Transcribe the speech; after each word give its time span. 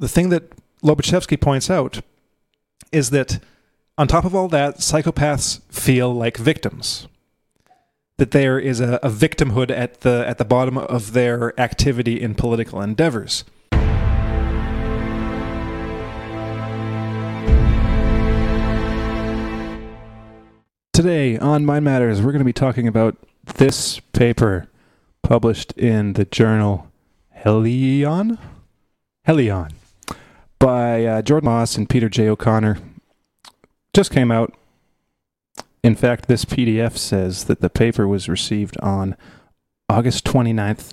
the 0.00 0.08
thing 0.08 0.30
that 0.30 0.50
Lobaczewski 0.82 1.38
points 1.38 1.70
out 1.70 2.00
is 2.90 3.10
that 3.10 3.38
on 3.98 4.08
top 4.08 4.24
of 4.24 4.34
all 4.34 4.48
that, 4.48 4.78
psychopaths 4.78 5.60
feel 5.70 6.12
like 6.12 6.38
victims. 6.38 7.06
That 8.16 8.30
there 8.30 8.58
is 8.58 8.80
a, 8.80 8.94
a 9.02 9.10
victimhood 9.10 9.70
at 9.70 10.00
the 10.00 10.24
at 10.26 10.38
the 10.38 10.44
bottom 10.44 10.76
of 10.78 11.12
their 11.12 11.58
activity 11.60 12.20
in 12.20 12.34
political 12.34 12.80
endeavors. 12.80 13.44
Today 20.92 21.38
on 21.38 21.64
Mind 21.64 21.84
Matters, 21.84 22.20
we're 22.20 22.32
going 22.32 22.40
to 22.40 22.44
be 22.44 22.52
talking 22.52 22.86
about 22.86 23.16
this 23.56 24.00
paper 24.12 24.68
published 25.22 25.72
in 25.72 26.14
the 26.14 26.26
journal 26.26 26.90
Heliyon? 27.42 28.38
Heliyon 29.26 29.72
by 30.60 31.04
uh, 31.04 31.22
Jordan 31.22 31.46
Moss 31.46 31.76
and 31.76 31.88
Peter 31.88 32.08
J. 32.08 32.28
O'Connor. 32.28 32.78
Just 33.92 34.12
came 34.12 34.30
out. 34.30 34.54
In 35.82 35.96
fact, 35.96 36.28
this 36.28 36.44
PDF 36.44 36.96
says 36.96 37.44
that 37.44 37.60
the 37.60 37.70
paper 37.70 38.06
was 38.06 38.28
received 38.28 38.78
on 38.80 39.16
August 39.88 40.24
29th, 40.26 40.92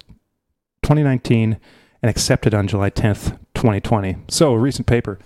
2019, 0.81 1.57
and 2.01 2.09
accepted 2.09 2.53
on 2.53 2.67
July 2.67 2.89
10th, 2.89 3.37
2020. 3.53 4.15
So, 4.29 4.53
a 4.53 4.57
recent 4.57 4.87
paper 4.87 5.19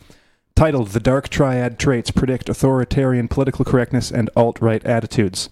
titled 0.55 0.89
The 0.89 0.99
Dark 0.99 1.29
Triad 1.29 1.77
Traits 1.77 2.11
Predict 2.11 2.49
Authoritarian 2.49 3.27
Political 3.27 3.65
Correctness 3.65 4.11
and 4.11 4.29
Alt 4.35 4.59
Right 4.59 4.83
Attitudes. 4.83 5.49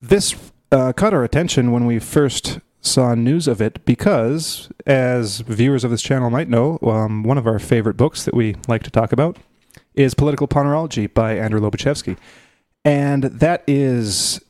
This 0.00 0.34
uh, 0.72 0.92
caught 0.94 1.14
our 1.14 1.24
attention 1.24 1.72
when 1.72 1.84
we 1.84 1.98
first 1.98 2.60
saw 2.86 3.14
news 3.14 3.48
of 3.48 3.60
it 3.60 3.84
because, 3.84 4.70
as 4.86 5.40
viewers 5.40 5.84
of 5.84 5.90
this 5.90 6.02
channel 6.02 6.30
might 6.30 6.48
know, 6.48 6.78
um, 6.82 7.22
one 7.22 7.38
of 7.38 7.46
our 7.46 7.58
favorite 7.58 7.96
books 7.96 8.24
that 8.24 8.34
we 8.34 8.56
like 8.68 8.82
to 8.84 8.90
talk 8.90 9.12
about 9.12 9.36
is 9.94 10.14
Political 10.14 10.48
Ponerology 10.48 11.12
by 11.12 11.36
Andrew 11.36 11.60
Lobaczewski. 11.60 12.16
And 12.84 13.24
that 13.24 13.64
is 13.66 14.40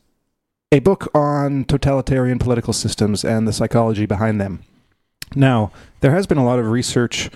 a 0.72 0.80
book 0.80 1.08
on 1.14 1.64
totalitarian 1.64 2.38
political 2.38 2.72
systems 2.72 3.24
and 3.24 3.46
the 3.46 3.52
psychology 3.52 4.06
behind 4.06 4.40
them. 4.40 4.62
Now, 5.34 5.72
there 6.00 6.12
has 6.12 6.26
been 6.26 6.38
a 6.38 6.44
lot 6.44 6.58
of 6.58 6.66
research 6.66 7.30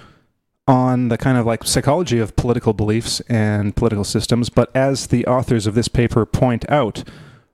on 0.69 1.09
the 1.09 1.19
kind 1.19 1.37
of 1.37 1.47
like 1.47 1.65
psychology 1.65 2.19
of 2.19 2.37
political 2.37 2.73
beliefs 2.73 3.21
and 3.29 3.75
political 3.75 4.05
systems, 4.05 4.49
but 4.51 4.71
as 4.75 5.09
the 5.09 5.27
authors 5.27 5.67
of 5.67 5.75
this 5.75 5.89
paper 5.89 6.25
point 6.27 6.69
out, 6.71 7.03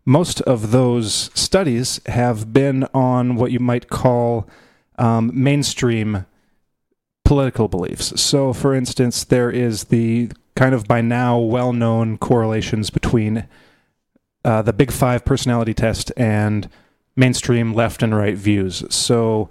most 0.07 0.41
of 0.43 0.71
those 0.71 1.31
studies 1.35 2.01
have 2.07 2.53
been 2.53 2.85
on 2.95 3.35
what 3.35 3.51
you 3.51 3.59
might 3.59 3.89
call 3.89 4.48
um, 4.98 5.31
mainstream 5.35 6.25
political 7.25 7.67
beliefs. 7.67 8.19
So, 8.21 8.53
for 8.53 8.73
instance, 8.73 9.25
there 9.25 9.51
is 9.51 9.85
the 9.85 10.31
kind 10.55 10.75
of 10.75 10.87
by 10.87 11.01
now 11.01 11.39
well 11.39 11.73
known 11.73 12.19
correlations 12.19 12.89
between 12.89 13.48
uh, 14.45 14.63
the 14.63 14.73
Big 14.73 14.93
Five 14.93 15.25
personality 15.25 15.75
test 15.75 16.13
and 16.17 16.70
mainstream 17.17 17.75
left 17.75 18.03
and 18.03 18.17
right 18.17 18.37
views. 18.37 18.85
So, 18.95 19.51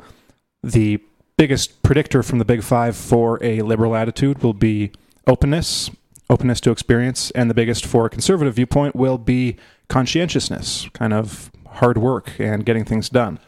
the 0.64 1.02
biggest 1.38 1.84
predictor 1.84 2.24
from 2.24 2.40
the 2.40 2.46
Big 2.46 2.64
Five 2.64 2.96
for 2.96 3.44
a 3.44 3.62
liberal 3.62 3.94
attitude 3.94 4.42
will 4.42 4.54
be 4.54 4.92
openness, 5.28 5.92
openness 6.30 6.62
to 6.62 6.72
experience, 6.72 7.30
and 7.32 7.50
the 7.50 7.54
biggest 7.54 7.86
for 7.86 8.06
a 8.06 8.10
conservative 8.10 8.56
viewpoint 8.56 8.96
will 8.96 9.18
be 9.18 9.58
conscientiousness, 9.88 10.90
kind 10.94 11.14
of 11.14 11.52
hard 11.68 11.98
work 11.98 12.32
and 12.40 12.66
getting 12.66 12.86
things 12.86 13.10
done. 13.10 13.40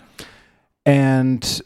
And 0.85 1.61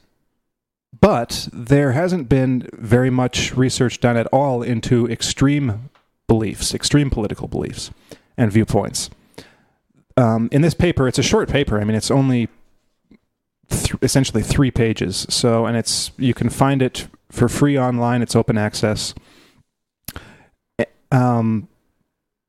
but 0.99 1.47
there 1.51 1.93
hasn't 1.93 2.29
been 2.29 2.69
very 2.73 3.09
much 3.09 3.55
research 3.55 3.99
done 3.99 4.17
at 4.17 4.27
all 4.27 4.61
into 4.61 5.07
extreme 5.07 5.89
beliefs, 6.27 6.73
extreme 6.73 7.09
political 7.09 7.47
beliefs 7.47 7.91
and 8.37 8.51
viewpoints. 8.51 9.09
Um, 10.17 10.49
in 10.51 10.61
this 10.61 10.73
paper, 10.73 11.07
it's 11.07 11.17
a 11.17 11.23
short 11.23 11.49
paper. 11.49 11.79
I 11.79 11.83
mean, 11.83 11.95
it's 11.95 12.11
only 12.11 12.49
th- 13.69 13.95
essentially 14.01 14.43
three 14.43 14.69
pages. 14.69 15.25
So, 15.29 15.65
and 15.65 15.75
it's 15.75 16.11
you 16.17 16.33
can 16.33 16.49
find 16.49 16.81
it 16.81 17.07
for 17.29 17.47
free 17.47 17.79
online. 17.79 18.21
It's 18.21 18.35
open 18.35 18.57
access. 18.57 19.13
Um, 21.11 21.67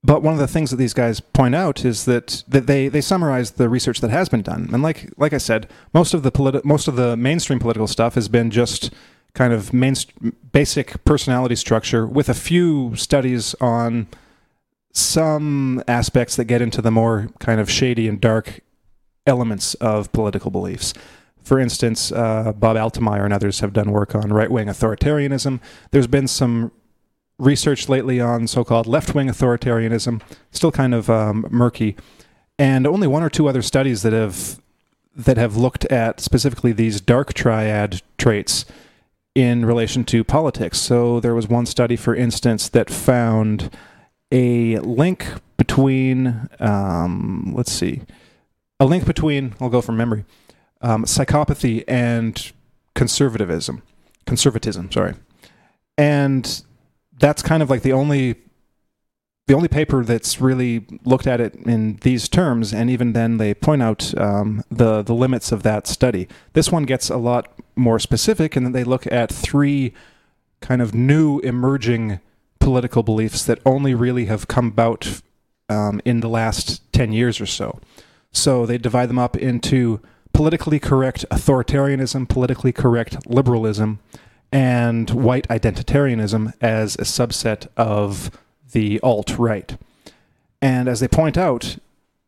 but 0.04 0.22
one 0.22 0.34
of 0.34 0.40
the 0.40 0.48
things 0.48 0.70
that 0.70 0.76
these 0.76 0.94
guys 0.94 1.20
point 1.20 1.54
out 1.54 1.84
is 1.84 2.06
that, 2.06 2.42
that 2.48 2.66
they, 2.66 2.88
they 2.88 3.00
summarize 3.00 3.52
the 3.52 3.68
research 3.68 4.00
that 4.00 4.10
has 4.10 4.28
been 4.28 4.42
done. 4.42 4.68
And 4.72 4.82
like 4.82 5.10
like 5.16 5.32
I 5.32 5.38
said, 5.38 5.68
most 5.94 6.12
of 6.12 6.22
the 6.22 6.32
politi- 6.32 6.64
most 6.64 6.88
of 6.88 6.96
the 6.96 7.16
mainstream 7.16 7.60
political 7.60 7.86
stuff 7.86 8.14
has 8.16 8.28
been 8.28 8.50
just 8.50 8.92
kind 9.34 9.52
of 9.52 9.72
main, 9.72 9.94
basic 10.52 11.02
personality 11.04 11.54
structure 11.54 12.06
with 12.06 12.28
a 12.28 12.34
few 12.34 12.94
studies 12.96 13.54
on 13.60 14.08
some 14.92 15.82
aspects 15.88 16.36
that 16.36 16.44
get 16.44 16.60
into 16.60 16.82
the 16.82 16.90
more 16.90 17.28
kind 17.38 17.60
of 17.60 17.70
shady 17.70 18.08
and 18.08 18.20
dark 18.20 18.60
elements 19.26 19.74
of 19.74 20.12
political 20.12 20.50
beliefs. 20.50 20.92
For 21.42 21.58
instance, 21.58 22.12
uh, 22.12 22.52
Bob 22.52 22.76
Altemeyer 22.76 23.24
and 23.24 23.32
others 23.32 23.60
have 23.60 23.72
done 23.72 23.90
work 23.90 24.14
on 24.14 24.32
right 24.32 24.50
wing 24.50 24.66
authoritarianism. 24.66 25.60
There's 25.92 26.06
been 26.06 26.28
some 26.28 26.72
research 27.42 27.88
lately 27.88 28.20
on 28.20 28.46
so 28.46 28.64
called 28.64 28.86
left 28.86 29.14
wing 29.14 29.28
authoritarianism, 29.28 30.22
still 30.52 30.72
kind 30.72 30.94
of 30.94 31.10
um, 31.10 31.44
murky, 31.50 31.96
and 32.58 32.86
only 32.86 33.06
one 33.06 33.22
or 33.22 33.28
two 33.28 33.48
other 33.48 33.62
studies 33.62 34.02
that 34.02 34.12
have 34.12 34.60
that 35.14 35.36
have 35.36 35.56
looked 35.56 35.84
at 35.86 36.20
specifically 36.20 36.72
these 36.72 37.00
dark 37.00 37.34
triad 37.34 38.00
traits 38.16 38.64
in 39.34 39.66
relation 39.66 40.04
to 40.04 40.24
politics. 40.24 40.78
So 40.78 41.20
there 41.20 41.34
was 41.34 41.48
one 41.48 41.66
study, 41.66 41.96
for 41.96 42.14
instance, 42.14 42.68
that 42.70 42.88
found 42.88 43.70
a 44.30 44.78
link 44.78 45.26
between, 45.58 46.48
um, 46.60 47.52
let's 47.54 47.72
see, 47.72 48.02
a 48.80 48.86
link 48.86 49.04
between, 49.04 49.54
I'll 49.60 49.68
go 49.68 49.82
from 49.82 49.98
memory, 49.98 50.24
um, 50.80 51.04
psychopathy 51.04 51.84
and 51.86 52.52
conservatism, 52.94 53.82
conservatism, 54.26 54.90
sorry. 54.90 55.14
And 55.98 56.62
that's 57.22 57.40
kind 57.40 57.62
of 57.62 57.70
like 57.70 57.82
the 57.82 57.92
only 57.92 58.34
the 59.46 59.54
only 59.54 59.68
paper 59.68 60.04
that's 60.04 60.40
really 60.40 60.86
looked 61.04 61.26
at 61.26 61.40
it 61.40 61.54
in 61.54 61.96
these 62.02 62.28
terms, 62.28 62.72
and 62.72 62.90
even 62.90 63.12
then 63.12 63.38
they 63.38 63.54
point 63.54 63.82
out 63.82 64.16
um, 64.18 64.62
the 64.70 65.02
the 65.02 65.14
limits 65.14 65.52
of 65.52 65.62
that 65.62 65.86
study. 65.86 66.28
This 66.52 66.70
one 66.70 66.82
gets 66.84 67.08
a 67.10 67.16
lot 67.16 67.52
more 67.76 67.98
specific, 67.98 68.56
and 68.56 68.66
then 68.66 68.72
they 68.72 68.84
look 68.84 69.06
at 69.10 69.32
three 69.32 69.94
kind 70.60 70.82
of 70.82 70.94
new 70.94 71.38
emerging 71.40 72.20
political 72.58 73.02
beliefs 73.02 73.44
that 73.44 73.58
only 73.64 73.94
really 73.94 74.26
have 74.26 74.46
come 74.46 74.68
about 74.68 75.22
um, 75.68 76.00
in 76.04 76.20
the 76.20 76.28
last 76.28 76.92
ten 76.92 77.12
years 77.12 77.40
or 77.40 77.46
so. 77.46 77.80
So 78.32 78.66
they 78.66 78.78
divide 78.78 79.08
them 79.08 79.18
up 79.18 79.36
into 79.36 80.00
politically 80.32 80.80
correct 80.80 81.24
authoritarianism, 81.30 82.28
politically 82.28 82.72
correct 82.72 83.26
liberalism, 83.26 84.00
and 84.52 85.08
white 85.10 85.48
identitarianism 85.48 86.52
as 86.60 86.94
a 86.96 87.02
subset 87.02 87.66
of 87.76 88.30
the 88.72 89.00
alt 89.00 89.38
right. 89.38 89.76
And 90.60 90.88
as 90.88 91.00
they 91.00 91.08
point 91.08 91.38
out, 91.38 91.78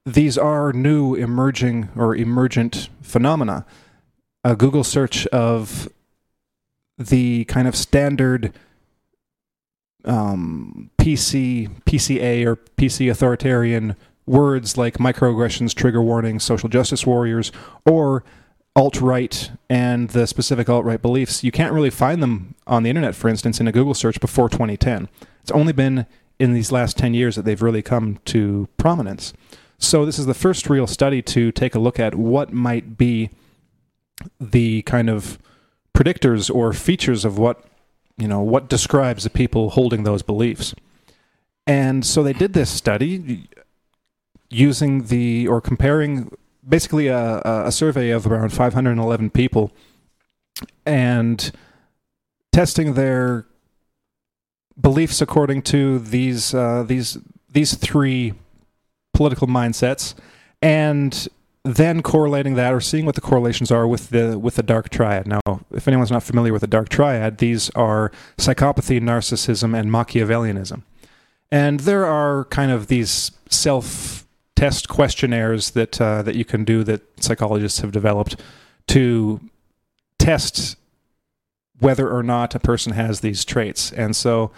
these 0.07 0.37
are 0.37 0.73
new 0.73 1.15
emerging 1.15 1.91
or 1.97 2.17
emergent 2.17 2.89
phenomena. 3.03 3.65
A 4.43 4.57
Google 4.57 4.85
search 4.85 5.27
of 5.29 5.89
the 6.99 7.45
kind 7.45 7.69
of 7.69 7.77
standard 7.77 8.53
um, 10.05 10.91
PC, 10.99 11.69
PCA, 11.87 12.47
or 12.47 12.57
PC 12.57 13.11
authoritarian 13.11 13.97
words 14.27 14.77
like 14.77 14.99
microaggressions, 14.99 15.75
trigger 15.75 16.03
warnings, 16.03 16.45
social 16.45 16.69
justice 16.69 17.07
warriors, 17.07 17.53
or 17.87 18.25
alt 18.77 19.01
right 19.01 19.51
and 19.71 20.11
the 20.11 20.27
specific 20.27 20.69
alt 20.69 20.85
right 20.85 21.01
beliefs, 21.01 21.45
you 21.45 21.53
can't 21.53 21.73
really 21.73 21.91
find 21.91 22.23
them 22.23 22.55
on 22.67 22.83
the 22.83 22.91
internet, 22.91 23.15
for 23.15 23.29
instance, 23.29 23.61
in 23.61 23.69
a 23.69 23.73
Google 23.73 23.95
search 23.95 24.21
before 24.21 24.49
2010. 24.49 25.09
It's 25.43 25.51
only 25.53 25.73
been 25.73 26.07
in 26.39 26.53
these 26.53 26.73
last 26.73 26.99
10 26.99 27.15
years 27.15 27.37
that 27.37 27.45
they've 27.45 27.63
really 27.63 27.83
come 27.83 28.19
to 28.27 28.69
prominence. 28.77 29.33
So, 29.79 30.05
this 30.05 30.19
is 30.19 30.27
the 30.27 30.35
first 30.35 30.69
real 30.69 30.87
study 30.87 31.21
to 31.23 31.53
take 31.53 31.75
a 31.75 31.79
look 31.79 32.01
at 32.01 32.15
what 32.15 32.53
might 32.53 32.97
be 32.97 33.31
the 34.41 34.83
kind 34.83 35.11
of 35.11 35.39
predictors 35.95 36.53
or 36.53 36.73
features 36.73 37.25
of 37.25 37.39
what, 37.39 37.65
you 38.17 38.27
know, 38.27 38.41
what 38.41 38.69
describes 38.69 39.25
the 39.25 39.31
people 39.31 39.71
holding 39.71 40.05
those 40.05 40.23
beliefs. 40.23 40.75
And 41.67 42.05
so 42.05 42.23
they 42.23 42.33
did 42.33 42.53
this 42.53 42.71
study 42.71 43.49
using 44.51 45.05
the, 45.07 45.49
or 45.49 45.61
comparing 45.61 46.31
basically 46.67 47.09
a, 47.09 47.41
a 47.45 47.73
survey 47.73 48.11
of 48.11 48.27
around 48.27 48.53
511 48.53 49.31
people 49.31 49.73
and 50.87 51.53
testing 52.53 52.95
their 52.95 53.47
beliefs 54.81 55.21
according 55.21 55.63
to 55.63 55.99
these 55.99 56.55
uh, 56.55 56.85
these 56.87 57.19
these 57.51 57.75
three 57.75 58.35
political 59.13 59.47
mindsets 59.47 60.15
and 60.61 61.29
then 61.65 62.03
correlating 62.03 62.55
that 62.55 62.75
or 62.75 62.81
seeing 62.81 63.07
what 63.07 63.15
the 63.15 63.21
correlations 63.21 63.71
are 63.71 63.87
with 63.87 64.11
the 64.11 64.39
with 64.39 64.57
the 64.57 64.63
dark 64.63 64.91
triad. 64.91 65.27
Now, 65.27 65.41
if 65.73 65.89
anyone's 65.89 66.11
not 66.11 66.23
familiar 66.23 66.53
with 66.53 66.61
the 66.61 66.67
dark 66.67 66.89
triad, 66.89 67.39
these 67.39 67.71
are 67.71 68.13
psychopathy, 68.37 69.01
narcissism, 69.01 69.79
and 69.79 69.91
Machiavellianism. 69.91 70.83
And 71.51 71.81
there 71.81 72.05
are 72.05 72.45
kind 72.47 72.71
of 72.71 72.89
these 72.89 73.31
self 73.49 74.24
test 74.57 74.89
questionnaires 74.89 75.73
that 75.73 76.01
uh, 76.01 76.23
that 76.23 76.35
you 76.37 76.45
can 76.45 76.65
do 76.65 76.85
that 76.85 77.03
psychologists 77.23 77.81
have 77.81 77.93
developed 77.93 78.41
to 78.89 79.41
test 80.19 80.77
whether 81.81 82.09
or 82.11 82.23
not 82.23 82.55
a 82.55 82.61
person 82.61 82.93
has 82.93 83.21
these 83.21 83.45
traits. 83.45 83.93
And 83.93 84.15
so, 84.15 84.53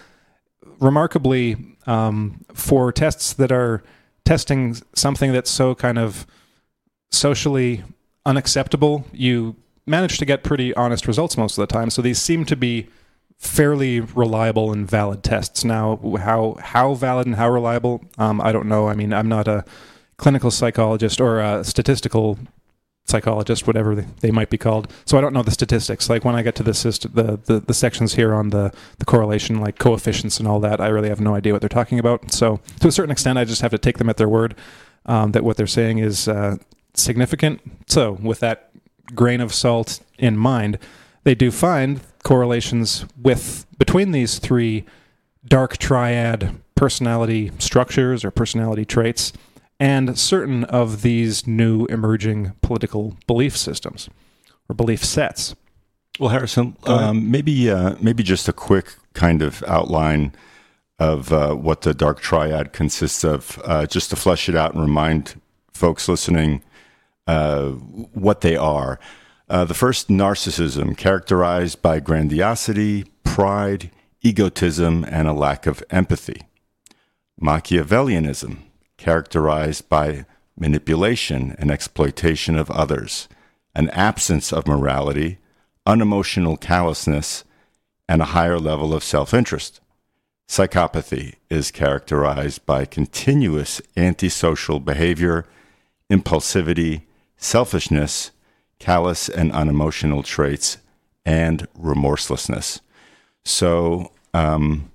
remarkably, 0.79 1.57
um, 1.87 2.45
for 2.53 2.93
tests 2.93 3.33
that 3.35 3.51
are 3.51 3.83
testing 4.25 4.77
something 4.95 5.33
that's 5.33 5.51
so 5.51 5.75
kind 5.75 5.99
of 5.99 6.27
socially 7.11 7.83
unacceptable, 8.27 9.07
you 9.13 9.57
manage 9.87 10.19
to 10.19 10.25
get 10.25 10.43
pretty 10.43 10.75
honest 10.75 11.07
results 11.07 11.37
most 11.37 11.57
of 11.57 11.67
the 11.67 11.73
time. 11.73 11.91
So 11.91 12.03
these 12.03 12.21
seem 12.21 12.45
to 12.47 12.57
be 12.57 12.89
fairly 13.39 14.01
reliable 14.01 14.73
and 14.73 14.89
valid 14.89 15.23
tests. 15.23 15.65
Now, 15.65 15.99
how 16.19 16.57
how 16.61 16.95
valid 16.95 17.27
and 17.27 17.37
how 17.37 17.51
reliable, 17.51 18.05
um, 18.19 18.41
I 18.41 18.53
don't 18.53 18.67
know. 18.67 18.89
I 18.89 18.95
mean, 18.95 19.13
I'm 19.13 19.29
not 19.29 19.49
a 19.49 19.65
clinical 20.17 20.51
psychologist 20.51 21.21
or 21.21 21.41
a 21.41 21.63
statistical 21.63 22.39
psychologist, 23.05 23.67
whatever 23.67 23.95
they, 23.95 24.31
might 24.33 24.51
be 24.51 24.59
called. 24.59 24.93
So 25.05 25.17
I 25.17 25.21
don't 25.21 25.33
know 25.33 25.43
the 25.43 25.53
statistics. 25.53 26.11
Like 26.11 26.25
when 26.25 26.35
I 26.35 26.43
get 26.43 26.57
to 26.57 26.63
the, 26.63 26.73
the, 27.13 27.39
the 27.45 27.61
the 27.61 27.75
sections 27.75 28.15
here 28.15 28.35
on 28.35 28.51
the 28.51 28.73
the 28.99 29.05
correlation, 29.05 29.61
like 29.61 29.79
coefficients 29.79 30.39
and 30.39 30.49
all 30.49 30.61
that, 30.61 30.81
I 30.81 30.89
really 30.89 31.09
have 31.09 31.21
no 31.21 31.35
idea 31.35 31.53
what 31.53 31.63
they're 31.63 31.69
talking 31.69 31.99
about. 31.99 32.33
So 32.33 32.61
to 32.81 32.89
a 32.89 32.93
certain 32.93 33.13
extent, 33.13 33.39
I 33.39 33.45
just 33.45 33.63
have 33.63 33.71
to 33.71 33.79
take 33.79 33.99
them 33.99 34.09
at 34.09 34.17
their 34.17 34.29
word 34.29 34.57
um, 35.07 35.33
that 35.33 35.45
what 35.45 35.57
they're 35.57 35.67
saying 35.67 35.99
is 35.99 36.27
uh, 36.27 36.57
significant. 36.95 37.61
So 37.87 38.13
with 38.13 38.41
that 38.41 38.71
grain 39.15 39.41
of 39.41 39.55
salt 39.55 40.01
in 40.19 40.37
mind, 40.37 40.79
they 41.27 41.35
do 41.35 41.51
find 41.51 42.01
correlations 42.23 43.05
with 43.21 43.67
between 43.79 44.13
these 44.13 44.39
three 44.39 44.85
dark 45.45 45.77
triad 45.77 46.55
personality 46.77 47.51
structures 47.59 48.25
or 48.25 48.31
personality 48.31 48.85
traits 48.85 49.33
and 49.81 50.17
certain 50.17 50.63
of 50.65 51.03
these 51.03 51.45
new 51.45 51.85
emerging 51.87 52.53
political 52.63 53.17
belief 53.27 53.57
systems 53.57 54.09
or 54.69 54.75
belief 54.77 55.05
sets. 55.05 55.57
Well, 56.21 56.29
Harrison, 56.31 56.77
um, 56.85 57.29
maybe 57.29 57.71
uh, 57.71 57.97
maybe 58.01 58.23
just 58.23 58.49
a 58.49 58.53
quick 58.53 58.95
kind 59.13 59.43
of 59.43 59.65
outline 59.67 60.33
of 61.01 61.33
uh, 61.33 61.55
what 61.55 61.83
the 61.83 61.93
dark 61.93 62.21
triad 62.21 62.73
consists 62.73 63.25
of, 63.25 63.61
uh, 63.65 63.85
just 63.87 64.11
to 64.11 64.17
flesh 64.17 64.49
it 64.49 64.55
out 64.55 64.75
and 64.75 64.81
remind 64.81 65.41
folks 65.75 66.09
listening 66.09 66.63
uh, 67.27 67.71
what 67.71 68.43
they 68.43 68.57
are. 68.57 69.01
Uh, 69.49 69.65
the 69.65 69.75
first, 69.75 70.09
narcissism, 70.09 70.97
characterized 70.97 71.81
by 71.81 72.01
grandiosity, 72.01 73.05
pride, 73.23 73.93
egotism, 74.21 75.05
and 75.09 75.29
a 75.29 75.33
lack 75.33 75.67
of 75.67 75.85
empathy. 75.89 76.43
Machiavellianism, 77.41 78.59
characterized 78.97 79.89
by 79.89 80.27
manipulation 80.59 81.55
and 81.59 81.71
exploitation 81.71 82.57
of 82.57 82.71
others, 82.73 83.29
an 83.75 83.89
absence 83.91 84.53
of 84.53 84.67
morality, 84.67 85.39
unemotional 85.87 86.57
callousness, 86.57 87.45
and 88.09 88.21
a 88.21 88.27
higher 88.37 88.59
level 88.59 88.93
of 88.93 89.05
self 89.05 89.33
interest. 89.33 89.81
Psychopathy 90.49 91.35
is 91.51 91.71
characterized 91.71 92.67
by 92.67 92.85
continuous 92.85 93.81
antisocial 93.97 94.81
behavior, 94.81 95.47
impulsivity, 96.11 97.03
selfishness, 97.37 98.31
callous 98.79 99.29
and 99.29 99.53
unemotional 99.53 100.23
traits, 100.23 100.79
and 101.25 101.67
remorselessness. 101.75 102.81
So, 103.45 104.13
um, 104.35 104.91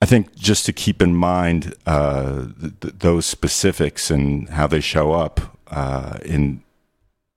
I 0.00 0.04
think 0.06 0.34
just 0.34 0.66
to 0.66 0.72
keep 0.72 1.00
in 1.00 1.14
mind 1.14 1.74
uh, 1.86 2.46
th- 2.80 2.94
those 2.98 3.24
specifics 3.24 4.10
and 4.10 4.48
how 4.48 4.66
they 4.66 4.80
show 4.80 5.12
up 5.12 5.56
uh, 5.68 6.18
in 6.24 6.62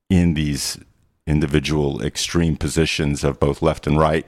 in 0.10 0.34
these 0.34 0.80
individual 1.28 2.02
extreme 2.04 2.56
positions 2.56 3.24
of 3.24 3.40
both 3.40 3.62
left 3.62 3.88
and 3.88 4.00
right 4.00 4.26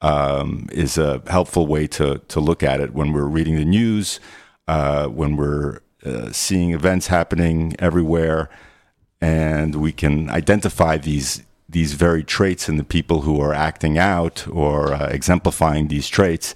um, 0.00 0.68
is 0.72 0.98
a 0.98 1.22
helpful 1.28 1.66
way 1.66 1.86
to 1.86 2.18
to 2.28 2.40
look 2.40 2.62
at 2.62 2.80
it 2.80 2.94
when 2.94 3.12
we're 3.12 3.24
reading 3.24 3.56
the 3.56 3.64
news, 3.64 4.20
uh, 4.66 5.06
when 5.06 5.36
we're 5.36 5.80
uh, 6.04 6.32
seeing 6.32 6.72
events 6.72 7.08
happening 7.08 7.74
everywhere, 7.78 8.48
and 9.20 9.76
we 9.76 9.92
can 9.92 10.30
identify 10.30 10.96
these 10.96 11.42
these 11.68 11.94
very 11.94 12.24
traits 12.24 12.68
in 12.68 12.78
the 12.78 12.84
people 12.84 13.20
who 13.20 13.40
are 13.40 13.54
acting 13.54 13.96
out 13.96 14.46
or 14.48 14.92
uh, 14.92 15.06
exemplifying 15.06 15.88
these 15.88 16.08
traits 16.08 16.54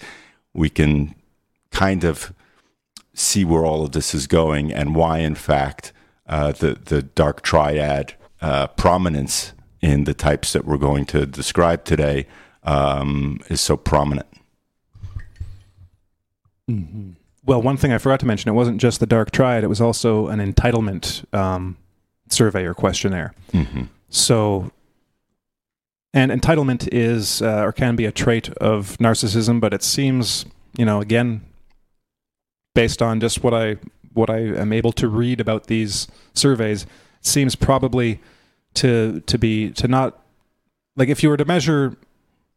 we 0.54 0.70
can 0.70 1.14
kind 1.70 2.04
of 2.04 2.32
see 3.12 3.44
where 3.44 3.64
all 3.64 3.84
of 3.84 3.92
this 3.92 4.14
is 4.14 4.26
going 4.26 4.72
and 4.72 4.94
why, 4.94 5.18
in 5.18 5.34
fact, 5.34 5.92
uh, 6.26 6.52
the 6.52 6.78
the 6.84 7.02
dark 7.02 7.42
triad 7.42 8.14
uh, 8.40 8.66
prominence 8.68 9.52
in 9.80 10.04
the 10.04 10.14
types 10.14 10.52
that 10.52 10.64
we're 10.64 10.78
going 10.78 11.04
to 11.04 11.26
describe 11.26 11.84
today 11.84 12.26
um, 12.62 13.40
is 13.48 13.60
so 13.60 13.76
prominent. 13.76 14.26
Mm-hmm. 16.70 17.10
Well, 17.44 17.60
one 17.60 17.76
thing 17.76 17.92
I 17.92 17.98
forgot 17.98 18.20
to 18.20 18.26
mention: 18.26 18.48
it 18.48 18.54
wasn't 18.54 18.80
just 18.80 19.00
the 19.00 19.06
dark 19.06 19.30
triad; 19.30 19.64
it 19.64 19.68
was 19.68 19.80
also 19.80 20.28
an 20.28 20.40
entitlement 20.40 21.32
um, 21.34 21.76
survey 22.34 22.64
or 22.64 22.74
questionnaire. 22.74 23.32
Mm-hmm. 23.52 23.84
So 24.08 24.70
and 26.12 26.30
entitlement 26.30 26.88
is 26.92 27.42
uh, 27.42 27.62
or 27.62 27.72
can 27.72 27.96
be 27.96 28.06
a 28.06 28.12
trait 28.12 28.48
of 28.58 28.96
narcissism, 28.98 29.60
but 29.60 29.74
it 29.74 29.82
seems, 29.82 30.46
you 30.78 30.84
know, 30.84 31.00
again, 31.00 31.44
based 32.74 33.02
on 33.02 33.20
just 33.20 33.42
what 33.42 33.52
I 33.52 33.76
what 34.12 34.30
I 34.30 34.38
am 34.38 34.72
able 34.72 34.92
to 34.92 35.08
read 35.08 35.40
about 35.40 35.66
these 35.66 36.06
surveys, 36.32 36.86
seems 37.20 37.56
probably 37.56 38.20
to 38.74 39.20
to 39.26 39.38
be 39.38 39.70
to 39.72 39.88
not 39.88 40.22
like 40.96 41.08
if 41.08 41.22
you 41.22 41.28
were 41.28 41.36
to 41.36 41.44
measure 41.44 41.96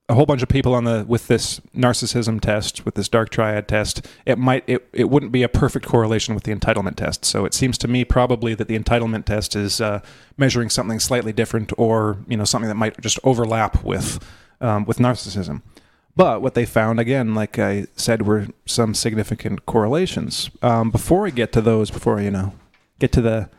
a 0.10 0.14
whole 0.14 0.26
bunch 0.26 0.42
of 0.42 0.48
people 0.48 0.74
on 0.74 0.86
the 0.86 1.04
with 1.08 1.28
this 1.28 1.60
narcissism 1.76 2.40
test 2.40 2.86
with 2.86 2.96
this 2.96 3.10
dark 3.10 3.30
triad 3.30 3.68
test 3.68 4.08
it 4.26 4.38
might 4.38 4.64
it, 4.68 4.88
it 4.94 5.10
wouldn't 5.10 5.32
be 5.32 5.44
a 5.44 5.50
perfect 5.50 5.86
correlation 5.86 6.34
with 6.34 6.44
the 6.44 6.56
entitlement 6.56 6.96
test. 6.96 7.26
So 7.26 7.46
it 7.46 7.54
seems 7.54 7.78
to 7.80 7.88
me 7.88 8.06
probably 8.06 8.54
that 8.54 8.68
the 8.68 8.80
entitlement 8.80 9.26
test 9.26 9.56
is 9.56 9.82
uh, 9.82 10.02
measuring 10.38 10.70
something 10.70 11.00
slightly 11.00 11.34
different 11.34 11.74
or 11.78 12.18
you 12.28 12.38
know 12.38 12.46
something 12.46 12.70
that 12.70 12.76
might 12.76 13.00
just 13.02 13.20
overlap 13.24 13.84
with 13.84 14.24
um, 14.62 14.86
with 14.86 14.98
narcissism. 14.98 15.62
But 16.16 16.42
what 16.42 16.56
they 16.56 16.66
found 16.66 17.00
again 17.00 17.36
like 17.36 17.60
i 17.60 17.88
said 17.96 18.26
were 18.26 18.48
some 18.66 18.94
significant 18.94 19.66
correlations. 19.66 20.50
Um, 20.62 20.90
before 20.90 21.28
i 21.28 21.32
get 21.32 21.52
to 21.54 21.62
those 21.62 21.92
before 21.92 22.22
you 22.22 22.32
know 22.32 22.54
get 23.00 23.12
to 23.12 23.22
the 23.22 23.50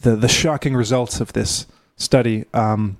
the, 0.00 0.14
the 0.16 0.28
shocking 0.28 0.74
results 0.74 1.20
of 1.20 1.32
this 1.32 1.66
study 1.96 2.44
um, 2.52 2.98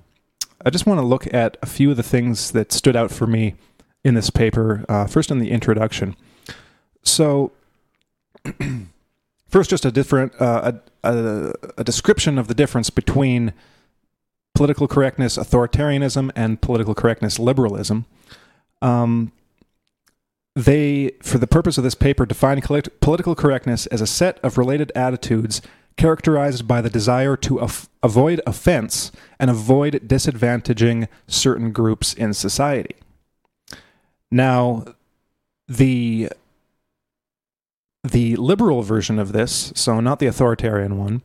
I 0.63 0.69
just 0.69 0.85
want 0.85 0.99
to 0.99 1.05
look 1.05 1.31
at 1.33 1.57
a 1.61 1.65
few 1.65 1.91
of 1.91 1.97
the 1.97 2.03
things 2.03 2.51
that 2.51 2.71
stood 2.71 2.95
out 2.95 3.11
for 3.11 3.27
me 3.27 3.55
in 4.03 4.13
this 4.13 4.29
paper. 4.29 4.85
Uh, 4.87 5.07
first, 5.07 5.31
in 5.31 5.39
the 5.39 5.51
introduction. 5.51 6.15
So, 7.03 7.51
first, 9.47 9.69
just 9.69 9.85
a 9.85 9.91
different 9.91 10.39
uh, 10.39 10.73
a, 11.03 11.09
a, 11.11 11.53
a 11.79 11.83
description 11.83 12.37
of 12.37 12.47
the 12.47 12.53
difference 12.53 12.89
between 12.89 13.53
political 14.53 14.87
correctness 14.87 15.37
authoritarianism 15.37 16.31
and 16.35 16.61
political 16.61 16.95
correctness 16.95 17.37
liberalism. 17.37 18.05
Um, 18.81 19.31
they, 20.55 21.11
for 21.21 21.37
the 21.37 21.47
purpose 21.47 21.77
of 21.77 21.83
this 21.83 21.95
paper, 21.95 22.25
define 22.25 22.61
collect- 22.61 23.01
political 23.01 23.35
correctness 23.35 23.85
as 23.87 23.99
a 23.99 24.07
set 24.07 24.39
of 24.41 24.57
related 24.57 24.91
attitudes 24.95 25.61
characterized 25.97 26.67
by 26.67 26.81
the 26.81 26.89
desire 26.89 27.37
to 27.37 27.57
af- 27.59 27.89
avoid 28.03 28.41
offense 28.45 29.11
and 29.39 29.49
avoid 29.49 30.07
disadvantaging 30.07 31.07
certain 31.27 31.71
groups 31.71 32.13
in 32.13 32.33
society. 32.33 32.95
Now, 34.31 34.85
the 35.67 36.29
the 38.03 38.35
liberal 38.35 38.83
version 38.83 39.17
of 39.17 39.31
this, 39.31 39.73
so 39.75 39.99
not 39.99 40.19
the 40.19 40.27
authoritarian 40.27 40.99
one, 40.99 41.23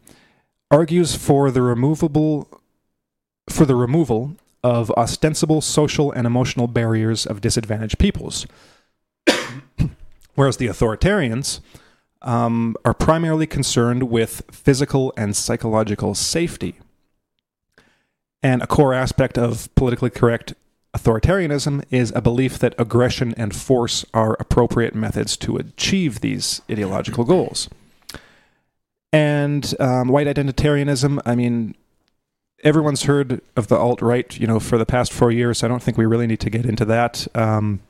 argues 0.71 1.15
for 1.15 1.51
the 1.51 1.61
removable 1.61 2.49
for 3.51 3.67
the 3.67 3.75
removal 3.75 4.37
of 4.63 4.91
ostensible 4.93 5.61
social 5.61 6.13
and 6.13 6.27
emotional 6.27 6.67
barriers 6.67 7.27
of 7.27 7.41
disadvantaged 7.41 7.99
peoples. 7.99 8.47
Whereas 10.35 10.59
the 10.59 10.69
authoritarians 10.69 11.61
um, 12.23 12.77
are 12.85 12.95
primarily 12.95 13.47
concerned 13.47 14.05
with 14.05 14.43
physical 14.51 15.13
and 15.17 15.35
psychological 15.35 16.15
safety. 16.15 16.77
And 18.43 18.63
a 18.63 18.67
core 18.67 18.95
aspect 18.95 19.37
of 19.39 19.75
politically 19.75 20.11
correct 20.11 20.55
authoritarianism 20.97 21.85
is 21.91 22.13
a 22.15 22.21
belief 22.21 22.59
that 22.59 22.75
aggression 22.79 23.35
and 23.37 23.55
force 23.55 24.05
are 24.13 24.37
appropriate 24.41 24.95
methods 24.95 25.37
to 25.39 25.57
achieve 25.57 26.21
these 26.21 26.63
ideological 26.71 27.25
goals. 27.25 27.69
And 29.13 29.75
um, 29.81 30.09
white 30.09 30.27
identitarianism, 30.27 31.21
I 31.25 31.35
mean, 31.35 31.75
everyone's 32.63 33.05
heard 33.05 33.41
of 33.57 33.69
the 33.69 33.77
alt 33.77 34.03
right, 34.03 34.39
you 34.39 34.47
know, 34.47 34.61
for 34.61 34.79
the 34.79 34.87
past 34.87 35.13
four 35.13 35.31
years. 35.31 35.59
So 35.59 35.67
I 35.67 35.69
don't 35.69 35.83
think 35.83 35.97
we 35.97 36.07
really 36.07 36.27
need 36.27 36.41
to 36.41 36.51
get 36.51 36.65
into 36.65 36.85
that. 36.87 37.27
Um, 37.35 37.81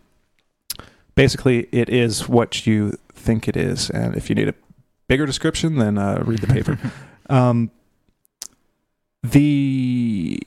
basically, 1.15 1.69
it 1.73 1.89
is 1.89 2.29
what 2.29 2.67
you 2.67 2.99
think 3.21 3.47
it 3.49 3.57
is. 3.57 3.91
And 3.91 4.17
if 4.17 4.29
you 4.29 4.35
need 4.35 4.49
a 4.49 4.55
bigger 5.09 5.27
description, 5.27 5.77
then 5.77 5.99
uh, 5.99 6.23
read 6.25 6.41
the 6.41 6.47
paper. 6.47 6.79
um, 7.31 7.71
the 9.23 10.41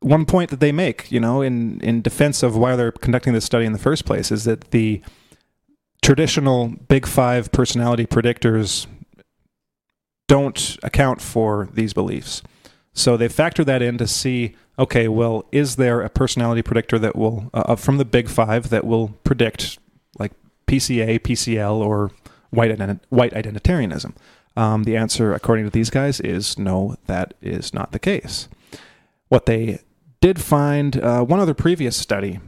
one 0.00 0.24
point 0.24 0.50
that 0.50 0.60
they 0.60 0.72
make, 0.72 1.10
you 1.12 1.20
know, 1.20 1.42
in, 1.42 1.80
in 1.80 2.02
defense 2.02 2.42
of 2.42 2.56
why 2.56 2.76
they're 2.76 2.92
conducting 2.92 3.34
this 3.34 3.44
study 3.44 3.66
in 3.66 3.72
the 3.72 3.78
first 3.78 4.04
place 4.04 4.30
is 4.30 4.44
that 4.44 4.70
the 4.70 5.02
traditional 6.02 6.68
big 6.88 7.06
five 7.06 7.52
personality 7.52 8.06
predictors 8.06 8.86
don't 10.26 10.78
account 10.82 11.20
for 11.20 11.68
these 11.74 11.92
beliefs. 11.92 12.42
So 12.92 13.16
they 13.16 13.28
factor 13.28 13.64
that 13.64 13.82
in 13.82 13.98
to 13.98 14.06
see, 14.06 14.56
okay, 14.78 15.08
well, 15.08 15.44
is 15.52 15.76
there 15.76 16.00
a 16.00 16.08
personality 16.08 16.62
predictor 16.62 16.98
that 16.98 17.16
will, 17.16 17.50
uh, 17.52 17.76
from 17.76 17.98
the 17.98 18.04
big 18.04 18.28
five, 18.28 18.70
that 18.70 18.84
will 18.84 19.08
predict 19.24 19.78
like 20.18 20.32
PCA, 20.70 21.20
PCL, 21.20 21.74
or 21.74 22.10
white, 22.50 22.78
white 23.08 23.34
identitarianism? 23.34 24.14
Um, 24.56 24.84
the 24.84 24.96
answer, 24.96 25.32
according 25.32 25.64
to 25.64 25.70
these 25.70 25.90
guys, 25.90 26.20
is 26.20 26.58
no, 26.58 26.96
that 27.06 27.34
is 27.40 27.72
not 27.72 27.92
the 27.92 27.98
case. 27.98 28.48
What 29.28 29.46
they 29.46 29.80
did 30.20 30.40
find, 30.40 30.96
uh, 31.02 31.22
one 31.24 31.40
other 31.40 31.54
previous 31.54 31.96
study 31.96 32.40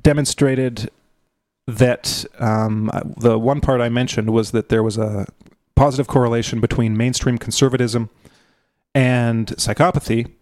demonstrated 0.00 0.90
that 1.66 2.24
um, 2.38 2.90
the 3.18 3.38
one 3.38 3.60
part 3.60 3.80
I 3.80 3.88
mentioned 3.88 4.30
was 4.30 4.52
that 4.52 4.68
there 4.68 4.82
was 4.82 4.98
a 4.98 5.26
positive 5.74 6.06
correlation 6.06 6.60
between 6.60 6.96
mainstream 6.96 7.38
conservatism 7.38 8.10
and 8.94 9.48
psychopathy, 9.48 10.32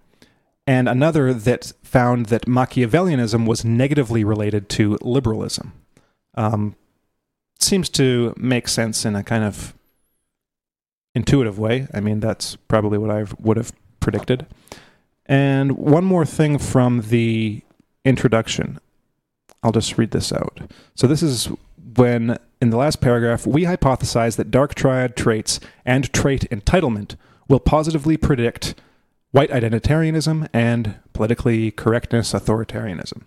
and 0.66 0.88
another 0.88 1.34
that 1.34 1.72
found 1.82 2.26
that 2.26 2.46
Machiavellianism 2.46 3.46
was 3.46 3.64
negatively 3.64 4.24
related 4.24 4.68
to 4.70 4.98
liberalism. 5.02 5.72
Um, 6.36 6.76
seems 7.58 7.88
to 7.90 8.34
make 8.36 8.68
sense 8.68 9.04
in 9.04 9.16
a 9.16 9.22
kind 9.22 9.44
of 9.44 9.74
intuitive 11.14 11.58
way. 11.58 11.88
I 11.94 12.00
mean, 12.00 12.20
that's 12.20 12.56
probably 12.56 12.98
what 12.98 13.10
I 13.10 13.24
would 13.40 13.56
have 13.56 13.72
predicted. 14.00 14.46
And 15.24 15.72
one 15.72 16.04
more 16.04 16.24
thing 16.24 16.58
from 16.58 17.02
the 17.02 17.62
introduction. 18.04 18.78
I'll 19.62 19.72
just 19.72 19.98
read 19.98 20.12
this 20.12 20.32
out. 20.32 20.60
So, 20.94 21.06
this 21.06 21.22
is 21.22 21.48
when, 21.96 22.38
in 22.60 22.70
the 22.70 22.76
last 22.76 23.00
paragraph, 23.00 23.46
we 23.46 23.62
hypothesize 23.62 24.36
that 24.36 24.50
dark 24.50 24.74
triad 24.74 25.16
traits 25.16 25.58
and 25.84 26.12
trait 26.12 26.42
entitlement 26.50 27.16
will 27.48 27.58
positively 27.58 28.16
predict 28.16 28.74
white 29.32 29.50
identitarianism 29.50 30.48
and 30.52 30.96
politically 31.12 31.70
correctness 31.70 32.32
authoritarianism. 32.32 33.22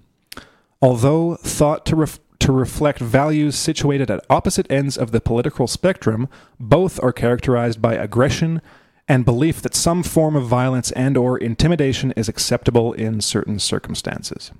Although 0.81 1.35
thought 1.35 1.85
to 1.87 1.95
ref- 1.95 2.19
to 2.49 2.53
reflect 2.53 2.97
values 2.97 3.55
situated 3.55 4.09
at 4.09 4.25
opposite 4.27 4.65
ends 4.71 4.97
of 4.97 5.11
the 5.11 5.21
political 5.21 5.67
spectrum, 5.67 6.27
both 6.59 6.99
are 7.03 7.13
characterized 7.13 7.79
by 7.79 7.93
aggression 7.93 8.59
and 9.07 9.23
belief 9.23 9.61
that 9.61 9.75
some 9.75 10.01
form 10.01 10.35
of 10.35 10.47
violence 10.47 10.91
and 10.93 11.15
or 11.15 11.37
intimidation 11.37 12.11
is 12.13 12.27
acceptable 12.27 12.91
in 12.93 13.21
certain 13.21 13.59
circumstances. 13.59 14.51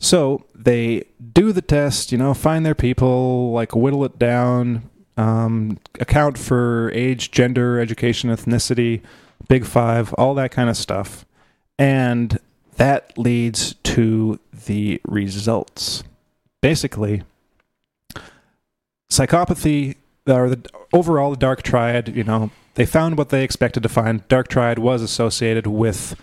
So 0.00 0.46
they 0.52 1.04
do 1.32 1.52
the 1.52 1.62
test, 1.62 2.10
you 2.10 2.18
know, 2.18 2.34
find 2.34 2.66
their 2.66 2.74
people, 2.74 3.52
like 3.52 3.76
whittle 3.76 4.04
it 4.04 4.18
down, 4.18 4.90
um, 5.16 5.78
account 6.00 6.36
for 6.36 6.90
age, 6.92 7.30
gender, 7.30 7.78
education, 7.78 8.30
ethnicity, 8.30 9.00
big 9.48 9.64
five, 9.64 10.12
all 10.14 10.34
that 10.34 10.50
kind 10.50 10.68
of 10.68 10.76
stuff. 10.76 11.24
And 11.78 12.40
that 12.78 13.16
leads 13.16 13.74
to 13.74 14.40
the 14.66 15.00
results 15.06 16.02
basically 16.66 17.22
psychopathy 19.08 19.94
or 20.26 20.50
the 20.50 20.68
overall 20.92 21.30
the 21.30 21.36
dark 21.36 21.62
triad 21.62 22.04
you 22.16 22.24
know 22.24 22.50
they 22.74 22.84
found 22.84 23.16
what 23.16 23.28
they 23.28 23.44
expected 23.44 23.82
to 23.84 23.88
find. 23.88 24.26
Dark 24.26 24.48
triad 24.48 24.78
was 24.80 25.00
associated 25.00 25.68
with 25.68 26.20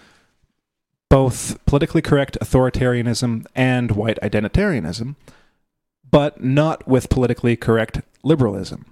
both 1.09 1.57
politically 1.65 2.01
correct 2.01 2.37
authoritarianism 2.41 3.45
and 3.55 3.91
white 3.91 4.19
identitarianism 4.21 5.15
but 6.11 6.43
not 6.43 6.85
with 6.85 7.09
politically 7.09 7.55
correct 7.55 8.01
liberalism. 8.21 8.85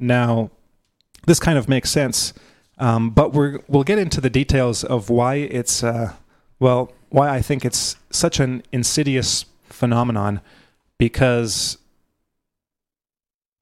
Now 0.00 0.50
this 1.28 1.38
kind 1.38 1.56
of 1.56 1.68
makes 1.68 1.88
sense 1.88 2.34
um, 2.78 3.10
but 3.10 3.32
we're, 3.32 3.60
we'll 3.68 3.84
get 3.84 4.00
into 4.00 4.20
the 4.20 4.28
details 4.40 4.82
of 4.82 5.08
why 5.08 5.36
it's 5.36 5.84
uh, 5.84 6.14
well 6.58 6.92
why 7.10 7.28
i 7.28 7.40
think 7.40 7.64
it's 7.64 7.96
such 8.10 8.40
an 8.40 8.64
insidious 8.72 9.44
phenomenon 9.68 10.40
because 10.98 11.78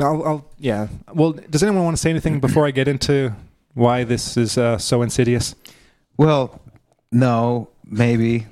I'll, 0.01 0.25
I'll, 0.25 0.51
yeah. 0.59 0.89
Well, 1.13 1.33
does 1.33 1.63
anyone 1.63 1.85
want 1.85 1.97
to 1.97 2.01
say 2.01 2.11
anything 2.11 2.41
before 2.41 2.67
I 2.67 2.71
get 2.71 2.89
into 2.89 3.33
why 3.75 4.05
this 4.05 4.37
is 4.37 4.59
uh, 4.59 4.79
so 4.79 5.03
insidious? 5.03 5.55
Well, 6.17 6.61
no, 7.13 7.69
maybe. 7.85 8.47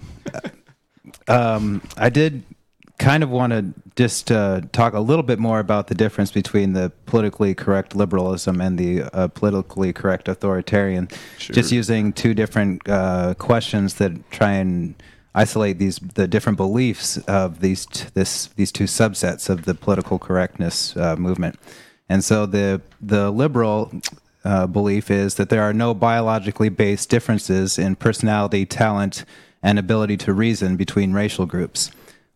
um, 1.28 1.82
I 1.96 2.10
did 2.10 2.42
kind 2.98 3.22
of 3.22 3.30
want 3.30 3.52
to 3.52 3.74
just 3.96 4.30
uh, 4.30 4.60
talk 4.72 4.94
a 4.94 5.00
little 5.00 5.22
bit 5.24 5.38
more 5.38 5.58
about 5.58 5.88
the 5.88 5.94
difference 5.94 6.30
between 6.30 6.72
the 6.72 6.90
politically 7.06 7.54
correct 7.54 7.94
liberalism 7.94 8.60
and 8.60 8.78
the 8.78 9.02
uh, 9.12 9.28
politically 9.28 9.92
correct 9.92 10.28
authoritarian. 10.28 11.08
Sure. 11.38 11.54
Just 11.54 11.72
using 11.72 12.12
two 12.12 12.32
different 12.32 12.88
uh, 12.88 13.34
questions 13.34 13.94
that 13.94 14.30
try 14.30 14.52
and 14.52 14.94
isolate 15.34 15.78
these 15.78 15.98
the 15.98 16.28
different 16.28 16.56
beliefs 16.56 17.16
of 17.18 17.60
these 17.60 17.86
t- 17.86 18.06
this 18.14 18.48
these 18.56 18.72
two 18.72 18.84
subsets 18.84 19.48
of 19.48 19.64
the 19.64 19.74
political 19.74 20.18
correctness 20.18 20.96
uh, 20.96 21.16
movement. 21.16 21.58
And 22.08 22.22
so 22.22 22.46
the 22.46 22.82
the 23.00 23.30
liberal 23.30 23.90
uh, 24.44 24.66
belief 24.66 25.10
is 25.10 25.36
that 25.36 25.48
there 25.48 25.62
are 25.62 25.72
no 25.72 25.94
biologically 25.94 26.68
based 26.68 27.08
differences 27.08 27.78
in 27.78 27.96
personality, 27.96 28.66
talent, 28.66 29.24
and 29.62 29.78
ability 29.78 30.16
to 30.18 30.32
reason 30.32 30.76
between 30.76 31.12
racial 31.12 31.46
groups, 31.46 31.90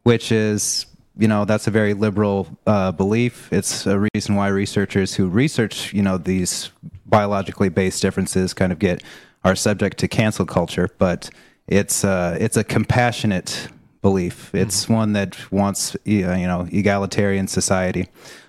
which 0.05 0.33
is 0.33 0.87
you 1.19 1.29
know 1.29 1.45
that's 1.45 1.67
a 1.67 1.71
very 1.71 1.95
liberal 1.95 2.49
uh, 2.67 2.93
belief. 2.93 3.53
It's 3.53 3.87
a 3.87 4.09
reason 4.15 4.37
why 4.37 4.49
researchers 4.49 5.15
who 5.15 5.29
research 5.29 5.93
you 5.93 6.03
know 6.03 6.17
these 6.17 6.71
biologically 7.05 7.69
based 7.69 8.01
differences 8.01 8.55
kind 8.55 8.73
of 8.73 8.79
get 8.79 9.03
are 9.45 9.55
subject 9.55 9.99
to 9.99 10.09
cancel 10.09 10.47
culture, 10.47 10.89
but 10.99 11.31
it's 11.69 12.05
uh, 12.05 12.37
it's 12.41 12.57
a 12.57 12.65
compassionate 12.65 13.69
belief. 14.03 14.55
It's 14.55 14.85
mm-hmm. 14.85 14.95
one 14.95 15.13
that 15.15 15.53
wants 15.53 15.97
you 16.05 16.27
know 16.27 16.69
egalitarian 16.71 17.49
society. 17.49 18.09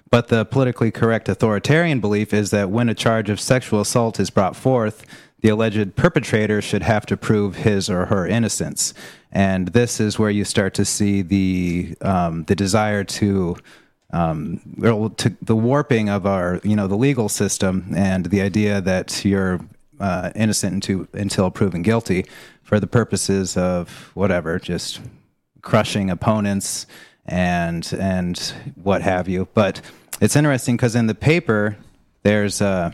But 0.10 0.30
the 0.30 0.46
politically 0.46 0.92
correct 0.92 1.28
authoritarian 1.28 2.00
belief 2.00 2.34
is 2.34 2.52
that 2.52 2.70
when 2.70 2.88
a 2.88 2.94
charge 2.94 3.30
of 3.30 3.42
sexual 3.42 3.82
assault 3.82 4.20
is 4.22 4.30
brought 4.30 4.56
forth, 4.56 5.06
the 5.42 5.50
alleged 5.50 5.96
perpetrator 5.96 6.62
should 6.62 6.84
have 6.84 7.06
to 7.08 7.18
prove 7.18 7.58
his 7.58 7.90
or 7.90 8.06
her 8.06 8.26
innocence. 8.26 8.94
And 9.32 9.70
this 9.70 10.00
is 10.00 10.18
where 10.18 10.30
you 10.30 10.46
start 10.46 10.74
to 10.76 10.86
see 10.86 11.22
the 11.22 11.96
um, 12.02 12.46
the 12.46 12.56
desire 12.56 13.04
to 13.04 13.58
um, 14.14 14.62
to 15.18 15.36
the 15.42 15.56
warping 15.56 16.10
of 16.10 16.26
our, 16.26 16.62
you 16.64 16.76
know, 16.76 16.88
the 16.88 16.96
legal 16.96 17.28
system 17.28 17.94
and 17.96 18.28
the 18.28 18.42
idea 18.42 18.80
that 18.80 19.26
you're 19.26 19.60
uh, 20.00 20.32
innocent 20.36 20.74
until, 20.74 21.08
until 21.14 21.52
proven 21.52 21.82
guilty 21.82 22.26
for 22.68 22.82
the 22.82 22.88
purposes 22.88 23.56
of 23.56 24.12
whatever, 24.14 24.60
just 24.60 25.00
crushing 25.62 26.10
opponents 26.10 26.86
and 27.26 27.94
and 27.98 28.54
what 28.76 29.02
have 29.02 29.30
you. 29.30 29.48
But 29.54 29.80
it's 30.20 30.36
interesting 30.36 30.76
because 30.76 30.94
in 30.94 31.08
the 31.08 31.16
paper, 31.16 31.78
there's 32.24 32.60
a 32.60 32.94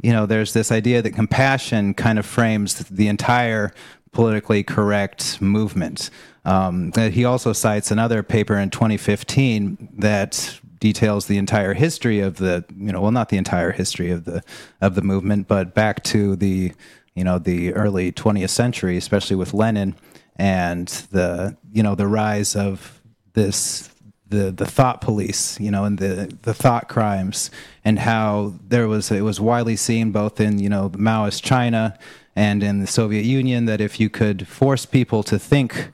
you 0.00 0.12
know 0.12 0.24
there's 0.24 0.52
this 0.52 0.70
idea 0.70 1.02
that 1.02 1.10
compassion 1.10 1.94
kind 1.94 2.16
of 2.16 2.24
frames 2.24 2.76
the 2.76 3.08
entire 3.08 3.72
politically 4.12 4.62
correct 4.62 5.42
movement. 5.42 6.10
Um, 6.44 6.92
he 6.92 7.24
also 7.24 7.52
cites 7.52 7.90
another 7.90 8.22
paper 8.22 8.56
in 8.56 8.70
2015 8.70 9.88
that 9.98 10.60
details 10.78 11.26
the 11.26 11.38
entire 11.38 11.74
history 11.74 12.20
of 12.20 12.36
the 12.36 12.64
you 12.78 12.92
know 12.92 13.00
well 13.00 13.10
not 13.10 13.30
the 13.30 13.36
entire 13.38 13.72
history 13.72 14.10
of 14.10 14.26
the 14.26 14.42
of 14.82 14.94
the 14.94 15.00
movement 15.00 15.48
but 15.48 15.74
back 15.74 16.04
to 16.04 16.36
the 16.36 16.72
you 17.14 17.24
know 17.24 17.38
the 17.38 17.72
early 17.74 18.12
20th 18.12 18.50
century, 18.50 18.96
especially 18.96 19.36
with 19.36 19.54
Lenin 19.54 19.94
and 20.36 20.88
the 21.10 21.56
you 21.72 21.82
know 21.82 21.94
the 21.94 22.06
rise 22.06 22.56
of 22.56 23.00
this 23.34 23.90
the 24.28 24.50
the 24.50 24.66
thought 24.66 25.00
police, 25.00 25.58
you 25.60 25.70
know, 25.70 25.84
and 25.84 25.98
the 25.98 26.36
the 26.42 26.54
thought 26.54 26.88
crimes, 26.88 27.50
and 27.84 27.98
how 28.00 28.54
there 28.66 28.88
was 28.88 29.10
it 29.10 29.22
was 29.22 29.40
widely 29.40 29.76
seen 29.76 30.10
both 30.10 30.40
in 30.40 30.58
you 30.58 30.68
know 30.68 30.90
Maoist 30.90 31.42
China 31.42 31.98
and 32.36 32.62
in 32.62 32.80
the 32.80 32.86
Soviet 32.86 33.24
Union 33.24 33.66
that 33.66 33.80
if 33.80 34.00
you 34.00 34.10
could 34.10 34.48
force 34.48 34.86
people 34.86 35.22
to 35.22 35.38
think 35.38 35.92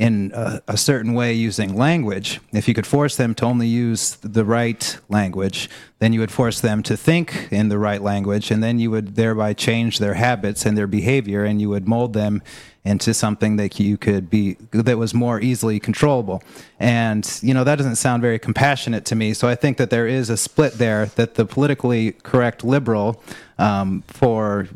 in 0.00 0.32
a, 0.34 0.62
a, 0.66 0.76
certain 0.78 1.12
way 1.12 1.30
using 1.34 1.76
language, 1.76 2.40
if 2.52 2.66
you 2.66 2.72
could 2.72 2.86
force 2.86 3.16
them 3.16 3.34
to 3.34 3.44
only 3.44 3.66
use 3.66 4.16
the 4.22 4.46
right 4.46 4.98
language, 5.10 5.68
then 5.98 6.14
you 6.14 6.20
would 6.20 6.30
force 6.30 6.62
them 6.62 6.82
to 6.82 6.96
think 6.96 7.48
in 7.50 7.68
the 7.68 7.78
right 7.78 8.00
language, 8.00 8.50
and 8.50 8.62
then 8.62 8.78
you 8.78 8.90
would 8.90 9.14
thereby 9.14 9.52
change 9.52 9.98
their 9.98 10.14
habits 10.14 10.64
and 10.64 10.76
their 10.76 10.86
behavior, 10.86 11.44
and 11.44 11.60
you 11.60 11.68
would 11.68 11.86
mold 11.86 12.14
them 12.14 12.42
into 12.82 13.12
something 13.12 13.56
that 13.56 13.78
you 13.78 13.98
could 13.98 14.30
be 14.30 14.54
that 14.72 14.96
was 14.96 15.12
more 15.12 15.38
easily 15.38 15.78
controllable. 15.78 16.42
And 16.78 17.30
you 17.42 17.52
know 17.52 17.62
that 17.62 17.76
doesn't 17.76 17.96
sound 17.96 18.22
very 18.22 18.38
compassionate 18.38 19.04
to 19.04 19.14
me. 19.14 19.34
So 19.34 19.48
I 19.48 19.54
think 19.54 19.76
that 19.76 19.90
there 19.90 20.06
is 20.06 20.30
a 20.30 20.38
split 20.38 20.78
there 20.78 21.06
that 21.16 21.34
the 21.34 21.44
politically 21.44 22.12
correct 22.22 22.64
liberal 22.64 23.22
um, 23.58 24.02
for. 24.06 24.66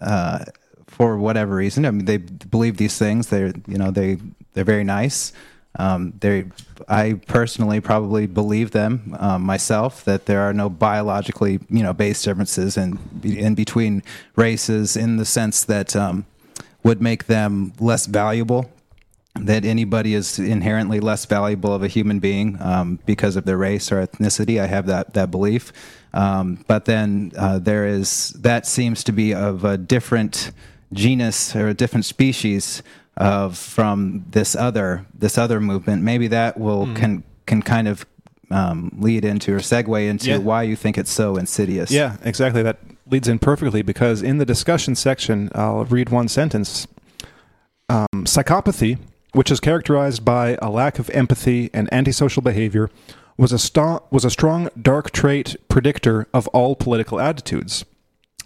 Uh, 0.00 0.44
for 0.86 1.18
whatever 1.18 1.56
reason. 1.56 1.84
I 1.84 1.90
mean, 1.90 2.04
they 2.04 2.18
believe 2.18 2.76
these 2.76 2.96
things. 2.96 3.26
They're 3.26 3.52
you 3.66 3.78
know 3.78 3.90
they 3.90 4.18
they're 4.54 4.64
very 4.64 4.84
nice. 4.84 5.32
Um, 5.76 6.14
they, 6.20 6.46
I 6.88 7.14
personally 7.26 7.80
probably 7.80 8.26
believe 8.26 8.70
them 8.70 9.16
um, 9.18 9.42
myself 9.42 10.04
that 10.04 10.26
there 10.26 10.40
are 10.40 10.52
no 10.52 10.70
biologically 10.70 11.58
you 11.68 11.82
know 11.82 11.92
based 11.92 12.24
differences 12.24 12.76
in 12.76 12.98
in 13.24 13.56
between 13.56 14.02
races 14.36 14.96
in 14.96 15.16
the 15.16 15.24
sense 15.24 15.64
that 15.64 15.96
um, 15.96 16.26
would 16.84 17.02
make 17.02 17.26
them 17.26 17.72
less 17.80 18.06
valuable. 18.06 18.70
That 19.40 19.64
anybody 19.64 20.14
is 20.14 20.38
inherently 20.38 21.00
less 21.00 21.24
valuable 21.26 21.74
of 21.74 21.82
a 21.82 21.88
human 21.88 22.20
being 22.20 22.56
um, 22.60 23.00
because 23.04 23.34
of 23.34 23.44
their 23.44 23.56
race 23.56 23.90
or 23.90 24.06
ethnicity. 24.06 24.60
I 24.60 24.66
have 24.66 24.86
that 24.86 25.14
that 25.14 25.32
belief. 25.32 25.72
Um, 26.12 26.64
but 26.68 26.84
then 26.84 27.32
uh, 27.36 27.58
there 27.58 27.84
is 27.84 28.30
that 28.38 28.64
seems 28.64 29.02
to 29.04 29.12
be 29.12 29.34
of 29.34 29.64
a 29.64 29.76
different 29.76 30.52
genus 30.92 31.56
or 31.56 31.66
a 31.66 31.74
different 31.74 32.04
species 32.04 32.84
of 33.16 33.56
from 33.56 34.24
this 34.30 34.54
other 34.56 35.06
this 35.14 35.38
other 35.38 35.60
movement. 35.60 36.02
Maybe 36.02 36.28
that 36.28 36.58
will 36.58 36.86
mm. 36.86 36.96
can 36.96 37.24
can 37.46 37.62
kind 37.62 37.88
of 37.88 38.06
um, 38.50 38.90
lead 38.98 39.24
into 39.24 39.54
or 39.54 39.58
segue 39.58 40.08
into 40.08 40.30
yeah. 40.30 40.38
why 40.38 40.62
you 40.62 40.76
think 40.76 40.98
it's 40.98 41.10
so 41.10 41.36
insidious. 41.36 41.90
Yeah, 41.90 42.16
exactly. 42.22 42.62
That 42.62 42.78
leads 43.06 43.28
in 43.28 43.38
perfectly 43.38 43.82
because 43.82 44.22
in 44.22 44.38
the 44.38 44.46
discussion 44.46 44.94
section, 44.94 45.50
I'll 45.54 45.84
read 45.84 46.08
one 46.08 46.28
sentence. 46.28 46.86
Um, 47.88 48.06
psychopathy, 48.24 48.98
which 49.32 49.50
is 49.50 49.60
characterized 49.60 50.24
by 50.24 50.56
a 50.62 50.70
lack 50.70 50.98
of 50.98 51.10
empathy 51.10 51.68
and 51.74 51.92
antisocial 51.92 52.40
behavior, 52.42 52.90
was 53.36 53.52
a, 53.52 53.58
st- 53.58 54.00
was 54.10 54.24
a 54.24 54.30
strong 54.30 54.70
dark 54.80 55.10
trait 55.10 55.56
predictor 55.68 56.26
of 56.32 56.48
all 56.48 56.76
political 56.76 57.20
attitudes. 57.20 57.84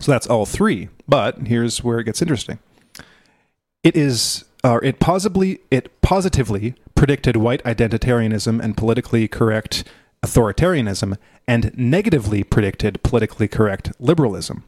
So 0.00 0.10
that's 0.10 0.26
all 0.26 0.46
three. 0.46 0.88
But 1.06 1.46
here's 1.46 1.84
where 1.84 1.98
it 1.98 2.04
gets 2.04 2.22
interesting. 2.22 2.58
It 3.82 3.96
is, 3.96 4.44
or 4.64 4.84
it 4.84 4.98
positively, 5.00 5.60
it 5.70 6.00
positively 6.00 6.74
predicted 6.94 7.36
white 7.36 7.62
identitarianism 7.64 8.60
and 8.62 8.76
politically 8.76 9.28
correct 9.28 9.84
authoritarianism, 10.24 11.16
and 11.46 11.76
negatively 11.78 12.42
predicted 12.42 13.02
politically 13.02 13.46
correct 13.46 13.92
liberalism. 14.00 14.64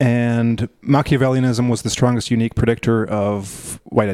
And 0.00 0.70
Machiavellianism 0.82 1.68
was 1.68 1.82
the 1.82 1.90
strongest 1.90 2.30
unique 2.30 2.54
predictor 2.54 3.04
of 3.06 3.80
white, 3.84 4.08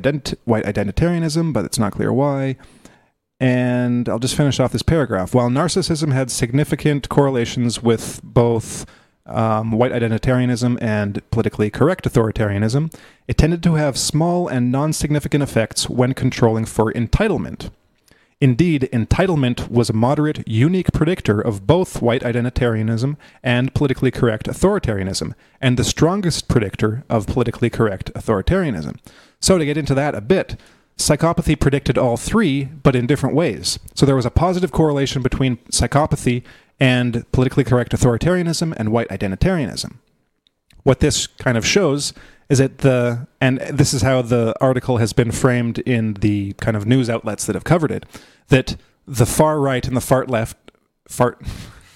white 0.45 0.65
identitarianism, 0.65 1.53
but 1.53 1.65
it's 1.65 1.79
not 1.79 1.93
clear 1.93 2.13
why. 2.13 2.57
And 3.39 4.09
I'll 4.09 4.19
just 4.19 4.35
finish 4.35 4.59
off 4.59 4.73
this 4.73 4.83
paragraph. 4.83 5.33
While 5.33 5.49
narcissism 5.49 6.13
had 6.13 6.31
significant 6.31 7.09
correlations 7.09 7.83
with 7.83 8.21
both 8.25 8.85
um, 9.27 9.73
white 9.73 9.93
identitarianism 9.93 10.79
and 10.81 11.23
politically 11.31 11.71
correct 11.71 12.05
authoritarianism, 12.05 12.93
it 13.29 13.37
tended 13.37 13.63
to 13.63 13.75
have 13.75 13.99
small 13.99 14.49
and 14.49 14.71
non 14.73 14.93
significant 14.93 15.43
effects 15.43 15.89
when 15.89 16.15
controlling 16.15 16.65
for 16.65 16.93
entitlement. 16.93 17.71
Indeed, 18.39 18.91
entitlement 18.93 19.71
was 19.71 19.89
a 19.89 19.95
moderate, 19.95 20.47
unique 20.47 20.93
predictor 20.93 21.41
of 21.41 21.67
both 21.67 22.03
white 22.03 22.23
identitarianism 22.23 23.17
and 23.43 23.73
politically 23.73 24.11
correct 24.11 24.47
authoritarianism, 24.47 25.35
and 25.59 25.79
the 25.79 25.85
strongest 25.85 26.47
predictor 26.47 27.03
of 27.09 27.27
politically 27.27 27.71
correct 27.71 28.13
authoritarianism. 28.13 28.99
So, 29.41 29.57
to 29.57 29.65
get 29.65 29.79
into 29.79 29.95
that 29.95 30.15
a 30.15 30.21
bit, 30.21 30.61
psychopathy 30.99 31.59
predicted 31.59 31.97
all 31.97 32.19
three, 32.19 32.65
but 32.65 32.95
in 32.95 33.07
different 33.07 33.35
ways. 33.35 33.79
So, 33.95 34.05
there 34.05 34.17
was 34.17 34.27
a 34.27 34.31
positive 34.31 34.71
correlation 34.71 35.23
between 35.23 35.57
psychopathy 35.73 36.43
and 36.79 37.31
politically 37.33 37.65
correct 37.65 37.93
authoritarianism 37.93 38.75
and 38.77 38.93
white 38.93 39.09
identitarianism. 39.09 39.97
What 40.83 41.01
this 41.01 41.27
kind 41.27 41.57
of 41.57 41.67
shows 41.67 42.13
is 42.49 42.59
that 42.59 42.79
the, 42.79 43.27
and 43.41 43.59
this 43.61 43.93
is 43.93 44.03
how 44.03 44.23
the 44.23 44.55
article 44.61 44.99
has 44.99 45.13
been 45.13 45.33
framed 45.33 45.79
in 45.81 46.15
the 46.15 46.53
kind 46.55 46.77
of 46.77 46.87
news 46.87 47.11
outlets 47.11 47.47
that 47.47 47.55
have 47.57 47.65
covered 47.65 47.91
it, 47.91 48.07
that 48.49 48.77
the 49.07 49.27
far 49.27 49.59
right 49.59 49.87
and 49.87 49.97
the 49.97 50.01
far 50.01 50.25
left, 50.27 50.57
fart, 51.09 51.41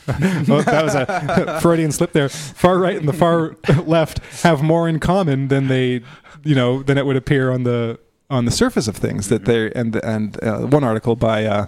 well, 0.06 0.62
that 0.62 0.84
was 0.84 0.94
a 0.94 1.58
Freudian 1.62 1.92
slip 1.92 2.12
there. 2.12 2.28
Far 2.28 2.78
right 2.78 2.96
and 2.96 3.08
the 3.08 3.12
far 3.12 3.56
left 3.84 4.18
have 4.42 4.62
more 4.62 4.88
in 4.88 4.98
common 4.98 5.48
than 5.48 5.68
they, 5.68 6.02
you 6.42 6.54
know, 6.54 6.82
than 6.82 6.98
it 6.98 7.06
would 7.06 7.16
appear 7.16 7.50
on 7.50 7.64
the 7.64 7.98
on 8.28 8.44
the 8.44 8.50
surface 8.50 8.88
of 8.88 8.96
things. 8.96 9.28
That 9.28 9.44
they 9.44 9.72
and 9.72 9.96
and 9.96 10.42
uh, 10.42 10.60
one 10.60 10.84
article 10.84 11.16
by 11.16 11.44
uh, 11.44 11.66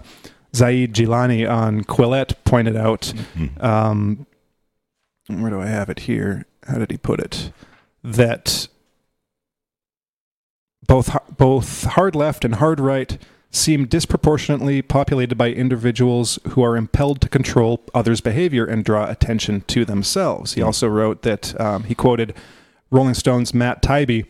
Zaid 0.54 0.94
Jilani 0.94 1.48
on 1.48 1.84
Quillette 1.84 2.34
pointed 2.44 2.76
out. 2.76 3.12
Mm-hmm. 3.36 3.64
Um, 3.64 4.26
where 5.28 5.50
do 5.50 5.60
I 5.60 5.66
have 5.66 5.88
it 5.88 6.00
here? 6.00 6.46
How 6.66 6.78
did 6.78 6.90
he 6.90 6.98
put 6.98 7.20
it? 7.20 7.52
That 8.04 8.68
both 10.86 11.16
both 11.36 11.84
hard 11.84 12.14
left 12.14 12.44
and 12.44 12.56
hard 12.56 12.80
right 12.80 13.16
seem 13.50 13.86
disproportionately 13.86 14.80
populated 14.80 15.36
by 15.36 15.50
individuals 15.50 16.38
who 16.50 16.62
are 16.62 16.76
impelled 16.76 17.20
to 17.20 17.28
control 17.28 17.82
others' 17.94 18.20
behavior 18.20 18.64
and 18.64 18.84
draw 18.84 19.08
attention 19.08 19.60
to 19.68 19.84
themselves. 19.84 20.54
He 20.54 20.62
also 20.62 20.88
wrote 20.88 21.22
that 21.22 21.58
um, 21.60 21.84
he 21.84 21.94
quoted 21.94 22.34
Rolling 22.90 23.14
Stone's 23.14 23.52
Matt 23.52 23.82
Taibbi 23.82 24.26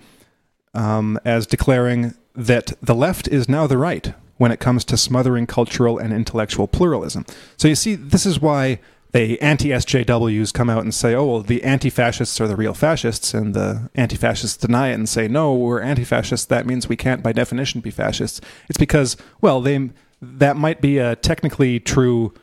um, 0.74 1.20
as 1.24 1.46
declaring 1.46 2.14
that 2.34 2.72
the 2.82 2.94
left 2.94 3.28
is 3.28 3.48
now 3.48 3.66
the 3.66 3.78
right 3.78 4.12
when 4.42 4.50
it 4.50 4.58
comes 4.58 4.84
to 4.84 4.96
smothering 4.96 5.46
cultural 5.46 5.98
and 5.98 6.12
intellectual 6.12 6.66
pluralism. 6.66 7.24
So 7.56 7.68
you 7.68 7.76
see, 7.76 7.94
this 7.94 8.26
is 8.26 8.40
why 8.40 8.80
the 9.12 9.40
anti-SJWs 9.40 10.52
come 10.52 10.68
out 10.68 10.82
and 10.82 10.92
say, 10.92 11.14
"Oh, 11.14 11.26
well, 11.26 11.40
the 11.42 11.62
anti-fascists 11.62 12.40
are 12.40 12.48
the 12.48 12.56
real 12.56 12.74
fascists," 12.74 13.34
and 13.34 13.54
the 13.54 13.88
anti-fascists 13.94 14.56
deny 14.56 14.88
it 14.88 14.94
and 14.94 15.08
say, 15.08 15.28
"No, 15.28 15.54
we're 15.54 15.80
anti-fascists. 15.80 16.46
That 16.46 16.66
means 16.66 16.88
we 16.88 16.96
can't, 16.96 17.22
by 17.22 17.30
definition, 17.30 17.80
be 17.80 17.92
fascists." 17.92 18.40
It's 18.68 18.78
because, 18.78 19.16
well, 19.40 19.60
they 19.60 19.90
that 20.20 20.56
might 20.56 20.80
be 20.80 20.98
a 20.98 21.14
technically 21.14 21.78
true 21.78 22.34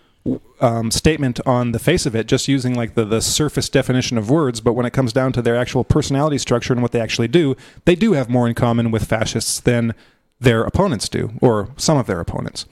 um, 0.62 0.92
statement 0.92 1.42
on 1.46 1.74
the 1.74 1.80
face 1.80 2.06
of 2.06 2.16
it, 2.16 2.28
just 2.28 2.48
using 2.48 2.76
like 2.76 2.94
the, 2.94 3.04
the 3.04 3.22
surface 3.22 3.68
definition 3.68 4.18
of 4.18 4.30
words, 4.30 4.62
but 4.62 4.72
when 4.72 4.86
it 4.86 4.94
comes 4.94 5.12
down 5.12 5.34
to 5.34 5.42
their 5.42 5.58
actual 5.58 5.84
personality 5.84 6.38
structure 6.38 6.72
and 6.72 6.82
what 6.82 6.94
they 6.94 7.02
actually 7.02 7.28
do, 7.28 7.58
they 7.84 7.96
do 7.96 8.14
have 8.14 8.30
more 8.30 8.48
in 8.48 8.56
common 8.56 8.90
with 8.90 9.04
fascists 9.04 9.60
than 9.60 9.94
their 10.40 10.64
opponents 10.64 11.10
do, 11.10 11.32
or 11.42 11.70
some 11.78 11.98
of 11.98 12.08
their 12.08 12.20
opponents. 12.20 12.66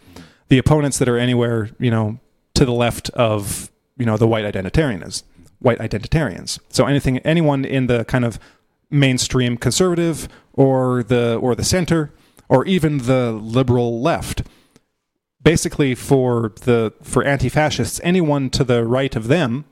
The 0.50 0.58
opponents 0.58 0.98
that 1.00 1.10
are 1.10 1.18
anywhere, 1.18 1.70
you 1.80 1.92
know, 1.92 2.20
to 2.54 2.66
the 2.66 2.72
left 2.72 3.10
of, 3.12 3.70
you 3.98 4.06
know, 4.06 4.18
the 4.18 4.28
white 4.28 4.46
identitarians, 4.46 5.24
white 5.60 5.80
identitarians. 5.80 6.60
So 6.70 6.86
anything, 6.86 7.18
anyone 7.20 7.66
in 7.66 7.88
the 7.88 8.06
kind 8.06 8.24
of 8.24 8.40
mainstream 8.90 9.58
conservative 9.58 10.30
or 10.54 11.04
the 11.04 11.36
or 11.36 11.56
the 11.56 11.64
center 11.64 12.14
or 12.48 12.66
even 12.66 13.00
the 13.00 13.32
liberal 13.32 14.02
left. 14.02 14.44
Basically, 15.42 15.96
for 15.96 16.54
the 16.62 16.94
for 17.04 17.24
anti-fascists, 17.24 18.02
anyone 18.04 18.50
to 18.50 18.64
the 18.64 18.86
right 18.86 19.16
of 19.16 19.28
them, 19.28 19.66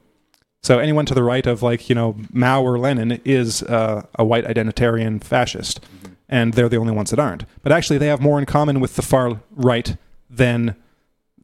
so 0.61 0.79
anyone 0.79 1.05
to 1.05 1.13
the 1.13 1.23
right 1.23 1.45
of 1.45 1.63
like 1.63 1.89
you 1.89 1.95
know 1.95 2.15
Mao 2.31 2.63
or 2.63 2.77
Lenin 2.77 3.19
is 3.25 3.63
uh, 3.63 4.05
a 4.15 4.23
white 4.23 4.45
identitarian 4.45 5.23
fascist. 5.23 5.81
Mm-hmm 5.81 6.14
and 6.27 6.53
they're 6.53 6.69
the 6.69 6.77
only 6.77 6.93
ones 6.93 7.11
that 7.11 7.19
aren't. 7.19 7.45
But 7.61 7.71
actually, 7.71 7.97
they 7.97 8.07
have 8.07 8.21
more 8.21 8.39
in 8.39 8.45
common 8.45 8.79
with 8.79 8.95
the 8.95 9.01
far 9.01 9.41
right 9.51 9.97
than 10.29 10.75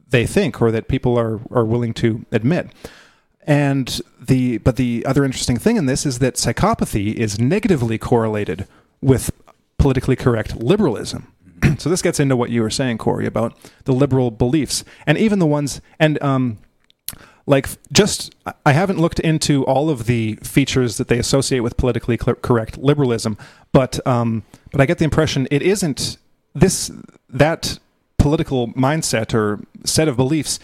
they 0.08 0.26
think, 0.26 0.60
or 0.60 0.70
that 0.70 0.88
people 0.88 1.18
are 1.18 1.40
are 1.50 1.64
willing 1.64 1.94
to 1.94 2.24
admit. 2.32 2.70
And 3.44 4.00
the 4.20 4.58
but 4.58 4.76
the 4.76 5.04
other 5.06 5.24
interesting 5.24 5.58
thing 5.58 5.76
in 5.76 5.86
this 5.86 6.06
is 6.06 6.18
that 6.20 6.34
psychopathy 6.34 7.14
is 7.14 7.38
negatively 7.38 7.98
correlated 7.98 8.66
with 9.00 9.30
politically 9.78 10.16
correct 10.16 10.56
liberalism. 10.56 11.32
so 11.78 11.88
this 11.88 12.02
gets 12.02 12.20
into 12.20 12.36
what 12.36 12.50
you 12.50 12.62
were 12.62 12.70
saying, 12.70 12.98
Corey, 12.98 13.26
about 13.26 13.56
the 13.84 13.92
liberal 13.92 14.30
beliefs, 14.30 14.84
and 15.06 15.18
even 15.18 15.40
the 15.40 15.46
ones 15.46 15.80
and 15.98 16.22
um, 16.22 16.58
like 17.46 17.68
just 17.92 18.34
I 18.64 18.72
haven't 18.72 19.00
looked 19.00 19.18
into 19.20 19.64
all 19.64 19.90
of 19.90 20.06
the 20.06 20.36
features 20.36 20.96
that 20.98 21.08
they 21.08 21.18
associate 21.18 21.60
with 21.60 21.76
politically 21.76 22.16
correct 22.16 22.78
liberalism, 22.78 23.36
but 23.72 24.04
um, 24.06 24.44
but 24.72 24.80
I 24.80 24.86
get 24.86 24.98
the 24.98 25.04
impression 25.04 25.46
it 25.50 25.62
isn't 25.62 26.16
this 26.54 26.90
that 27.28 27.78
political 28.18 28.68
mindset 28.68 29.34
or 29.34 29.60
set 29.84 30.08
of 30.08 30.16
beliefs 30.16 30.58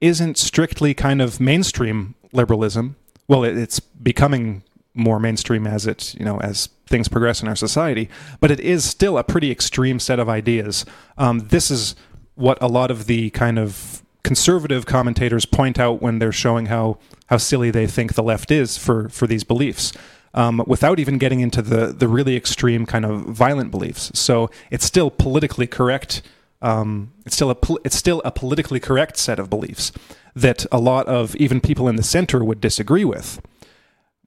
isn't 0.00 0.36
strictly 0.36 0.92
kind 0.94 1.22
of 1.22 1.40
mainstream 1.40 2.14
liberalism. 2.32 2.96
Well, 3.28 3.44
it, 3.44 3.56
it's 3.56 3.80
becoming 3.80 4.62
more 4.94 5.20
mainstream 5.20 5.66
as 5.66 5.86
it 5.86 6.14
you 6.18 6.24
know 6.24 6.40
as 6.40 6.68
things 6.86 7.08
progress 7.08 7.42
in 7.42 7.48
our 7.48 7.56
society. 7.56 8.08
But 8.40 8.50
it 8.50 8.60
is 8.60 8.84
still 8.84 9.18
a 9.18 9.24
pretty 9.24 9.50
extreme 9.50 9.98
set 9.98 10.18
of 10.18 10.28
ideas. 10.28 10.84
Um, 11.18 11.48
this 11.48 11.70
is 11.70 11.96
what 12.34 12.58
a 12.62 12.68
lot 12.68 12.90
of 12.90 13.06
the 13.06 13.30
kind 13.30 13.58
of 13.58 14.02
conservative 14.22 14.86
commentators 14.86 15.46
point 15.46 15.78
out 15.78 16.02
when 16.02 16.18
they're 16.18 16.32
showing 16.32 16.66
how 16.66 16.98
how 17.26 17.36
silly 17.36 17.70
they 17.70 17.86
think 17.86 18.14
the 18.14 18.22
left 18.22 18.50
is 18.50 18.76
for 18.76 19.08
for 19.08 19.26
these 19.26 19.44
beliefs. 19.44 19.92
Um, 20.34 20.62
without 20.66 20.98
even 20.98 21.16
getting 21.16 21.40
into 21.40 21.62
the 21.62 21.94
the 21.94 22.08
really 22.08 22.36
extreme 22.36 22.84
kind 22.84 23.04
of 23.06 23.22
violent 23.22 23.70
beliefs. 23.70 24.10
So 24.14 24.50
it's 24.70 24.84
still 24.84 25.10
politically 25.10 25.66
correct. 25.66 26.22
Um, 26.60 27.12
it's 27.24 27.36
still 27.36 27.50
a 27.50 27.54
pol- 27.54 27.80
it's 27.84 27.96
still 27.96 28.20
a 28.24 28.30
politically 28.30 28.80
correct 28.80 29.16
set 29.16 29.38
of 29.38 29.48
beliefs 29.48 29.92
that 30.34 30.66
a 30.70 30.78
lot 30.78 31.06
of 31.06 31.34
even 31.36 31.60
people 31.60 31.88
in 31.88 31.96
the 31.96 32.02
center 32.02 32.44
would 32.44 32.60
disagree 32.60 33.04
with. 33.04 33.40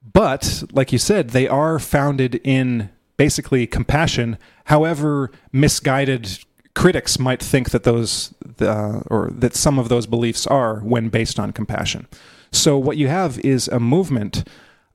But 0.01 0.63
like 0.71 0.91
you 0.91 0.97
said, 0.97 1.29
they 1.29 1.47
are 1.47 1.77
founded 1.77 2.41
in 2.43 2.89
basically 3.17 3.67
compassion. 3.67 4.37
However, 4.65 5.31
misguided 5.51 6.39
critics 6.73 7.19
might 7.19 7.43
think 7.43 7.69
that 7.71 7.83
those 7.83 8.33
uh, 8.61 9.01
or 9.07 9.29
that 9.31 9.55
some 9.55 9.77
of 9.77 9.89
those 9.89 10.07
beliefs 10.07 10.47
are 10.47 10.79
when 10.79 11.09
based 11.09 11.39
on 11.39 11.51
compassion. 11.51 12.07
So 12.51 12.77
what 12.77 12.97
you 12.97 13.07
have 13.07 13.37
is 13.39 13.67
a 13.67 13.79
movement 13.79 14.47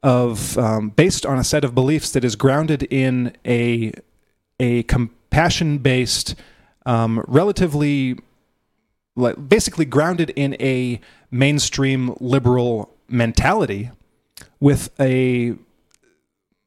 of 0.05 0.59
um, 0.59 0.91
based 0.91 1.25
on 1.25 1.39
a 1.39 1.45
set 1.45 1.65
of 1.65 1.75
beliefs 1.75 2.13
that 2.13 2.25
is 2.25 2.37
grounded 2.37 2.85
in 2.85 3.35
a 3.45 3.93
a 4.61 4.85
compassion 4.85 5.79
based, 5.79 6.37
um, 6.87 7.25
relatively 7.27 8.17
like 9.17 9.49
basically 9.49 9.87
grounded 9.87 10.31
in 10.37 10.55
a 10.61 11.01
mainstream 11.31 12.15
liberal 12.21 12.95
mentality 13.09 13.91
with 14.61 14.91
a 15.01 15.55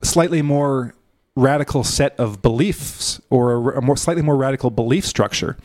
slightly 0.02 0.42
more 0.42 0.96
radical 1.36 1.84
set 1.84 2.20
of 2.20 2.42
beliefs 2.42 3.22
or 3.30 3.74
a, 3.74 3.82
more 3.82 3.96
slightly 3.96 4.24
more 4.24 4.36
radical 4.36 4.72
belief 4.72 5.06
structure 5.06 5.56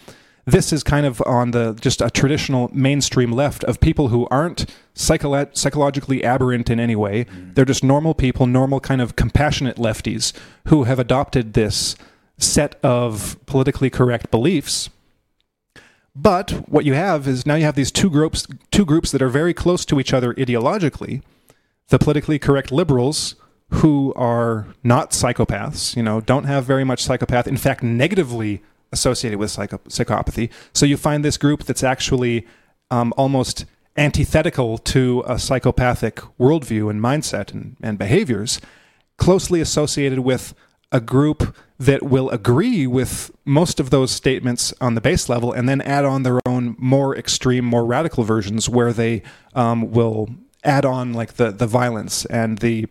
this 0.45 0.73
is 0.73 0.83
kind 0.83 1.07
of 1.07 1.23
on 1.25 1.53
the 1.53 1.79
just 1.81 2.01
a 2.01 2.11
traditional 2.11 2.71
mainstream 2.73 3.33
left 3.33 3.63
of 3.65 3.81
people 3.81 4.09
who 4.09 4.27
aren't 4.31 4.67
psycholo- 4.95 5.57
psychologically 5.57 6.25
aberrant 6.25 6.69
in 6.69 6.81
any 6.81 6.97
way. 6.97 7.25
Mm. 7.27 7.55
They're 7.55 7.65
just 7.65 7.85
normal 7.85 8.15
people, 8.15 8.47
normal 8.47 8.81
kind 8.81 9.01
of 9.01 9.15
compassionate 9.15 9.77
lefties 9.77 10.33
who 10.67 10.85
have 10.85 10.99
adopted 10.99 11.53
this 11.53 11.95
set 12.39 12.77
of 12.83 13.37
politically 13.47 13.89
correct 13.89 14.31
beliefs. 14.31 14.91
But 16.15 16.69
what 16.69 16.85
you 16.85 16.95
have 16.95 17.27
is 17.27 17.47
now 17.47 17.55
you 17.55 17.65
have 17.65 17.77
these 17.77 17.93
two 17.93 18.11
groups 18.11 18.47
two 18.71 18.85
groups 18.85 19.13
that 19.13 19.23
are 19.23 19.29
very 19.29 19.55
close 19.55 19.85
to 19.87 20.01
each 20.01 20.13
other 20.13 20.35
ideologically. 20.35 21.23
The 21.89 21.99
politically 21.99 22.39
correct 22.39 22.73
liberals 22.73 23.37
who 23.71 24.13
are 24.15 24.67
not 24.83 25.13
psychopaths, 25.13 25.97
you 25.97 26.03
know, 26.03 26.21
don't 26.21 26.45
have 26.45 26.65
very 26.65 26.85
much 26.85 27.03
psychopath, 27.03 27.47
in 27.47 27.57
fact 27.57 27.83
negatively 27.83 28.63
associated 28.93 29.39
with 29.39 29.51
psycho- 29.51 29.79
psychopathy. 29.89 30.51
So 30.73 30.87
you 30.87 30.97
find 30.97 31.25
this 31.25 31.37
group 31.37 31.65
that's 31.65 31.83
actually 31.83 32.47
um, 32.91 33.13
almost 33.17 33.65
antithetical 33.97 34.79
to 34.79 35.23
a 35.27 35.39
psychopathic 35.39 36.17
worldview 36.39 36.91
and 36.91 37.01
mindset 37.01 37.53
and, 37.53 37.77
and 37.83 37.99
behaviors, 37.99 38.61
closely 39.19 39.61
associated 39.61 40.21
with 40.21 40.55
a 40.91 41.01
group 41.01 41.57
that 41.79 42.03
will 42.03 42.31
agree 42.31 42.87
with 42.87 43.31
most 43.45 43.81
of 43.81 43.91
those 43.91 44.11
statements 44.11 44.73
on 44.81 44.95
the 44.95 45.01
base 45.01 45.29
level 45.29 45.53
and 45.53 45.69
then 45.69 45.81
add 45.81 46.05
on 46.05 46.23
their 46.23 46.39
own 46.47 46.77
more 46.79 47.17
extreme, 47.17 47.65
more 47.65 47.85
radical 47.85 48.25
versions 48.25 48.69
where 48.69 48.93
they 48.93 49.23
um, 49.55 49.91
will 49.91 50.29
add 50.65 50.85
on 50.85 51.13
like 51.13 51.35
the, 51.35 51.51
the 51.51 51.67
violence 51.67 52.25
and 52.27 52.59
the 52.59 52.87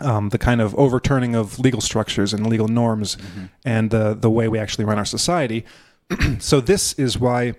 um, 0.00 0.30
the 0.30 0.38
kind 0.38 0.60
of 0.60 0.74
overturning 0.76 1.34
of 1.34 1.58
legal 1.58 1.80
structures 1.80 2.32
and 2.32 2.46
legal 2.46 2.68
norms 2.68 3.16
mm-hmm. 3.16 3.46
and 3.64 3.90
the 3.90 4.14
the 4.14 4.30
way 4.30 4.48
we 4.48 4.58
actually 4.58 4.84
run 4.84 4.98
our 4.98 5.04
society. 5.04 5.64
so 6.38 6.60
this 6.60 6.92
is 6.94 7.18
why 7.18 7.54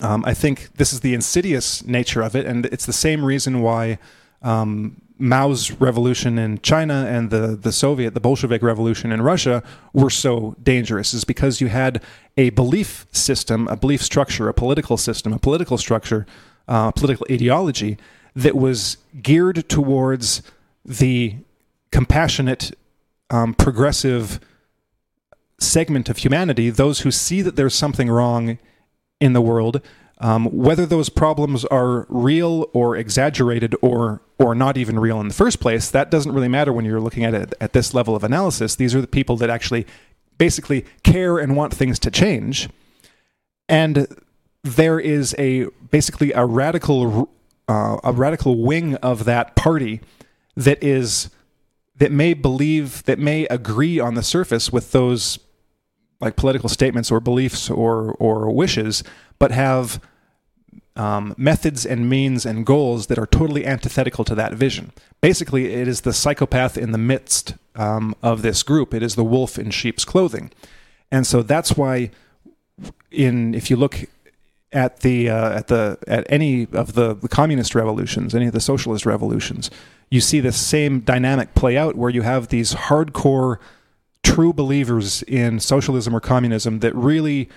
um, 0.00 0.24
I 0.24 0.34
think 0.34 0.76
this 0.76 0.92
is 0.92 1.00
the 1.00 1.14
insidious 1.14 1.84
nature 1.84 2.22
of 2.22 2.36
it, 2.36 2.46
and 2.46 2.66
it's 2.66 2.86
the 2.86 2.92
same 2.92 3.24
reason 3.24 3.62
why 3.62 3.98
um, 4.42 5.00
Mao's 5.18 5.72
revolution 5.72 6.38
in 6.38 6.60
China 6.60 7.06
and 7.08 7.30
the 7.30 7.58
the 7.60 7.72
Soviet, 7.72 8.14
the 8.14 8.20
Bolshevik 8.20 8.62
revolution 8.62 9.10
in 9.10 9.22
Russia 9.22 9.62
were 9.92 10.10
so 10.10 10.54
dangerous, 10.62 11.12
is 11.12 11.24
because 11.24 11.60
you 11.60 11.68
had 11.68 12.02
a 12.36 12.50
belief 12.50 13.06
system, 13.10 13.66
a 13.68 13.76
belief 13.76 14.02
structure, 14.02 14.48
a 14.48 14.54
political 14.54 14.96
system, 14.96 15.32
a 15.32 15.38
political 15.38 15.76
structure, 15.76 16.26
uh, 16.68 16.92
political 16.92 17.26
ideology 17.30 17.98
that 18.36 18.54
was 18.54 18.98
geared 19.20 19.68
towards 19.68 20.42
the 20.88 21.36
compassionate, 21.92 22.72
um, 23.30 23.54
progressive 23.54 24.40
segment 25.60 26.08
of 26.08 26.18
humanity, 26.18 26.70
those 26.70 27.00
who 27.00 27.10
see 27.10 27.42
that 27.42 27.56
there's 27.56 27.74
something 27.74 28.08
wrong 28.08 28.58
in 29.20 29.34
the 29.34 29.40
world, 29.40 29.82
um, 30.20 30.46
whether 30.46 30.86
those 30.86 31.08
problems 31.08 31.64
are 31.66 32.06
real 32.08 32.68
or 32.72 32.96
exaggerated 32.96 33.74
or 33.82 34.20
or 34.40 34.54
not 34.54 34.76
even 34.76 35.00
real 35.00 35.20
in 35.20 35.26
the 35.26 35.34
first 35.34 35.58
place, 35.58 35.90
that 35.90 36.12
doesn't 36.12 36.30
really 36.32 36.48
matter 36.48 36.72
when 36.72 36.84
you're 36.84 37.00
looking 37.00 37.24
at 37.24 37.34
it 37.34 37.54
at 37.60 37.72
this 37.72 37.92
level 37.92 38.14
of 38.14 38.22
analysis. 38.22 38.76
These 38.76 38.94
are 38.94 39.00
the 39.00 39.08
people 39.08 39.36
that 39.38 39.50
actually 39.50 39.84
basically 40.38 40.84
care 41.02 41.38
and 41.38 41.56
want 41.56 41.74
things 41.74 41.98
to 42.00 42.10
change, 42.10 42.68
and 43.68 44.06
there 44.62 44.98
is 44.98 45.34
a 45.38 45.66
basically 45.90 46.32
a 46.32 46.46
radical 46.46 47.28
uh, 47.68 47.98
a 48.02 48.12
radical 48.12 48.62
wing 48.62 48.94
of 48.96 49.24
that 49.24 49.54
party 49.56 50.00
that 50.58 50.82
is 50.82 51.30
that 51.96 52.10
may 52.12 52.34
believe 52.34 53.04
that 53.04 53.18
may 53.18 53.46
agree 53.46 53.98
on 54.00 54.14
the 54.14 54.22
surface 54.22 54.72
with 54.72 54.92
those 54.92 55.38
like 56.20 56.34
political 56.34 56.68
statements 56.68 57.10
or 57.10 57.20
beliefs 57.20 57.70
or 57.70 58.16
or 58.18 58.50
wishes, 58.50 59.04
but 59.38 59.52
have 59.52 60.00
um, 60.96 61.32
methods 61.38 61.86
and 61.86 62.10
means 62.10 62.44
and 62.44 62.66
goals 62.66 63.06
that 63.06 63.18
are 63.18 63.26
totally 63.26 63.64
antithetical 63.64 64.24
to 64.24 64.34
that 64.34 64.52
vision. 64.52 64.90
Basically, 65.20 65.72
it 65.72 65.86
is 65.86 66.00
the 66.00 66.12
psychopath 66.12 66.76
in 66.76 66.90
the 66.90 66.98
midst 66.98 67.54
um, 67.76 68.16
of 68.20 68.42
this 68.42 68.64
group. 68.64 68.92
It 68.92 69.02
is 69.02 69.14
the 69.14 69.22
wolf 69.22 69.60
in 69.60 69.70
sheep's 69.70 70.04
clothing, 70.04 70.50
and 71.12 71.24
so 71.24 71.42
that's 71.42 71.76
why, 71.76 72.10
in 73.12 73.54
if 73.54 73.70
you 73.70 73.76
look 73.76 74.06
at 74.72 75.00
the 75.00 75.30
uh, 75.30 75.52
at 75.52 75.68
the 75.68 75.98
at 76.08 76.26
any 76.28 76.66
of 76.72 76.94
the, 76.94 77.14
the 77.14 77.28
communist 77.28 77.76
revolutions, 77.76 78.34
any 78.34 78.46
of 78.46 78.52
the 78.52 78.60
socialist 78.60 79.06
revolutions, 79.06 79.70
you 80.10 80.20
see 80.20 80.40
this 80.40 80.56
same 80.56 81.00
dynamic 81.00 81.54
play 81.54 81.76
out 81.76 81.96
where 81.96 82.10
you 82.10 82.22
have 82.22 82.48
these 82.48 82.74
hardcore 82.74 83.58
true 84.22 84.52
believers 84.52 85.22
in 85.24 85.60
socialism 85.60 86.14
or 86.14 86.20
communism 86.20 86.80
that 86.80 86.94
really 86.94 87.48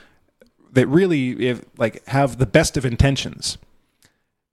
that 0.74 0.88
really 0.88 1.48
if, 1.48 1.66
like 1.78 2.06
have 2.08 2.38
the 2.38 2.46
best 2.46 2.78
of 2.78 2.86
intentions. 2.86 3.58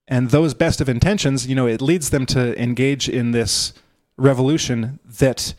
And 0.08 0.30
those 0.30 0.54
best 0.54 0.80
of 0.80 0.88
intentions 0.88 1.46
you 1.46 1.54
know 1.54 1.66
it 1.66 1.80
leads 1.80 2.11
them 2.11 2.26
to 2.26 2.61
engage 2.61 3.08
in 3.08 3.32
this 3.32 3.72
revolution 4.16 4.98
that 5.04 5.54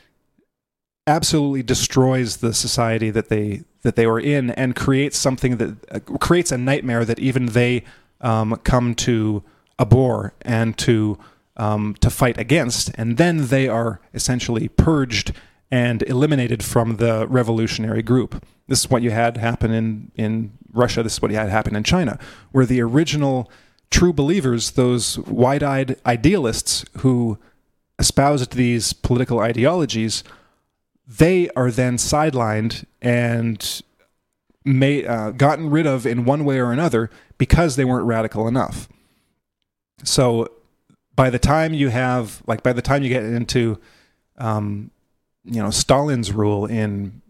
absolutely 1.08 1.63
destroys 1.63 2.38
the 2.38 2.54
society 2.54 3.10
that 3.10 3.30
they 3.30 3.63
that 3.82 3.95
they 3.95 4.06
were 4.06 4.19
in 4.19 4.52
and 4.52 4.75
creates 4.75 5.17
something 5.17 5.58
that 5.58 5.75
uh, 5.91 5.99
creates 6.17 6.52
a 6.52 6.58
nightmare 6.58 7.06
that 7.06 7.19
even 7.19 7.47
they 7.47 7.84
um, 8.21 8.56
come 8.63 8.93
to 8.93 9.43
abhor 9.80 10.34
and 10.41 10.78
to 10.78 11.17
um, 11.60 11.95
to 12.00 12.10
fight 12.10 12.38
against, 12.39 12.91
and 12.95 13.17
then 13.17 13.48
they 13.48 13.67
are 13.67 14.00
essentially 14.13 14.67
purged 14.67 15.34
and 15.69 16.02
eliminated 16.04 16.63
from 16.63 16.98
the 16.98 17.28
revolutionary 17.28 18.02
group. 18.02 18.43
This 18.67 18.80
is 18.80 18.89
what 18.89 19.04
you 19.04 19.12
had 19.12 19.38
happen 19.38 19.72
in, 19.72 20.12
in 20.15 20.54
Russia. 20.72 21.04
This 21.04 21.13
is 21.13 21.22
what 21.22 21.32
you 21.32 21.38
had 21.38 21.50
happen 21.50 21.76
in 21.76 21.84
China, 21.84 22.17
where 22.52 22.65
the 22.65 22.82
original 22.82 23.52
true 23.91 24.13
believers, 24.13 24.72
those 24.72 25.19
wide 25.19 25.62
eyed 25.62 26.00
idealists 26.06 26.86
who 27.00 27.38
espoused 28.00 28.54
these 28.54 28.93
political 28.93 29.39
ideologies, 29.39 30.24
they 31.06 31.50
are 31.50 31.72
then 31.72 31.98
sidelined 31.98 32.86
and 33.02 33.82
may, 34.63 35.06
uh, 35.06 35.32
gotten 35.32 35.69
rid 35.69 35.86
of 35.86 36.06
in 36.06 36.24
one 36.24 36.45
way 36.45 36.60
or 36.60 36.72
another 36.72 37.10
because 37.38 37.76
they 37.76 37.86
weren't 37.86 38.06
radical 38.06 38.48
enough. 38.48 38.88
So 40.04 40.48
by 41.20 41.30
the 41.30 41.38
time 41.38 41.74
you 41.74 41.90
have 41.90 42.42
like 42.48 42.64
by 42.64 42.72
the 42.72 42.82
time 42.82 43.04
you 43.04 43.10
get 43.10 43.26
into 43.26 43.78
um, 44.38 44.90
you 45.44 45.62
know 45.62 45.70
Stalin's 45.70 46.32
rule 46.32 46.66
in 46.66 47.22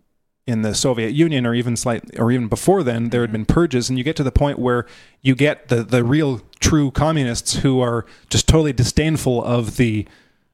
in 0.46 0.62
the 0.62 0.76
Soviet 0.76 1.10
Union 1.10 1.44
or 1.44 1.56
even 1.56 1.76
slight 1.76 2.04
or 2.20 2.32
even 2.32 2.48
before 2.48 2.84
then 2.84 3.10
there 3.10 3.22
had 3.22 3.32
been 3.32 3.48
purges 3.48 3.90
and 3.90 3.98
you 3.98 4.04
get 4.04 4.16
to 4.16 4.22
the 4.22 4.32
point 4.32 4.60
where 4.60 4.86
you 5.24 5.34
get 5.34 5.70
the 5.70 5.82
the 5.82 6.04
real 6.04 6.40
true 6.60 6.92
communists 6.92 7.56
who 7.64 7.82
are 7.82 8.06
just 8.30 8.48
totally 8.48 8.74
disdainful 8.74 9.44
of 9.44 9.78
the 9.78 10.08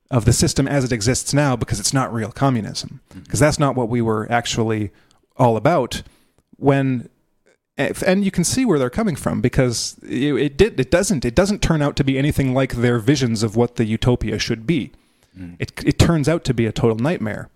of 0.09 0.23
the 0.23 0.31
system 0.31 0.65
as 0.65 0.85
it 0.85 0.93
exists 0.93 1.33
now 1.33 1.57
because 1.57 1.77
it's 1.77 1.93
not 1.93 2.13
real 2.13 2.31
communism. 2.31 3.01
Because 3.21 3.41
that's 3.41 3.59
not 3.59 3.75
what 3.75 3.89
we 3.89 4.01
were 4.01 4.31
actually 4.31 4.91
all 5.35 5.57
about 5.57 6.03
when 6.55 7.09
and 7.77 8.23
you 8.23 8.31
can 8.31 8.43
see 8.43 8.63
where 8.63 8.79
they're 8.79 8.89
coming 8.89 9.15
from 9.15 9.41
because 9.41 9.97
it, 10.03 10.33
it, 10.35 10.57
did 10.57 10.79
it 10.79 10.89
doesn't 10.89 11.25
it 11.25 11.35
doesn't 11.35 11.61
turn 11.61 11.81
out 11.81 11.95
to 11.97 12.03
be 12.03 12.17
anything 12.17 12.53
like 12.53 12.73
their 12.73 12.99
visions 12.99 13.43
of 13.43 13.55
what 13.55 13.75
the 13.75 13.85
utopia 13.85 14.39
should 14.39 14.65
be. 14.65 14.91
It 15.59 15.83
it 15.85 15.99
turns 15.99 16.29
out 16.29 16.43
to 16.45 16.53
be 16.53 16.65
a 16.65 16.71
total 16.71 16.97
nightmare, 16.97 17.49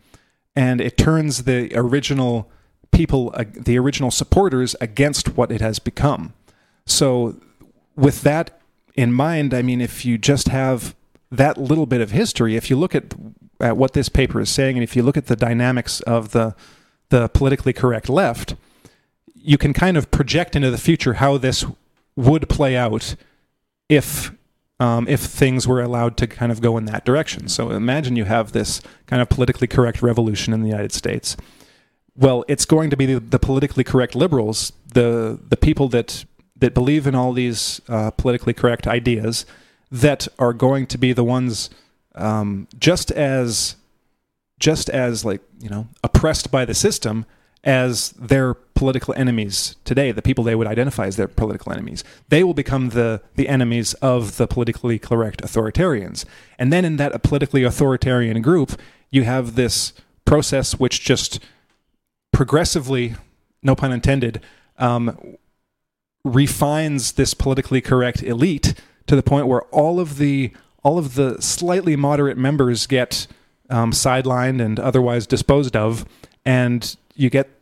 and 0.55 0.82
it 0.82 0.97
turns 0.97 1.43
the 1.43 1.71
original 1.73 2.51
people, 2.91 3.32
uh, 3.36 3.45
the 3.55 3.77
original 3.79 4.12
supporters, 4.12 4.75
against 4.82 5.38
what 5.38 5.51
it 5.51 5.62
has 5.62 5.79
become. 5.79 6.34
So, 6.86 7.39
with 7.95 8.21
that 8.23 8.60
in 8.95 9.13
mind, 9.13 9.53
I 9.53 9.62
mean, 9.62 9.79
if 9.79 10.05
you 10.05 10.17
just 10.17 10.49
have 10.49 10.95
that 11.32 11.58
little 11.58 11.86
bit 11.86 12.01
of 12.01 12.12
history, 12.12 12.58
if 12.58 12.69
you 12.69 12.75
look 12.75 12.93
at 12.93 13.13
at 13.62 13.77
what 13.77 13.93
this 13.93 14.10
paper 14.10 14.41
is 14.41 14.49
saying, 14.49 14.75
and 14.75 14.84
if 14.84 14.95
you 14.95 15.03
look 15.03 15.15
at 15.17 15.27
the 15.27 15.36
dynamics 15.36 16.01
of 16.01 16.32
the 16.32 16.55
the 17.10 17.29
politically 17.29 17.73
correct 17.73 18.10
left, 18.10 18.55
you 19.41 19.58
can 19.58 19.73
kind 19.73 19.97
of 19.97 20.12
project 20.12 20.56
into 20.56 20.71
the 20.71 20.78
future 20.78 21.13
how 21.15 21.38
this 21.38 21.65
would 22.15 22.49
play 22.49 22.75
out 22.75 23.15
if 23.88 24.32
um, 24.80 25.08
if 25.08 25.19
things 25.19 25.67
were 25.67 25.82
allowed 25.82 26.15
to 26.17 26.28
kind 26.28 26.52
of 26.52 26.62
go 26.62 26.78
in 26.78 26.86
that 26.86 27.04
direction. 27.04 27.49
So 27.49 27.71
imagine 27.71 28.15
you 28.15 28.25
have 28.25 28.54
this 28.54 28.82
kind 29.08 29.21
of 29.21 29.28
politically 29.28 29.67
correct 29.67 30.02
revolution 30.02 30.54
in 30.54 30.62
the 30.62 30.69
United 30.69 30.93
States. 30.93 31.36
Well, 32.15 32.45
it's 32.47 32.65
going 32.65 32.89
to 32.89 32.97
be 32.97 33.06
the, 33.06 33.19
the 33.19 33.39
politically 33.39 33.84
correct 33.84 34.15
liberals, 34.15 34.71
the 34.93 35.39
the 35.47 35.58
people 35.58 35.89
that 35.89 36.25
that 36.56 36.73
believe 36.73 37.08
in 37.08 37.15
all 37.15 37.34
these 37.34 37.82
uh, 37.88 38.12
politically 38.12 38.54
correct 38.54 38.88
ideas, 38.88 39.45
that 39.91 40.28
are 40.38 40.54
going 40.54 40.86
to 40.88 40.97
be 40.97 41.13
the 41.13 41.23
ones 41.23 41.69
um, 42.15 42.67
just 42.78 43.12
as 43.12 43.75
just 44.60 44.89
as 44.89 45.23
like 45.23 45.41
you 45.60 45.69
know 45.69 45.88
oppressed 46.04 46.52
by 46.52 46.65
the 46.65 46.73
system 46.73 47.25
as 47.63 48.12
their 48.12 48.54
political 48.80 49.13
enemies 49.18 49.76
today, 49.84 50.13
the 50.13 50.22
people 50.22 50.44
they 50.44 50.56
would 50.56 50.65
identify 50.65 51.06
as 51.06 51.18
their 51.18 51.28
political 51.28 51.74
enemies. 51.74 52.02
They 52.30 52.46
will 52.46 52.54
become 52.54 52.89
the, 52.89 53.22
the 53.36 53.50
enemies 53.50 53.94
of 53.96 54.38
the 54.38 54.48
politically 54.48 54.98
correct 54.98 55.42
authoritarians. 55.42 56.24
And 56.58 56.72
then 56.72 56.86
in 56.86 56.96
that 56.96 57.22
politically 57.22 57.65
authoritarian 57.65 58.42
group, 58.42 58.80
you 59.12 59.24
have 59.26 59.56
this 59.56 59.92
process 60.24 60.80
which 60.80 61.02
just 61.02 61.42
progressively, 62.32 63.15
no 63.62 63.76
pun 63.76 63.92
intended, 63.92 64.42
um, 64.78 65.36
refines 66.24 67.13
this 67.13 67.34
politically 67.34 67.82
correct 67.82 68.24
elite 68.24 68.74
to 69.08 69.15
the 69.18 69.24
point 69.24 69.48
where 69.48 69.63
all 69.63 70.00
of 70.00 70.18
the 70.18 70.54
all 70.84 70.98
of 70.98 71.15
the 71.15 71.42
slightly 71.42 71.98
moderate 71.98 72.38
members 72.38 72.88
get 72.88 73.28
um, 73.70 73.92
sidelined 73.92 74.62
and 74.63 74.80
otherwise 74.80 75.28
disposed 75.28 75.76
of, 75.76 76.06
and 76.46 76.96
you 77.15 77.30
get 77.30 77.59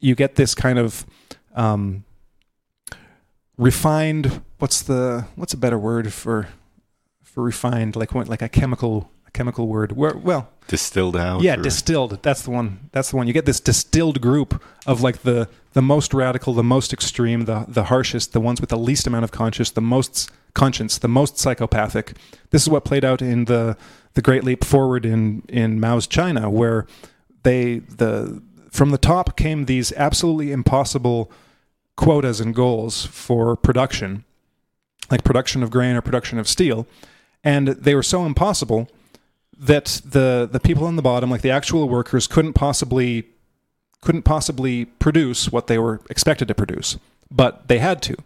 you 0.00 0.14
get 0.14 0.34
this 0.36 0.54
kind 0.54 0.78
of 0.78 1.06
um, 1.54 2.04
refined. 3.56 4.42
What's 4.58 4.82
the 4.82 5.26
what's 5.36 5.52
a 5.52 5.56
better 5.56 5.78
word 5.78 6.12
for 6.12 6.48
for 7.22 7.42
refined? 7.42 7.96
Like 7.96 8.14
like 8.14 8.42
a 8.42 8.48
chemical 8.48 9.10
a 9.26 9.30
chemical 9.30 9.68
word. 9.68 9.92
Where, 9.92 10.16
well, 10.16 10.48
Distilled 10.68 11.16
out. 11.16 11.42
yeah, 11.42 11.54
or- 11.58 11.62
distilled. 11.62 12.22
That's 12.22 12.42
the 12.42 12.50
one. 12.50 12.88
That's 12.92 13.10
the 13.10 13.16
one. 13.16 13.26
You 13.26 13.32
get 13.32 13.46
this 13.46 13.60
distilled 13.60 14.20
group 14.20 14.62
of 14.86 15.02
like 15.02 15.22
the 15.22 15.48
the 15.72 15.82
most 15.82 16.12
radical, 16.14 16.52
the 16.54 16.64
most 16.64 16.92
extreme, 16.92 17.44
the 17.44 17.64
the 17.68 17.84
harshest, 17.84 18.32
the 18.32 18.40
ones 18.40 18.60
with 18.60 18.70
the 18.70 18.78
least 18.78 19.06
amount 19.06 19.24
of 19.24 19.30
conscience, 19.32 19.70
the 19.70 19.80
most 19.80 20.30
conscience, 20.54 20.98
the 20.98 21.08
most 21.08 21.38
psychopathic. 21.38 22.16
This 22.50 22.62
is 22.62 22.68
what 22.68 22.84
played 22.84 23.04
out 23.04 23.22
in 23.22 23.44
the 23.46 23.76
the 24.14 24.22
Great 24.22 24.44
Leap 24.44 24.64
Forward 24.64 25.04
in 25.06 25.42
in 25.48 25.78
Mao's 25.80 26.06
China, 26.06 26.50
where 26.50 26.86
they 27.42 27.78
the 27.78 28.42
from 28.70 28.90
the 28.90 28.98
top 28.98 29.36
came 29.36 29.64
these 29.64 29.92
absolutely 29.92 30.52
impossible 30.52 31.30
quotas 31.96 32.40
and 32.40 32.54
goals 32.54 33.04
for 33.06 33.56
production, 33.56 34.24
like 35.10 35.24
production 35.24 35.62
of 35.62 35.70
grain 35.70 35.96
or 35.96 36.00
production 36.00 36.38
of 36.38 36.48
steel, 36.48 36.86
and 37.42 37.68
they 37.68 37.94
were 37.94 38.02
so 38.02 38.24
impossible 38.24 38.88
that 39.58 40.00
the 40.04 40.48
the 40.50 40.60
people 40.60 40.84
on 40.86 40.96
the 40.96 41.02
bottom, 41.02 41.30
like 41.30 41.42
the 41.42 41.50
actual 41.50 41.88
workers, 41.88 42.26
couldn't 42.26 42.54
possibly 42.54 43.26
couldn't 44.00 44.22
possibly 44.22 44.86
produce 44.86 45.52
what 45.52 45.66
they 45.66 45.78
were 45.78 46.00
expected 46.08 46.48
to 46.48 46.54
produce, 46.54 46.98
but 47.30 47.68
they 47.68 47.78
had 47.78 48.00
to. 48.02 48.16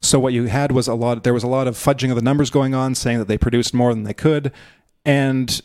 So 0.00 0.20
what 0.20 0.32
you 0.32 0.44
had 0.44 0.70
was 0.70 0.86
a 0.86 0.94
lot. 0.94 1.24
There 1.24 1.34
was 1.34 1.42
a 1.42 1.48
lot 1.48 1.66
of 1.66 1.74
fudging 1.74 2.10
of 2.10 2.16
the 2.16 2.22
numbers 2.22 2.50
going 2.50 2.74
on, 2.74 2.94
saying 2.94 3.18
that 3.18 3.26
they 3.26 3.38
produced 3.38 3.74
more 3.74 3.92
than 3.92 4.04
they 4.04 4.14
could, 4.14 4.52
and 5.04 5.60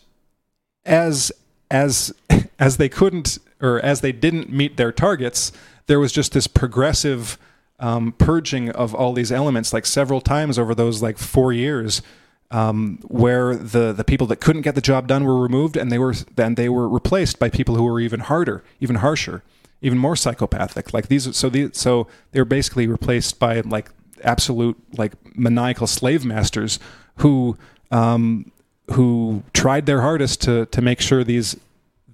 as 0.84 1.30
as 1.70 2.12
as 2.58 2.78
they 2.78 2.88
couldn't 2.88 3.38
or 3.64 3.80
as 3.80 4.02
they 4.02 4.12
didn't 4.12 4.50
meet 4.50 4.76
their 4.76 4.92
targets, 4.92 5.50
there 5.86 5.98
was 5.98 6.12
just 6.12 6.32
this 6.32 6.46
progressive 6.46 7.38
um, 7.80 8.12
purging 8.12 8.70
of 8.70 8.94
all 8.94 9.12
these 9.12 9.32
elements, 9.32 9.72
like 9.72 9.86
several 9.86 10.20
times 10.20 10.58
over 10.58 10.74
those 10.74 11.02
like 11.02 11.18
four 11.18 11.52
years, 11.52 12.02
um, 12.50 12.98
where 13.04 13.56
the 13.56 13.92
the 13.92 14.04
people 14.04 14.26
that 14.28 14.36
couldn't 14.36 14.62
get 14.62 14.74
the 14.74 14.80
job 14.80 15.08
done 15.08 15.24
were 15.24 15.40
removed, 15.40 15.76
and 15.76 15.90
they 15.90 15.98
were 15.98 16.14
then 16.36 16.54
they 16.54 16.68
were 16.68 16.88
replaced 16.88 17.38
by 17.38 17.48
people 17.48 17.74
who 17.74 17.84
were 17.84 18.00
even 18.00 18.20
harder, 18.20 18.62
even 18.80 18.96
harsher, 18.96 19.42
even 19.80 19.98
more 19.98 20.14
psychopathic. 20.14 20.92
Like 20.92 21.08
these, 21.08 21.34
so 21.36 21.48
these, 21.48 21.70
so 21.76 22.06
they 22.32 22.40
were 22.40 22.44
basically 22.44 22.86
replaced 22.86 23.38
by 23.38 23.60
like 23.60 23.90
absolute 24.22 24.76
like 24.96 25.12
maniacal 25.36 25.86
slave 25.86 26.24
masters 26.24 26.78
who 27.16 27.56
um, 27.90 28.52
who 28.92 29.42
tried 29.52 29.86
their 29.86 30.02
hardest 30.02 30.42
to 30.42 30.66
to 30.66 30.82
make 30.82 31.00
sure 31.00 31.24
these 31.24 31.56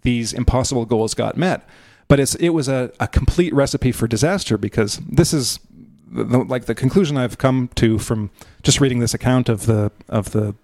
these 0.02 0.32
impossible 0.32 0.86
goals 0.86 1.14
got 1.14 1.36
met. 1.36 1.66
But 2.08 2.18
it's 2.20 2.34
it 2.36 2.50
was 2.50 2.68
a, 2.68 2.90
a 2.98 3.06
complete 3.06 3.54
recipe 3.54 3.92
for 3.92 4.08
disaster 4.08 4.58
because 4.58 4.98
this 5.08 5.32
is 5.32 5.60
the, 6.10 6.38
like 6.38 6.64
the 6.64 6.74
conclusion 6.74 7.16
I've 7.16 7.38
come 7.38 7.70
to 7.76 7.98
from 7.98 8.30
just 8.62 8.80
reading 8.80 8.98
this 8.98 9.14
account 9.14 9.48
of 9.48 9.66
the 9.66 9.92
of 10.08 10.32
the 10.32 10.54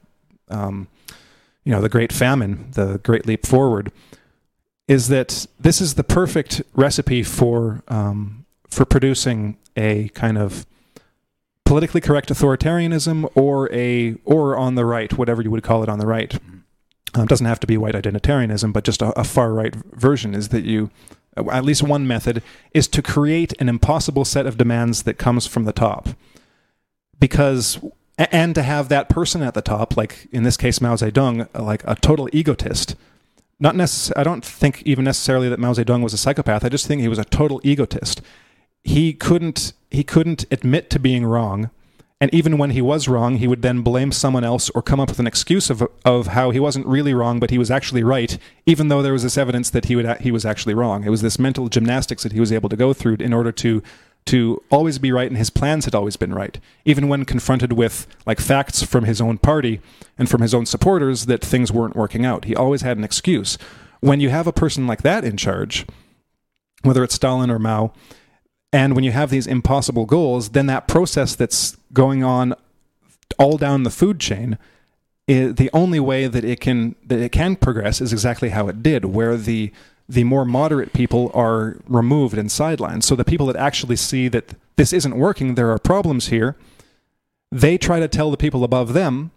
um, 0.49 0.89
you 1.65 1.73
know 1.73 1.81
the 1.81 1.89
Great 1.89 2.13
Famine, 2.13 2.71
the 2.73 2.99
Great 2.99 3.27
Leap 3.27 3.47
Forward, 3.47 3.93
is 4.89 5.09
that 5.09 5.47
this 5.59 5.81
is 5.81 5.95
the 5.95 6.05
perfect 6.05 6.63
recipe 6.75 7.23
for 7.23 7.83
um, 7.89 8.45
for 8.69 8.85
producing 8.85 9.57
a 9.77 10.09
kind 10.11 10.39
of 10.39 10.67
politically 11.65 12.01
correct 12.01 12.29
authoritarianism 12.29 13.31
or 13.35 13.73
a 13.73 14.17
or 14.25 14.57
on 14.57 14.75
the 14.75 14.85
right, 14.85 15.17
whatever 15.17 15.43
you 15.43 15.51
would 15.51 15.63
call 15.63 15.83
it 15.83 15.89
on 15.89 15.99
the 15.99 16.07
right. 16.07 16.39
Um, 17.15 17.23
it 17.23 17.29
doesn't 17.29 17.47
have 17.47 17.61
to 17.61 17.67
be 17.67 17.79
white 17.79 17.95
identitarianism, 17.95 18.73
but 18.73 18.85
just 18.85 19.03
a, 19.03 19.19
a 19.19 19.25
far 19.25 19.53
right 19.53 19.75
version 19.75 20.35
is 20.35 20.49
that 20.49 20.65
you, 20.65 20.91
at 21.37 21.65
least 21.65 21.83
one 21.83 22.07
method, 22.07 22.43
is 22.73 22.89
to 22.89 23.03
create 23.03 23.55
an 23.61 23.69
impossible 23.69 24.25
set 24.25 24.47
of 24.47 24.59
demands 24.59 25.05
that 25.05 25.15
comes 25.15 25.47
from 25.47 25.65
the 25.65 25.73
top. 25.73 26.09
Because, 27.19 27.79
and 28.19 28.55
to 28.55 28.63
have 28.63 28.89
that 28.89 29.09
person 29.09 29.43
at 29.43 29.55
the 29.55 29.63
top, 29.63 29.97
like 29.97 30.29
in 30.33 30.43
this 30.43 30.57
case 30.57 30.81
Mao 30.81 30.95
Zedong, 30.97 31.49
like 31.59 31.83
a 31.87 31.95
total 31.95 32.29
egotist. 32.33 32.97
Not 33.59 33.75
necess- 33.75 34.13
I 34.15 34.23
don't 34.23 34.45
think 34.45 34.83
even 34.85 35.05
necessarily 35.05 35.49
that 35.49 35.59
Mao 35.59 35.73
Zedong 35.73 36.03
was 36.03 36.13
a 36.13 36.19
psychopath. 36.19 36.63
I 36.65 36.69
just 36.69 36.87
think 36.87 37.01
he 37.01 37.09
was 37.09 37.19
a 37.19 37.25
total 37.25 37.61
egotist. 37.65 38.21
He 38.85 39.15
couldn't 39.15 39.73
he 39.91 40.05
couldn't 40.05 40.45
admit 40.51 40.91
to 40.91 40.99
being 40.99 41.25
wrong 41.25 41.71
and 42.21 42.33
even 42.33 42.57
when 42.57 42.71
he 42.71 42.81
was 42.81 43.09
wrong, 43.09 43.37
he 43.37 43.47
would 43.47 43.61
then 43.61 43.83
blame 43.83 44.11
someone 44.11 44.45
else 44.45 44.71
or 44.71 44.81
come 44.81 45.01
up 45.01 45.11
with 45.11 45.19
an 45.19 45.27
excuse 45.27 45.69
of, 45.69 45.87
of 46.05 46.29
how 46.29 46.51
he 46.51 46.59
wasn't 46.59 46.87
really 46.87 47.13
wrong, 47.13 47.39
but 47.39 47.51
he 47.51 47.59
was 47.59 47.71
actually 47.71 48.03
right, 48.03 48.39
even 48.65 48.89
though 48.89 49.03
there 49.03 49.13
was 49.13 49.23
this 49.23 49.37
evidence 49.37 49.69
that 49.71 49.85
he, 49.87 49.97
would, 49.97 50.21
he 50.21 50.31
was 50.31 50.47
actually 50.47 50.73
wrong. 50.73 51.05
It 51.05 51.11
was 51.11 51.21
this 51.21 51.39
mental 51.39 51.69
gymnastics 51.69 52.23
that 52.23 52.33
he 52.33 52.41
was 52.41 52.53
able 52.53 52.71
to 52.71 52.77
go 52.77 52.95
through 52.95 53.17
in 53.21 53.35
order 53.35 53.53
to, 53.53 53.83
to 54.27 54.63
always 54.71 54.99
be 54.99 55.13
right, 55.13 55.29
and 55.29 55.37
his 55.37 55.51
plans 55.51 55.85
had 55.85 55.95
always 55.95 56.17
been 56.17 56.33
right. 56.33 56.59
Even 56.87 57.09
when 57.09 57.27
confronted 57.27 57.75
with 57.75 58.07
like 58.25 58.41
facts 58.41 58.83
from 58.83 59.05
his 59.05 59.21
own 59.21 59.37
party 59.37 59.81
and 60.17 60.31
from 60.31 60.41
his 60.41 60.55
own 60.55 60.65
supporters 60.65 61.27
that 61.27 61.45
things 61.45 61.71
weren't 61.71 61.97
working 61.97 62.25
out, 62.25 62.47
he 62.47 62.57
always 62.57 62.81
had 62.81 62.97
an 62.97 63.05
excuse. 63.05 63.59
When 64.01 64.21
you 64.21 64.31
have 64.31 64.47
a 64.47 64.53
person 64.53 64.87
like 64.87 65.03
that 65.03 65.23
in 65.23 65.37
charge, 65.37 65.85
whether 66.83 67.05
it's 67.05 67.15
Stalin 67.15 67.51
or 67.51 67.59
Mao, 67.59 67.93
and 68.73 68.95
when 68.95 69.05
you 69.05 69.13
have 69.13 69.31
these 69.31 69.47
impossible 69.47 70.07
goals, 70.07 70.51
then 70.51 70.67
that 70.67 70.89
process 70.89 71.35
that's 71.35 71.77
going 71.93 72.23
on 72.25 72.55
all 73.39 73.57
down 73.57 73.83
the 73.83 73.91
food 73.91 74.21
chain, 74.21 74.59
i 75.29 75.47
the 75.47 75.71
only 75.73 76.01
way 76.01 76.27
that 76.27 76.45
it 76.45 76.61
can 76.61 76.95
that 77.05 77.19
it 77.19 77.33
can 77.33 77.57
progress 77.57 78.01
is 78.01 78.13
exactly 78.13 78.51
how 78.51 78.69
it 78.69 78.83
did, 78.83 79.07
where 79.07 79.37
the 79.37 79.73
the 80.09 80.25
more 80.25 80.45
moderate 80.45 80.93
people 80.93 81.33
are 81.35 81.79
removed 81.89 82.39
and 82.39 82.49
sidelined. 82.49 83.03
So 83.03 83.17
the 83.17 83.25
people 83.25 83.47
that 83.47 83.57
actually 83.57 83.97
see 83.97 84.29
that 84.29 84.55
this 84.77 84.93
isn't 84.93 85.17
working, 85.17 85.55
there 85.55 85.73
are 85.73 85.79
problems 85.79 86.29
here, 86.29 86.55
they 87.51 87.77
try 87.77 87.99
to 87.99 88.07
tell 88.07 88.31
the 88.31 88.37
people 88.37 88.63
above 88.63 88.93
them, 88.93 89.33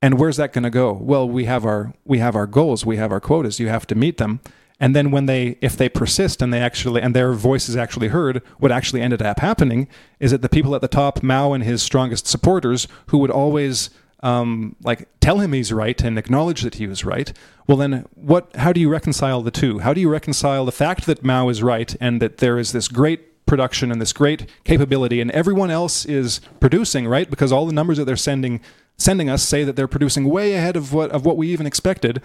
and 0.00 0.18
where's 0.18 0.36
that 0.36 0.52
going 0.52 0.64
to 0.64 0.70
go? 0.70 0.92
Well, 0.92 1.28
we 1.28 1.46
have 1.46 1.64
our 1.64 1.94
we 2.04 2.18
have 2.18 2.36
our 2.36 2.46
goals, 2.46 2.86
we 2.86 2.96
have 2.96 3.12
our 3.12 3.20
quotas, 3.20 3.58
you 3.58 3.68
have 3.68 3.86
to 3.88 3.94
meet 3.94 4.18
them. 4.18 4.40
And 4.80 4.94
then 4.94 5.10
when 5.10 5.26
they 5.26 5.58
if 5.60 5.76
they 5.76 5.88
persist 5.88 6.40
and 6.40 6.52
they 6.52 6.60
actually 6.60 7.02
and 7.02 7.14
their 7.14 7.32
voice 7.32 7.68
is 7.68 7.76
actually 7.76 8.08
heard, 8.08 8.42
what 8.58 8.70
actually 8.70 9.02
ended 9.02 9.22
up 9.22 9.40
happening 9.40 9.88
is 10.20 10.30
that 10.30 10.42
the 10.42 10.48
people 10.48 10.74
at 10.74 10.80
the 10.80 10.88
top, 10.88 11.22
Mao 11.22 11.52
and 11.52 11.64
his 11.64 11.82
strongest 11.82 12.26
supporters, 12.26 12.86
who 13.08 13.18
would 13.18 13.30
always 13.30 13.90
um, 14.20 14.76
like 14.82 15.08
tell 15.20 15.38
him 15.38 15.52
he's 15.52 15.72
right 15.72 16.00
and 16.02 16.18
acknowledge 16.18 16.62
that 16.62 16.76
he 16.76 16.86
was 16.86 17.04
right. 17.04 17.32
Well, 17.66 17.76
then 17.76 18.06
what? 18.14 18.54
How 18.56 18.72
do 18.72 18.80
you 18.80 18.88
reconcile 18.88 19.42
the 19.42 19.50
two? 19.50 19.80
How 19.80 19.92
do 19.92 20.00
you 20.00 20.08
reconcile 20.08 20.64
the 20.64 20.72
fact 20.72 21.06
that 21.06 21.24
Mao 21.24 21.48
is 21.48 21.62
right 21.62 21.94
and 22.00 22.22
that 22.22 22.38
there 22.38 22.58
is 22.58 22.72
this 22.72 22.88
great 22.88 23.46
production 23.46 23.90
and 23.90 24.00
this 24.00 24.12
great 24.12 24.48
capability, 24.64 25.20
and 25.20 25.30
everyone 25.32 25.70
else 25.70 26.04
is 26.04 26.40
producing 26.60 27.08
right 27.08 27.28
because 27.28 27.50
all 27.50 27.66
the 27.66 27.72
numbers 27.72 27.98
that 27.98 28.04
they're 28.04 28.16
sending 28.16 28.60
sending 28.96 29.30
us 29.30 29.42
say 29.42 29.62
that 29.62 29.76
they're 29.76 29.88
producing 29.88 30.28
way 30.28 30.54
ahead 30.54 30.76
of 30.76 30.92
what 30.92 31.10
of 31.10 31.24
what 31.24 31.36
we 31.36 31.48
even 31.48 31.66
expected. 31.66 32.22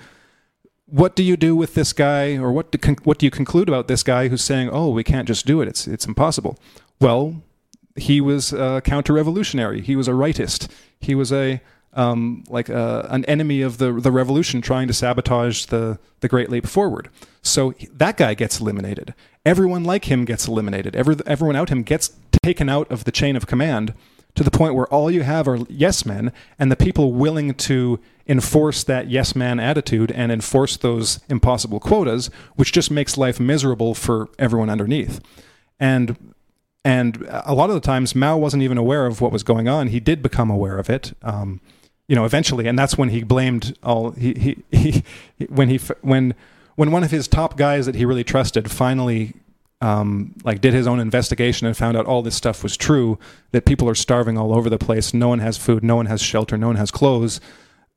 What 0.93 1.15
do 1.15 1.23
you 1.23 1.36
do 1.36 1.56
with 1.56 1.73
this 1.73 1.91
guy, 1.91 2.38
or 2.38 2.51
what 2.51 2.69
do 2.69 2.77
con- 2.77 2.99
what 3.03 3.17
do 3.17 3.25
you 3.25 3.32
conclude 3.32 3.67
about 3.67 3.88
this 3.88 4.03
guy 4.03 4.27
who's 4.27 4.43
saying, 4.43 4.69
"Oh, 4.71 4.89
we 4.89 5.03
can't 5.03 5.27
just 5.27 5.47
do 5.47 5.60
it; 5.60 5.67
it's 5.67 5.88
it's 5.88 6.06
impossible"? 6.06 6.56
Well, 7.01 7.41
he 7.95 8.21
was 8.21 8.53
a 8.53 8.79
counter-revolutionary. 8.86 9.82
He 9.82 9.95
was 9.95 10.08
a 10.08 10.12
rightist. 10.12 10.69
He 10.99 11.15
was 11.15 11.34
a 11.34 11.62
um, 11.93 12.43
like 12.47 12.69
a, 12.69 13.08
an 13.10 13.25
enemy 13.25 13.63
of 13.63 13.79
the 13.79 13.91
the 13.93 14.12
revolution, 14.12 14.62
trying 14.62 14.88
to 14.88 14.93
sabotage 14.93 15.65
the 15.65 15.97
the 16.19 16.27
Great 16.27 16.51
Leap 16.51 16.67
Forward. 16.67 17.10
So 17.41 17.73
that 17.91 18.15
guy 18.17 18.36
gets 18.36 18.60
eliminated. 18.60 19.15
Everyone 19.43 19.84
like 19.84 20.06
him 20.06 20.25
gets 20.25 20.47
eliminated. 20.47 20.95
Every, 20.95 21.15
everyone 21.25 21.56
out 21.56 21.69
him 21.69 21.82
gets 21.82 22.12
taken 22.43 22.69
out 22.69 22.91
of 22.91 23.06
the 23.06 23.12
chain 23.12 23.36
of 23.36 23.47
command 23.47 23.95
to 24.35 24.43
the 24.43 24.51
point 24.51 24.75
where 24.75 24.87
all 24.87 25.11
you 25.11 25.23
have 25.23 25.47
are 25.47 25.59
yes 25.69 26.05
men 26.05 26.31
and 26.57 26.71
the 26.71 26.75
people 26.75 27.13
willing 27.13 27.53
to 27.53 27.99
enforce 28.27 28.83
that 28.83 29.09
yes 29.09 29.35
man 29.35 29.59
attitude 29.59 30.11
and 30.11 30.31
enforce 30.31 30.77
those 30.77 31.19
impossible 31.29 31.79
quotas, 31.79 32.29
which 32.55 32.71
just 32.71 32.89
makes 32.89 33.17
life 33.17 33.39
miserable 33.39 33.93
for 33.93 34.29
everyone 34.39 34.69
underneath. 34.69 35.19
And 35.79 36.33
and 36.85 37.25
a 37.29 37.53
lot 37.53 37.69
of 37.69 37.75
the 37.75 37.81
times 37.81 38.13
Mao 38.13 38.37
wasn't 38.37 38.63
even 38.63 38.77
aware 38.77 39.05
of 39.05 39.21
what 39.21 39.31
was 39.31 39.43
going 39.43 39.69
on. 39.69 39.87
He 39.87 40.01
did 40.01 40.21
become 40.21 40.49
aware 40.49 40.77
of 40.77 40.89
it. 40.89 41.13
Um, 41.21 41.61
you 42.09 42.15
know, 42.15 42.25
eventually, 42.25 42.67
and 42.67 42.77
that's 42.77 42.97
when 42.97 43.09
he 43.09 43.23
blamed 43.23 43.77
all. 43.81 44.11
He, 44.11 44.33
he, 44.33 44.63
he 45.37 45.45
when 45.47 45.69
he 45.69 45.77
when 46.01 46.35
when 46.75 46.91
one 46.91 47.03
of 47.03 47.11
his 47.11 47.27
top 47.27 47.57
guys 47.57 47.85
that 47.85 47.95
he 47.95 48.05
really 48.05 48.23
trusted 48.23 48.69
finally 48.69 49.33
um, 49.83 50.33
like 50.45 50.61
did 50.61 50.73
his 50.73 50.87
own 50.87 51.01
investigation 51.01 51.67
and 51.67 51.75
found 51.75 51.97
out 51.97 52.05
all 52.05 52.21
this 52.21 52.35
stuff 52.35 52.63
was 52.63 52.77
true 52.77 53.19
that 53.51 53.65
people 53.65 53.89
are 53.89 53.95
starving 53.95 54.37
all 54.37 54.55
over 54.55 54.69
the 54.69 54.77
place. 54.77 55.13
No 55.13 55.27
one 55.27 55.39
has 55.39 55.57
food. 55.57 55.83
No 55.83 55.97
one 55.97 56.05
has 56.05 56.21
shelter. 56.21 56.57
No 56.57 56.67
one 56.67 56.77
has 56.77 56.89
clothes 56.89 57.41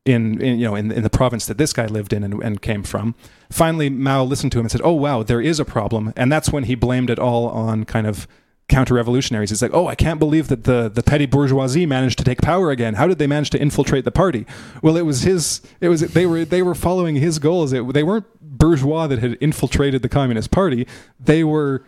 in, 0.05 0.41
in 0.41 0.59
you 0.59 0.65
know 0.65 0.75
in, 0.75 0.91
in 0.91 1.05
the 1.05 1.11
province 1.11 1.47
that 1.47 1.59
this 1.59 1.73
guy 1.73 1.87
lived 1.87 2.13
in 2.13 2.25
and, 2.25 2.43
and 2.43 2.61
came 2.61 2.83
from. 2.83 3.15
Finally 3.51 3.89
mao 3.89 4.25
listened 4.25 4.51
to 4.53 4.59
him 4.59 4.65
and 4.65 4.73
said 4.73 4.81
oh 4.83 4.93
wow 4.93 5.23
there 5.23 5.41
is 5.41 5.61
a 5.61 5.65
problem. 5.65 6.13
And 6.17 6.31
that's 6.31 6.51
when 6.51 6.65
he 6.65 6.75
blamed 6.75 7.09
it 7.09 7.21
all 7.21 7.47
on 7.49 7.85
kind 7.85 8.09
of 8.09 8.27
counter-revolutionaries. 8.69 9.53
It's 9.53 9.63
like, 9.63 9.75
oh, 9.75 9.87
I 9.87 9.95
can't 9.95 10.19
believe 10.19 10.49
that 10.49 10.65
the 10.65 10.89
the 10.89 11.03
petty 11.03 11.27
bourgeoisie 11.27 11.87
managed 11.87 12.19
to 12.19 12.25
take 12.25 12.43
power 12.43 12.71
again. 12.71 12.95
How 12.95 13.07
did 13.07 13.19
they 13.19 13.27
manage 13.27 13.51
to 13.51 13.61
infiltrate 13.61 14.05
the 14.05 14.11
party? 14.11 14.47
Well, 14.83 14.97
it 14.97 15.03
was 15.03 15.23
his. 15.23 15.61
It 15.81 15.89
was 15.89 16.01
they 16.01 16.27
were 16.27 16.45
they 16.45 16.63
were 16.63 16.75
following 16.75 17.17
his 17.17 17.39
goals. 17.39 17.73
It, 17.73 17.93
they 17.93 18.03
weren't 18.03 18.27
bourgeois 18.41 19.07
that 19.07 19.21
had 19.21 19.37
infiltrated 19.41 20.03
the 20.03 20.09
Communist 20.09 20.51
Party. 20.51 20.87
They 21.21 21.45
were 21.45 21.85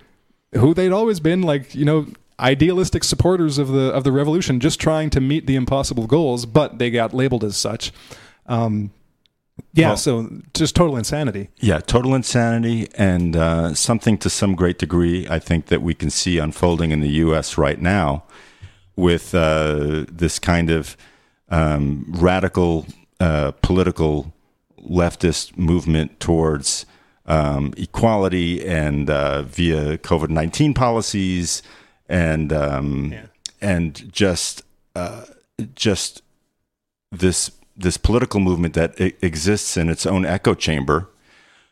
who 0.54 0.74
they'd 0.74 0.92
always 0.92 1.20
been, 1.20 1.42
like 1.42 1.74
you 1.74 1.84
know, 1.84 2.06
idealistic 2.38 3.04
supporters 3.04 3.58
of 3.58 3.68
the 3.68 3.92
of 3.92 4.04
the 4.04 4.12
revolution, 4.12 4.60
just 4.60 4.80
trying 4.80 5.10
to 5.10 5.20
meet 5.20 5.46
the 5.46 5.56
impossible 5.56 6.06
goals. 6.06 6.46
But 6.46 6.78
they 6.78 6.90
got 6.90 7.12
labeled 7.12 7.44
as 7.44 7.56
such. 7.56 7.92
Um, 8.46 8.92
yeah, 9.72 9.88
well, 9.88 9.96
so 9.96 10.30
just 10.54 10.74
total 10.74 10.96
insanity. 10.96 11.48
Yeah, 11.58 11.80
total 11.80 12.14
insanity, 12.14 12.88
and 12.96 13.36
uh, 13.36 13.74
something 13.74 14.18
to 14.18 14.30
some 14.30 14.54
great 14.54 14.78
degree, 14.78 15.26
I 15.28 15.38
think 15.38 15.66
that 15.66 15.82
we 15.82 15.94
can 15.94 16.10
see 16.10 16.38
unfolding 16.38 16.90
in 16.90 17.00
the 17.00 17.10
U.S. 17.26 17.58
right 17.58 17.80
now 17.80 18.24
with 18.96 19.34
uh, 19.34 20.04
this 20.10 20.38
kind 20.38 20.70
of 20.70 20.96
um, 21.48 22.04
radical 22.08 22.86
uh, 23.20 23.52
political 23.62 24.32
leftist 24.88 25.56
movement 25.56 26.18
towards 26.20 26.86
um, 27.26 27.74
equality 27.76 28.66
and 28.66 29.10
uh, 29.10 29.42
via 29.42 29.98
COVID 29.98 30.30
nineteen 30.30 30.74
policies 30.74 31.62
and 32.08 32.52
um, 32.52 33.12
yeah. 33.12 33.26
and 33.60 34.10
just 34.12 34.62
uh, 34.96 35.24
just 35.74 36.22
this 37.12 37.50
this 37.78 37.96
political 37.96 38.40
movement 38.40 38.74
that 38.74 39.00
exists 39.22 39.76
in 39.76 39.88
its 39.88 40.04
own 40.04 40.26
echo 40.26 40.54
chamber 40.54 41.08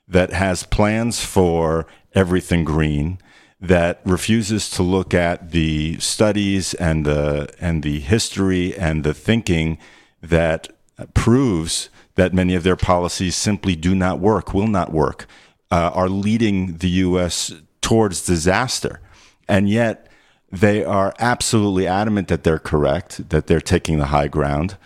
that 0.08 0.32
has 0.32 0.62
plans 0.62 1.24
for 1.24 1.86
everything 2.14 2.64
green 2.64 3.18
that 3.60 4.00
refuses 4.04 4.70
to 4.70 4.82
look 4.82 5.12
at 5.12 5.50
the 5.50 5.98
studies 5.98 6.74
and 6.74 7.04
the 7.04 7.52
and 7.58 7.82
the 7.82 8.00
history 8.00 8.76
and 8.76 9.02
the 9.02 9.14
thinking 9.14 9.78
that 10.22 10.68
proves 11.14 11.90
that 12.14 12.32
many 12.32 12.54
of 12.54 12.62
their 12.62 12.76
policies 12.76 13.36
simply 13.36 13.76
do 13.76 13.94
not 13.94 14.18
work, 14.18 14.54
will 14.54 14.66
not 14.66 14.92
work, 14.92 15.26
uh, 15.70 15.90
are 15.92 16.08
leading 16.08 16.78
the 16.78 16.88
U.S. 16.88 17.52
towards 17.80 18.24
disaster, 18.24 19.00
and 19.48 19.68
yet 19.68 20.06
they 20.50 20.84
are 20.84 21.14
absolutely 21.18 21.86
adamant 21.86 22.28
that 22.28 22.44
they're 22.44 22.58
correct, 22.58 23.28
that 23.30 23.46
they're 23.46 23.60
taking 23.60 23.98
the 23.98 24.06
high 24.06 24.28
ground. 24.28 24.76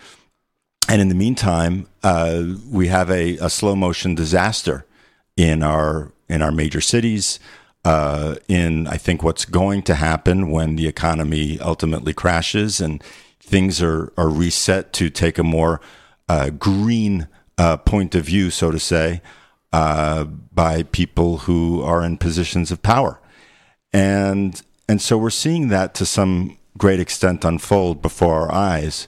And 0.91 1.01
in 1.01 1.07
the 1.07 1.15
meantime, 1.15 1.87
uh, 2.03 2.43
we 2.69 2.89
have 2.89 3.09
a, 3.09 3.37
a, 3.37 3.49
slow 3.49 3.77
motion 3.77 4.13
disaster 4.13 4.85
in 5.37 5.63
our 5.63 6.11
in 6.27 6.41
our 6.41 6.51
major 6.51 6.81
cities. 6.81 7.39
Uh, 7.85 8.35
in 8.49 8.87
I 8.87 8.97
think 8.97 9.23
what's 9.23 9.45
going 9.45 9.83
to 9.83 9.95
happen 9.95 10.51
when 10.51 10.75
the 10.75 10.87
economy 10.87 11.57
ultimately 11.61 12.13
crashes 12.13 12.81
and 12.81 13.01
things 13.39 13.81
are 13.81 14.11
are 14.17 14.27
reset 14.27 14.91
to 14.99 15.09
take 15.09 15.37
a 15.37 15.45
more 15.45 15.79
uh, 16.27 16.49
green 16.49 17.29
uh, 17.57 17.77
point 17.77 18.13
of 18.13 18.25
view, 18.25 18.49
so 18.49 18.69
to 18.69 18.79
say, 18.79 19.21
uh, 19.71 20.25
by 20.25 20.83
people 20.83 21.37
who 21.47 21.81
are 21.83 22.03
in 22.03 22.17
positions 22.17 22.69
of 22.69 22.83
power, 22.83 23.17
and 23.93 24.61
and 24.89 25.01
so 25.01 25.17
we're 25.17 25.29
seeing 25.29 25.69
that 25.69 25.93
to 25.93 26.05
some 26.05 26.57
great 26.77 26.99
extent 26.99 27.45
unfold 27.45 28.01
before 28.01 28.41
our 28.41 28.51
eyes. 28.51 29.07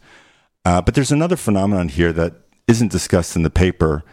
Uh, 0.66 0.82
but 0.82 0.96
there's 0.96 1.12
another 1.12 1.36
phenomenon 1.36 1.90
here 1.90 2.14
that 2.14 2.34
isn't 2.68 2.92
discussed 2.92 3.36
in 3.36 3.44
the 3.44 3.50
paper, 3.50 4.04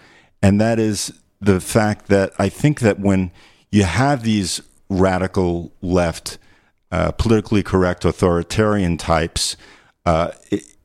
and 0.42 0.60
that 0.60 0.78
is 0.78 1.12
the 1.40 1.60
fact 1.60 2.08
that 2.08 2.32
I 2.38 2.48
think 2.48 2.80
that 2.80 2.98
when 2.98 3.30
you 3.70 3.84
have 3.84 4.22
these 4.22 4.60
radical 4.88 5.72
left, 5.80 6.38
uh, 6.90 7.12
politically 7.12 7.62
correct 7.62 8.04
authoritarian 8.04 8.96
types 8.96 9.56
uh, 10.04 10.32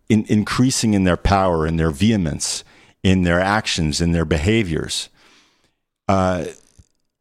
in, 0.07 0.25
increasing 0.27 0.93
in 0.93 1.03
their 1.03 1.17
power, 1.17 1.65
in 1.65 1.77
their 1.77 1.89
vehemence, 1.89 2.63
in 3.01 3.23
their 3.23 3.39
actions, 3.39 3.99
in 3.99 4.11
their 4.11 4.25
behaviors, 4.25 5.09
uh, 6.07 6.45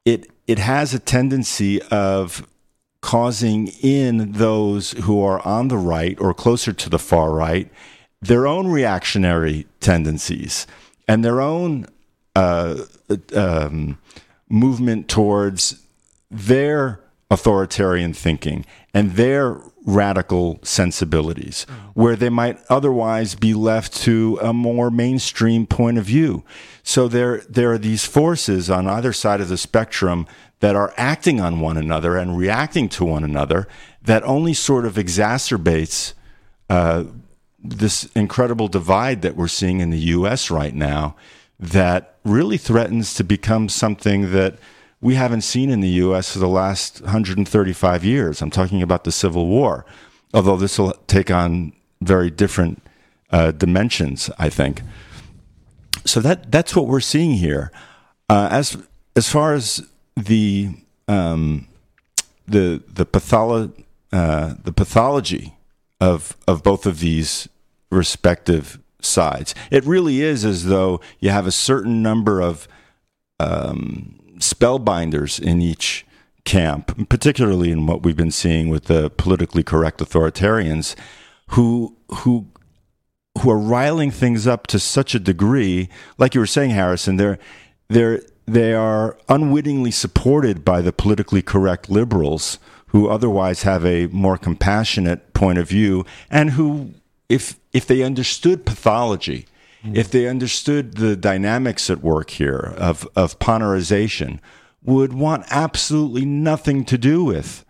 it 0.05 0.31
it 0.47 0.59
has 0.59 0.93
a 0.93 0.99
tendency 0.99 1.81
of 1.83 2.47
causing 3.01 3.69
in 3.83 4.33
those 4.33 4.93
who 4.93 5.23
are 5.23 5.41
on 5.47 5.69
the 5.69 5.77
right 5.77 6.19
or 6.21 6.35
closer 6.35 6.73
to 6.73 6.91
the 6.91 6.99
far 6.99 7.33
right 7.33 7.71
their 8.27 8.47
own 8.47 8.69
reactionary 8.69 9.67
tendencies 9.81 10.67
and 11.07 11.25
their 11.25 11.41
own 11.41 11.87
uh, 12.35 12.85
um, 13.35 13.99
movement 14.49 15.09
towards 15.09 15.83
their 16.31 17.01
authoritarian 17.31 18.13
thinking 18.13 18.65
and 18.93 19.13
their 19.13 19.61
radical 19.87 20.59
sensibilities, 20.63 21.67
where 21.93 22.17
they 22.17 22.31
might 22.31 22.59
otherwise 22.71 23.35
be 23.35 23.53
left 23.53 23.93
to 23.93 24.39
a 24.41 24.53
more 24.53 24.91
mainstream 24.91 25.67
point 25.67 25.99
of 25.99 26.07
view. 26.07 26.43
So 26.83 27.07
there, 27.07 27.43
there 27.49 27.73
are 27.73 27.79
these 27.79 28.07
forces 28.07 28.71
on 28.71 28.87
either 28.87 29.13
side 29.13 29.43
of 29.43 29.51
the 29.51 29.59
spectrum 29.59 30.27
that 30.61 30.75
are 30.75 30.95
acting 30.97 31.41
on 31.41 31.61
one 31.61 31.77
another 31.77 32.17
and 32.17 32.39
reacting 32.39 32.89
to 32.91 33.05
one 33.05 33.25
another 33.25 33.69
that 34.01 34.23
only 34.23 34.55
sort 34.55 34.87
of 34.87 34.95
exacerbates 34.95 36.15
uh, 36.71 37.05
this 37.65 38.05
incredible 38.15 38.69
divide 38.69 39.23
that 39.23 39.37
we're 39.37 39.49
seeing 39.49 39.81
in 39.81 39.89
the 39.89 39.99
U.S. 39.99 40.51
right 40.51 40.75
now 40.75 41.17
that 41.59 42.19
really 42.25 42.59
threatens 42.59 43.15
to 43.15 43.25
become 43.25 43.71
something 43.71 44.33
that 44.33 44.59
we 45.01 45.15
haven't 45.15 45.41
seen 45.41 45.71
in 45.71 45.81
the 45.81 45.89
U.S. 45.89 46.33
for 46.33 46.39
the 46.39 46.49
last 46.49 47.01
135 47.01 48.05
years. 48.05 48.43
I'm 48.43 48.51
talking 48.51 48.83
about 48.83 49.05
the 49.05 49.13
Civil 49.13 49.47
War, 49.47 49.87
although 50.35 50.57
this 50.57 50.79
will 50.79 50.93
take 51.07 51.31
on 51.31 51.73
very 52.03 52.31
different 52.31 52.83
uh, 53.31 53.51
dimensions, 53.53 54.31
I 54.39 54.51
think. 54.51 54.83
So 56.05 56.21
that 56.21 56.53
that's 56.53 56.77
what 56.77 56.87
we're 56.87 57.01
seeing 57.01 57.33
here. 57.33 57.73
Uh, 58.29 58.49
as 58.51 58.77
as 59.17 59.31
far 59.31 59.55
as 59.55 59.89
the 60.17 60.71
um, 61.09 61.67
the 62.47 62.83
the 62.87 63.07
patholo- 63.07 63.73
uh, 64.13 64.55
the 64.63 64.73
pathology 64.73 65.55
of 66.01 66.37
of 66.47 66.63
both 66.63 66.85
of 66.85 67.01
these 67.01 67.49
respective 67.95 68.79
sides. 69.01 69.55
It 69.71 69.85
really 69.85 70.23
is 70.23 70.45
as 70.45 70.67
though 70.67 71.01
you 71.21 71.31
have 71.31 71.47
a 71.47 71.53
certain 71.53 72.03
number 72.03 72.41
of 72.41 72.67
um, 73.39 74.19
spellbinders 74.39 75.41
in 75.41 75.61
each 75.61 76.07
camp, 76.45 77.09
particularly 77.09 77.71
in 77.71 77.87
what 77.87 78.03
we've 78.03 78.17
been 78.17 78.31
seeing 78.31 78.69
with 78.69 78.85
the 78.85 79.11
politically 79.11 79.63
correct 79.63 80.01
authoritarians, 80.01 80.95
who 81.49 81.97
who 82.09 82.47
who 83.39 83.51
are 83.51 83.59
riling 83.59 84.11
things 84.11 84.47
up 84.47 84.67
to 84.69 84.79
such 84.79 85.15
a 85.15 85.19
degree, 85.19 85.89
like 86.19 86.35
you 86.35 86.41
were 86.41 86.47
saying, 86.47 86.71
Harrison. 86.71 87.17
They're 87.17 87.39
they're 87.89 88.23
they 88.47 88.75
are 88.75 89.19
unwittingly 89.29 89.91
supported 89.91 90.65
by 90.65 90.83
the 90.83 90.93
politically 90.93 91.43
correct 91.43 91.89
liberals 91.89 92.59
who 92.89 93.09
otherwise 93.09 93.63
have 93.63 93.85
a 93.85 94.07
more 94.09 94.37
compassionate 94.37 95.33
point 95.33 95.59
of 95.59 95.69
view 95.69 96.05
and 96.31 96.51
who 96.51 96.93
if 97.29 97.59
if 97.75 97.87
they 97.87 98.03
understood 98.03 98.65
pathology, 98.65 99.47
if 99.93 100.11
they 100.11 100.27
understood 100.27 100.95
the 100.97 101.15
dynamics 101.15 101.91
at 101.91 102.03
work 102.03 102.31
here 102.31 102.73
of, 102.79 103.07
of 103.15 103.39
ponerization, 103.39 104.39
would 104.83 105.13
want 105.13 105.45
absolutely 105.51 106.25
nothing 106.25 106.87
to 106.87 106.97
do 106.97 107.23
with 107.23 107.67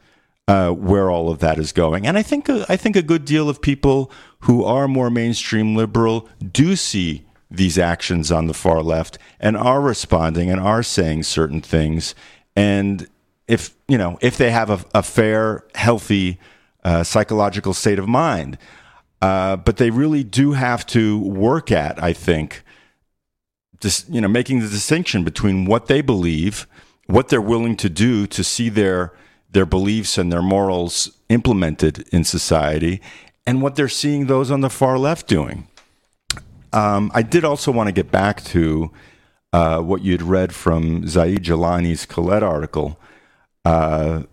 uh, 0.47 0.71
where 0.71 1.11
all 1.11 1.31
of 1.31 1.41
that 1.41 1.59
is 1.59 1.73
going. 1.73 2.07
And 2.07 2.17
I 2.17 2.23
think 2.23 2.49
uh, 2.49 2.67
I 2.69 2.77
think 2.77 2.97
a 2.97 3.03
good 3.03 3.25
deal 3.25 3.49
of 3.49 3.63
people 3.63 4.13
who 4.41 4.63
are 4.63 4.87
more 4.87 5.11
mainstream 5.11 5.75
liberal 5.75 6.29
do 6.53 6.77
see 6.77 7.25
these 7.51 7.79
actions 7.79 8.31
on 8.31 8.47
the 8.47 8.55
far 8.55 8.83
left 8.83 9.17
and 9.41 9.57
are 9.57 9.81
responding 9.81 10.51
and 10.51 10.61
are 10.61 10.83
saying 10.83 11.23
certain 11.23 11.63
things. 11.63 12.15
And 12.55 13.09
if 13.49 13.75
you 13.89 13.97
know 13.97 14.19
if 14.21 14.37
they 14.37 14.51
have 14.51 14.71
a, 14.71 14.85
a 14.95 15.03
fair, 15.03 15.65
healthy 15.75 16.39
uh, 16.85 17.05
psychological 17.05 17.73
state 17.73 17.99
of 17.99 18.07
mind, 18.07 18.59
uh, 19.25 19.57
but 19.57 19.79
they 19.79 19.89
really 19.89 20.23
do 20.23 20.53
have 20.53 20.85
to 20.85 21.19
work 21.19 21.73
at, 21.73 22.03
I 22.03 22.13
think, 22.13 22.63
this, 23.81 24.05
you 24.11 24.21
know, 24.21 24.29
making 24.29 24.61
the 24.61 24.69
distinction 24.69 25.25
between 25.25 25.65
what 25.65 25.87
they 25.87 26.03
believe, 26.03 26.67
what 27.07 27.31
they're 27.31 27.41
willing 27.41 27.75
to 27.77 27.89
do 27.89 28.27
to 28.27 28.45
see 28.45 28.69
their 28.69 29.15
their 29.51 29.65
beliefs 29.65 30.19
and 30.19 30.31
their 30.31 30.43
morals 30.43 31.11
implemented 31.31 32.07
in 32.13 32.23
society, 32.25 33.01
and 33.47 33.63
what 33.63 33.77
they're 33.77 33.89
seeing 33.89 34.27
those 34.27 34.51
on 34.51 34.61
the 34.61 34.69
far 34.69 34.99
left 34.99 35.27
doing. 35.27 35.69
Um, 36.75 37.11
I 37.15 37.23
did 37.23 37.47
also 37.47 37.73
want 37.73 37.87
to 37.87 37.93
get 37.93 38.11
back 38.11 38.45
to 38.45 38.91
uh, 39.55 39.81
what 39.81 40.03
you'd 40.03 40.21
read 40.21 40.53
from 40.53 41.07
Zaid 41.07 41.45
Jilani's 41.45 42.05
Quillette 42.05 42.43
article. 42.43 43.01
Uh, 43.65 44.25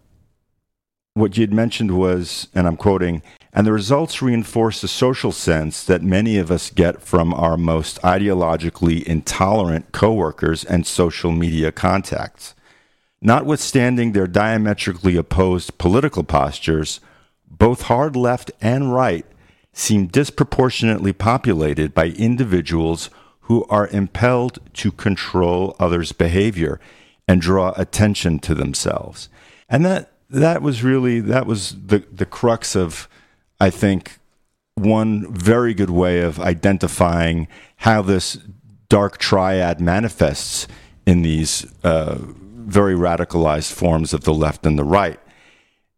what 1.14 1.38
you'd 1.38 1.53
mentioned 1.53 1.97
was, 1.97 2.47
and 2.55 2.68
I'm 2.68 2.78
quoting, 2.78 3.22
and 3.53 3.68
the 3.68 3.74
results 3.74 4.22
reinforce 4.22 4.80
the 4.80 4.88
social 4.88 5.32
sense 5.32 5.84
that 5.84 6.01
many 6.01 6.38
of 6.38 6.49
us 6.49 6.70
get 6.70 7.01
from 7.01 7.34
our 7.34 7.57
most 7.57 8.01
ideologically 8.01 9.03
intolerant 9.03 9.91
coworkers 9.91 10.64
and 10.64 10.88
social 10.88 11.32
media 11.32 11.72
contacts. 11.72 12.55
Notwithstanding 13.22 14.14
their 14.14 14.28
diametrically 14.28 15.18
opposed 15.18 15.78
political 15.78 16.24
postures, 16.24 17.01
both 17.45 17.84
hard 17.84 18.16
left 18.16 18.51
and 18.62 18.93
right 18.93 19.26
seem 19.74 20.07
disproportionately 20.07 21.14
populated 21.14 21.93
by 21.93 22.07
individuals 22.07 23.09
who 23.41 23.66
are 23.70 23.88
impelled 23.88 24.59
to 24.74 24.91
control 24.91 25.76
others' 25.80 26.14
behavior 26.14 26.80
and 27.28 27.41
draw 27.41 27.74
attention 27.76 28.39
to 28.39 28.55
themselves. 28.55 29.30
And 29.70 29.86
that 29.86 30.11
that 30.32 30.62
was 30.62 30.84
really 30.84 31.20
that 31.20 31.46
was 31.46 31.76
the 31.86 32.00
the 32.12 32.26
crux 32.26 32.76
of 32.76 33.08
I 33.60 33.70
think 33.70 34.20
one 34.76 35.32
very 35.34 35.74
good 35.74 35.90
way 35.90 36.22
of 36.22 36.40
identifying 36.40 37.48
how 37.78 38.02
this 38.02 38.40
dark 38.90 39.18
triad 39.18 39.80
manifests 39.80 40.68
in 41.06 41.22
these 41.22 41.66
uh, 41.84 42.18
very 42.20 42.96
radicalized 42.96 43.74
forms 43.74 44.14
of 44.14 44.24
the 44.24 44.34
left 44.34 44.66
and 44.66 44.80
the 44.80 44.84
right. 44.84 45.20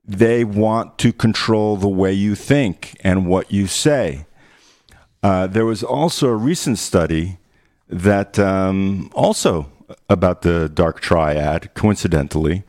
They 0.06 0.44
want 0.44 0.98
to 1.00 1.14
control 1.14 1.78
the 1.78 1.88
way 1.88 2.12
you 2.12 2.36
think 2.36 2.98
and 3.04 3.28
what 3.28 3.52
you 3.52 3.68
say. 3.68 4.26
Uh, 5.22 5.48
there 5.48 5.66
was 5.66 5.84
also 5.84 6.28
a 6.28 6.36
recent 6.36 6.78
study 6.78 7.38
that 7.88 8.38
um, 8.40 9.10
also 9.14 9.72
about 10.10 10.42
the 10.42 10.70
dark 10.70 11.00
triad, 11.00 11.74
coincidentally. 11.74 12.64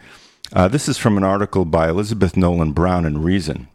Uh, 0.55 0.69
this 0.69 0.89
is 0.89 0.97
from 0.97 1.17
an 1.17 1.25
article 1.25 1.65
by 1.65 1.89
Elizabeth 1.89 2.37
Nolan 2.37 2.71
Brown 2.71 3.05
in 3.05 3.21
Reason. 3.21 3.67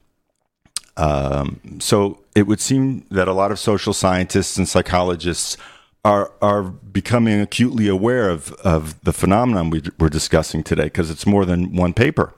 Um, 0.96 1.60
so 1.80 2.24
it 2.34 2.48
would 2.48 2.62
seem 2.62 3.06
that 3.12 3.28
a 3.28 3.34
lot 3.34 3.52
of 3.52 3.60
social 3.60 3.92
scientists 3.92 4.58
and 4.58 4.68
psychologists 4.68 5.58
are 6.06 6.32
are 6.42 6.64
becoming 6.64 7.42
acutely 7.42 7.90
aware 7.90 8.30
of 8.30 8.54
of 8.64 9.02
the 9.04 9.12
phenomenon 9.12 9.70
we, 9.70 9.84
we're 10.00 10.08
discussing 10.08 10.64
today 10.64 10.86
because 10.86 11.12
it's 11.12 11.26
more 11.26 11.44
than 11.44 11.76
one 11.76 11.94
paper. 11.94 12.34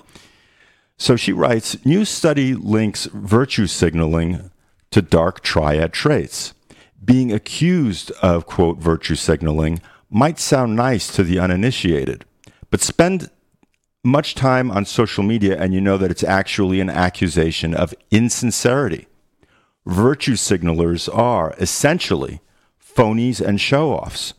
So 0.97 1.15
she 1.15 1.31
writes, 1.31 1.83
new 1.85 2.03
study 2.03 2.55
links 2.55 3.05
virtue 3.13 3.67
signaling 3.67 4.49
to 4.89 5.03
dark 5.03 5.41
triad 5.41 5.93
traits. 5.93 6.55
Being 7.03 7.31
accused 7.31 8.11
of 8.23 8.47
quote 8.47 8.79
virtue 8.79 9.15
signaling 9.15 9.81
might 10.09 10.39
sound 10.39 10.75
nice 10.75 11.13
to 11.15 11.23
the 11.23 11.39
uninitiated, 11.39 12.25
but 12.71 12.81
spend 12.81 13.29
much 14.03 14.33
time 14.33 14.71
on 14.71 14.85
social 14.85 15.23
media 15.23 15.57
and 15.59 15.73
you 15.73 15.81
know 15.81 15.97
that 15.97 16.11
it's 16.11 16.23
actually 16.23 16.79
an 16.79 16.89
accusation 16.89 17.73
of 17.73 17.93
insincerity. 18.09 19.07
Virtue 19.85 20.35
signalers 20.35 21.07
are 21.15 21.53
essentially 21.59 22.41
phonies 22.81 23.39
and 23.39 23.61
show 23.61 23.91
offs, 23.91 24.33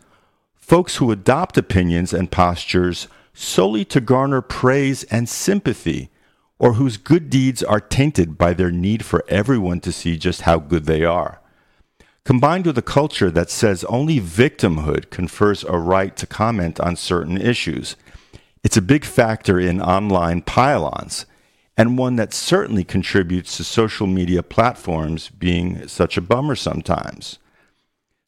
folks 0.55 0.97
who 0.97 1.11
adopt 1.11 1.57
opinions 1.57 2.13
and 2.13 2.31
postures 2.31 3.09
solely 3.35 3.85
to 3.85 4.01
garner 4.01 4.41
praise 4.41 5.05
and 5.05 5.29
sympathy, 5.29 6.11
or 6.59 6.75
whose 6.75 6.97
good 6.97 7.31
deeds 7.31 7.63
are 7.63 7.81
tainted 7.81 8.39
by 8.39 8.53
their 8.53 8.71
need 8.71 9.05
for 9.05 9.25
everyone 9.29 9.81
to 9.81 9.91
see 9.91 10.17
just 10.17 10.43
how 10.43 10.59
good 10.59 10.85
they 10.85 11.05
are. 11.05 11.41
Combined 12.25 12.67
with 12.67 12.79
a 12.79 12.83
culture 12.83 13.33
that 13.33 13.51
says 13.51 13.83
only 13.85 14.21
victimhood 14.21 15.11
confers 15.11 15.65
a 15.65 15.77
right 15.77 16.17
to 16.17 16.27
comment 16.27 16.79
on 16.79 16.95
certain 16.95 17.37
issues 17.37 17.97
it's 18.63 18.77
a 18.77 18.83
big 18.83 19.05
factor 19.05 19.59
in 19.59 19.81
online 19.81 20.43
pile-ons, 20.43 21.27
and 21.77 21.99
one 21.99 22.17
that 22.17 22.33
certainly 22.33 22.85
contributes 22.85 23.57
to 23.57 23.65
social 23.65 24.07
media 24.07 24.43
platforms 24.43 25.31
being 25.31 25.89
such 25.89 26.17
a 26.17 26.21
bummer 26.21 26.55
sometimes. 26.55 27.39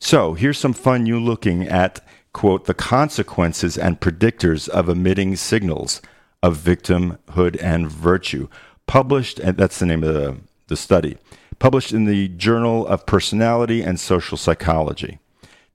So, 0.00 0.34
here's 0.34 0.58
some 0.58 0.72
fun 0.72 1.06
you 1.06 1.20
looking 1.20 1.68
at, 1.68 2.00
quote, 2.32 2.64
the 2.64 2.74
consequences 2.74 3.78
and 3.78 4.00
predictors 4.00 4.68
of 4.68 4.88
emitting 4.88 5.36
signals 5.36 6.02
of 6.42 6.58
victimhood 6.58 7.62
and 7.62 7.90
virtue, 7.90 8.48
published, 8.86 9.38
and 9.38 9.56
that's 9.56 9.78
the 9.78 9.86
name 9.86 10.02
of 10.02 10.12
the, 10.12 10.36
the 10.66 10.76
study, 10.76 11.16
published 11.58 11.92
in 11.92 12.04
the 12.04 12.28
Journal 12.28 12.86
of 12.86 13.06
Personality 13.06 13.82
and 13.82 13.98
Social 14.00 14.36
Psychology. 14.36 15.18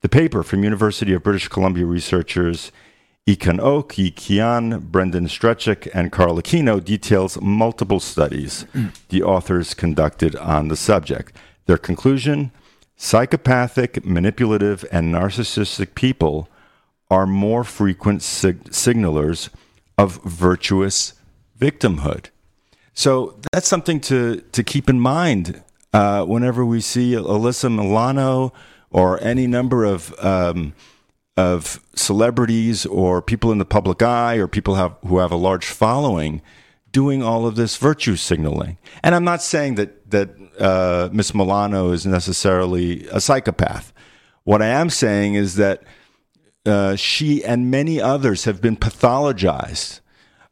The 0.02 0.10
paper 0.10 0.44
from 0.44 0.64
University 0.64 1.14
of 1.14 1.24
British 1.24 1.48
Columbia 1.48 1.86
researchers 1.86 2.72
Ekin 3.30 3.60
Ok, 3.60 4.00
Yi 4.00 4.10
Qian, 4.10 4.82
Brendan 4.82 5.28
Strejcek, 5.28 5.88
and 5.94 6.12
Karl 6.12 6.42
Aquino 6.42 6.84
details 6.84 7.40
multiple 7.40 8.00
studies 8.00 8.66
the 9.10 9.22
authors 9.22 9.76
conducted 9.76 10.36
on 10.38 10.68
the 10.68 10.76
subject. 10.76 11.38
Their 11.68 11.78
conclusion 11.78 12.52
psychopathic, 12.96 14.04
manipulative, 14.04 14.84
and 14.92 15.14
narcissistic 15.14 15.94
people 15.94 16.50
are 17.12 17.28
more 17.28 17.64
frequent 17.64 18.24
sig- 18.24 18.72
signalers 18.72 19.50
of 19.96 20.22
virtuous 20.24 21.14
victimhood. 21.60 22.30
So 22.96 23.40
that's 23.52 23.68
something 23.68 24.00
to, 24.02 24.42
to 24.42 24.64
keep 24.64 24.90
in 24.90 25.00
mind 25.00 25.62
uh, 25.94 26.26
whenever 26.26 26.66
we 26.66 26.82
see 26.82 27.12
Alyssa 27.14 27.74
Milano 27.74 28.54
or 28.90 29.22
any 29.22 29.46
number 29.46 29.86
of. 29.86 30.16
Um, 30.18 30.74
of 31.40 31.80
celebrities 31.96 32.86
or 32.86 33.22
people 33.22 33.50
in 33.54 33.60
the 33.60 33.66
public 33.66 34.02
eye 34.02 34.36
or 34.36 34.48
people 34.48 34.76
have, 34.76 34.98
who 35.08 35.20
have 35.20 35.32
a 35.32 35.38
large 35.38 35.66
following 35.66 36.42
doing 36.92 37.24
all 37.24 37.46
of 37.46 37.56
this 37.56 37.78
virtue 37.78 38.18
signaling. 38.18 38.78
And 39.04 39.16
I'm 39.16 39.24
not 39.24 39.42
saying 39.42 39.76
that 39.76 40.12
that 40.12 40.30
uh, 40.60 41.08
Miss 41.14 41.34
Milano 41.34 41.92
is 41.92 42.06
necessarily 42.06 43.08
a 43.08 43.22
psychopath. 43.22 43.94
What 44.44 44.62
I 44.62 44.68
am 44.68 44.90
saying 44.90 45.36
is 45.36 45.56
that 45.56 45.84
uh, 46.66 46.98
she 46.98 47.44
and 47.46 47.72
many 47.72 48.02
others 48.02 48.44
have 48.44 48.60
been 48.60 48.76
pathologized 48.76 50.02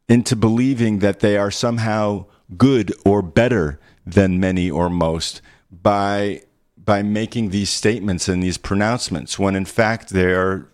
into 0.08 0.38
believing 0.38 1.00
that 1.00 1.20
they 1.20 1.38
are 1.38 1.52
somehow 1.52 2.28
good 2.56 2.94
or 3.04 3.22
better 3.22 3.78
than 4.06 4.40
many 4.40 4.70
or 4.70 4.90
most 4.90 5.42
by 5.70 6.44
by 6.78 7.04
making 7.04 7.50
these 7.50 7.70
statements 7.70 8.30
and 8.30 8.42
these 8.42 8.58
pronouncements 8.58 9.38
when 9.38 9.54
in 9.54 9.66
fact 9.66 10.10
they 10.12 10.32
are 10.32 10.70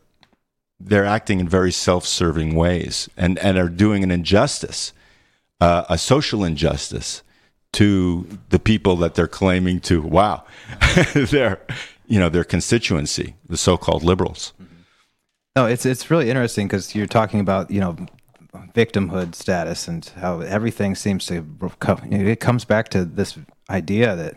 they're 0.86 1.06
acting 1.06 1.40
in 1.40 1.48
very 1.48 1.72
self-serving 1.72 2.56
ways 2.56 3.10
and, 3.18 3.40
and 3.40 3.58
are 3.58 3.70
doing 3.70 4.04
an 4.04 4.12
injustice, 4.12 4.94
uh, 5.62 5.86
a 5.90 5.98
social 5.98 6.44
injustice 6.44 7.24
to 7.74 8.28
the 8.50 8.60
people 8.60 8.96
that 8.98 9.16
they're 9.16 9.28
claiming 9.28 9.80
to, 9.82 10.02
wow, 10.02 10.44
their, 11.14 11.60
you 12.06 12.20
know, 12.20 12.30
their 12.30 12.44
constituency, 12.44 13.36
the 13.48 13.58
so-called 13.58 14.04
liberals. 14.04 14.54
No, 15.56 15.68
it's 15.68 15.86
it's 15.86 16.10
really 16.10 16.30
interesting 16.30 16.68
because 16.68 16.96
you're 16.96 17.06
talking 17.06 17.40
about 17.40 17.70
you 17.70 17.80
know 17.80 17.96
victimhood 18.74 19.36
status 19.36 19.88
and 19.88 20.04
how 20.18 20.42
everything 20.42 20.96
seems 20.96 21.28
to 21.28 21.46
it 22.12 22.40
comes 22.40 22.66
back 22.66 22.90
to 22.90 23.06
this 23.06 23.38
idea 23.70 24.16
that 24.16 24.36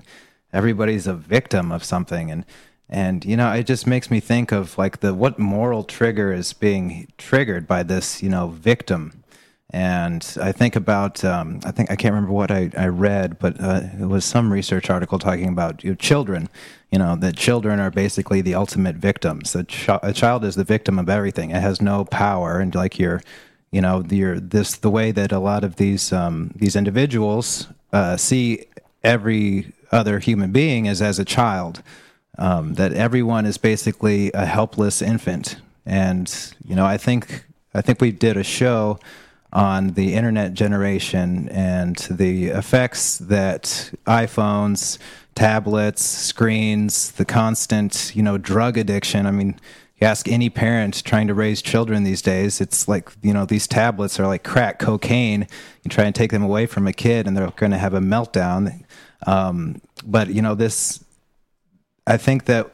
everybody's 0.52 1.06
a 1.06 1.14
victim 1.14 1.72
of 1.72 1.82
something 1.82 2.30
and 2.30 2.44
and 2.88 3.24
you 3.24 3.36
know, 3.36 3.52
it 3.52 3.66
just 3.66 3.86
makes 3.86 4.10
me 4.10 4.20
think 4.20 4.52
of 4.52 4.78
like 4.78 5.00
the 5.00 5.14
what 5.14 5.38
moral 5.38 5.84
trigger 5.84 6.32
is 6.32 6.52
being 6.52 7.08
triggered 7.18 7.66
by 7.66 7.82
this, 7.82 8.22
you 8.22 8.28
know, 8.28 8.48
victim. 8.48 9.22
And 9.70 10.36
I 10.40 10.52
think 10.52 10.76
about, 10.76 11.24
um, 11.24 11.58
I 11.64 11.72
think 11.72 11.90
I 11.90 11.96
can't 11.96 12.14
remember 12.14 12.32
what 12.32 12.52
I, 12.52 12.70
I 12.78 12.86
read, 12.86 13.38
but 13.40 13.60
uh, 13.60 13.80
it 14.00 14.06
was 14.06 14.24
some 14.24 14.52
research 14.52 14.88
article 14.90 15.18
talking 15.18 15.48
about 15.48 15.82
children. 15.98 16.48
You 16.92 17.00
know 17.00 17.16
that 17.16 17.36
children 17.36 17.80
are 17.80 17.90
basically 17.90 18.40
the 18.40 18.54
ultimate 18.54 18.96
victims. 18.96 19.56
A, 19.56 19.64
ch- 19.64 19.88
a 19.88 20.12
child 20.12 20.44
is 20.44 20.54
the 20.54 20.64
victim 20.64 21.00
of 21.00 21.08
everything. 21.08 21.50
It 21.50 21.60
has 21.60 21.82
no 21.82 22.04
power, 22.04 22.60
and 22.60 22.72
like 22.74 22.98
you're, 22.98 23.22
you 23.72 23.80
know, 23.80 24.04
you're 24.08 24.38
this 24.38 24.76
the 24.76 24.90
way 24.90 25.10
that 25.10 25.32
a 25.32 25.40
lot 25.40 25.64
of 25.64 25.76
these 25.76 26.12
um, 26.12 26.52
these 26.54 26.76
individuals 26.76 27.66
uh, 27.92 28.16
see 28.16 28.66
every 29.02 29.72
other 29.90 30.20
human 30.20 30.52
being 30.52 30.86
is 30.86 31.02
as 31.02 31.18
a 31.18 31.24
child. 31.24 31.82
Um, 32.38 32.74
that 32.74 32.92
everyone 32.92 33.46
is 33.46 33.56
basically 33.56 34.30
a 34.32 34.44
helpless 34.44 35.00
infant, 35.00 35.56
and 35.86 36.30
you 36.64 36.76
know, 36.76 36.84
I 36.84 36.98
think 36.98 37.46
I 37.74 37.80
think 37.80 38.00
we 38.00 38.12
did 38.12 38.36
a 38.36 38.44
show 38.44 38.98
on 39.52 39.94
the 39.94 40.14
internet 40.14 40.52
generation 40.54 41.48
and 41.48 41.96
the 42.10 42.48
effects 42.48 43.18
that 43.18 43.90
iPhones, 44.06 44.98
tablets, 45.34 46.02
screens, 46.02 47.12
the 47.12 47.24
constant, 47.24 48.12
you 48.14 48.22
know, 48.22 48.36
drug 48.36 48.76
addiction. 48.76 49.26
I 49.26 49.30
mean, 49.30 49.58
you 50.00 50.06
ask 50.06 50.28
any 50.28 50.50
parent 50.50 51.02
trying 51.04 51.26
to 51.28 51.34
raise 51.34 51.62
children 51.62 52.04
these 52.04 52.20
days, 52.20 52.60
it's 52.60 52.86
like, 52.86 53.10
you 53.22 53.32
know, 53.32 53.46
these 53.46 53.66
tablets 53.66 54.20
are 54.20 54.26
like 54.26 54.44
crack 54.44 54.78
cocaine. 54.78 55.46
You 55.84 55.90
try 55.90 56.04
and 56.04 56.14
take 56.14 56.32
them 56.32 56.42
away 56.42 56.66
from 56.66 56.86
a 56.86 56.92
kid 56.92 57.26
and 57.26 57.36
they're 57.36 57.50
going 57.52 57.72
to 57.72 57.78
have 57.78 57.94
a 57.94 58.00
meltdown. 58.00 58.84
Um, 59.26 59.80
but, 60.04 60.28
you 60.28 60.42
know, 60.42 60.54
this, 60.54 61.02
I 62.06 62.16
think 62.16 62.44
that 62.44 62.70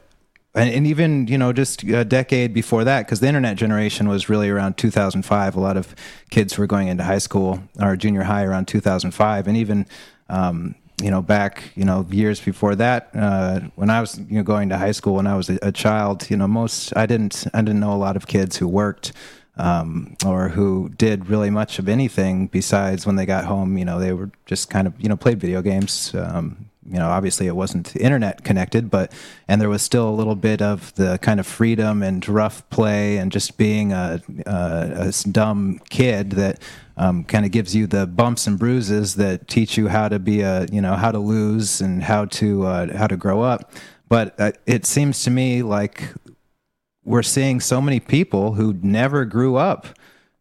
and, 0.55 0.69
and 0.69 0.87
even 0.87 1.27
you 1.27 1.37
know 1.37 1.53
just 1.53 1.83
a 1.83 2.05
decade 2.05 2.53
before 2.53 2.83
that 2.83 3.05
because 3.05 3.19
the 3.19 3.27
internet 3.27 3.57
generation 3.57 4.07
was 4.07 4.29
really 4.29 4.49
around 4.49 4.77
2005 4.77 5.55
a 5.55 5.59
lot 5.59 5.77
of 5.77 5.95
kids 6.29 6.57
were 6.57 6.67
going 6.67 6.87
into 6.87 7.03
high 7.03 7.17
school 7.17 7.61
or 7.79 7.95
junior 7.95 8.23
high 8.23 8.43
around 8.43 8.67
2005 8.67 9.47
and 9.47 9.57
even 9.57 9.85
um, 10.29 10.75
you 11.01 11.09
know 11.09 11.21
back 11.21 11.71
you 11.75 11.83
know 11.83 12.05
years 12.09 12.39
before 12.39 12.75
that 12.75 13.09
uh, 13.15 13.59
when 13.75 13.89
i 13.89 13.99
was 13.99 14.19
you 14.19 14.37
know 14.37 14.43
going 14.43 14.69
to 14.69 14.77
high 14.77 14.91
school 14.91 15.15
when 15.15 15.27
i 15.27 15.35
was 15.35 15.49
a, 15.49 15.57
a, 15.61 15.71
child 15.71 16.29
you 16.29 16.37
know 16.37 16.47
most 16.47 16.95
i 16.95 17.05
didn't 17.05 17.47
i 17.53 17.61
didn't 17.61 17.79
know 17.79 17.93
a 17.93 17.97
lot 17.97 18.15
of 18.15 18.27
kids 18.27 18.57
who 18.57 18.67
worked 18.67 19.11
um, 19.55 20.15
or 20.25 20.49
who 20.49 20.89
did 20.97 21.27
really 21.27 21.51
much 21.51 21.77
of 21.77 21.87
anything 21.87 22.47
besides 22.47 23.05
when 23.05 23.15
they 23.15 23.25
got 23.25 23.45
home 23.45 23.77
you 23.77 23.85
know 23.85 23.99
they 23.99 24.13
were 24.13 24.31
just 24.45 24.69
kind 24.69 24.87
of 24.87 24.93
you 24.99 25.09
know 25.09 25.17
played 25.17 25.39
video 25.39 25.61
games 25.61 26.13
um, 26.15 26.69
you 26.89 26.97
know, 26.97 27.09
obviously 27.09 27.47
it 27.47 27.55
wasn't 27.55 27.95
internet 27.95 28.43
connected, 28.43 28.89
but 28.89 29.11
and 29.47 29.61
there 29.61 29.69
was 29.69 29.81
still 29.81 30.09
a 30.09 30.11
little 30.11 30.35
bit 30.35 30.61
of 30.61 30.93
the 30.95 31.17
kind 31.21 31.39
of 31.39 31.47
freedom 31.47 32.03
and 32.03 32.27
rough 32.27 32.67
play 32.69 33.17
and 33.17 33.31
just 33.31 33.57
being 33.57 33.93
a, 33.93 34.21
a, 34.45 35.09
a 35.09 35.29
dumb 35.31 35.79
kid 35.89 36.31
that 36.31 36.61
um, 36.97 37.23
kind 37.23 37.45
of 37.45 37.51
gives 37.51 37.75
you 37.75 37.87
the 37.87 38.05
bumps 38.05 38.47
and 38.47 38.59
bruises 38.59 39.15
that 39.15 39.47
teach 39.47 39.77
you 39.77 39.87
how 39.87 40.09
to 40.09 40.19
be 40.19 40.41
a, 40.41 40.65
you 40.71 40.81
know, 40.81 40.95
how 40.95 41.11
to 41.11 41.19
lose 41.19 41.81
and 41.81 42.03
how 42.03 42.25
to 42.25 42.65
uh, 42.65 42.97
how 42.97 43.07
to 43.07 43.17
grow 43.17 43.41
up. 43.41 43.71
But 44.09 44.39
uh, 44.39 44.51
it 44.65 44.85
seems 44.85 45.23
to 45.23 45.31
me 45.31 45.63
like 45.63 46.13
we're 47.03 47.23
seeing 47.23 47.59
so 47.59 47.81
many 47.81 47.99
people 47.99 48.53
who 48.53 48.73
never 48.81 49.25
grew 49.25 49.55
up, 49.55 49.87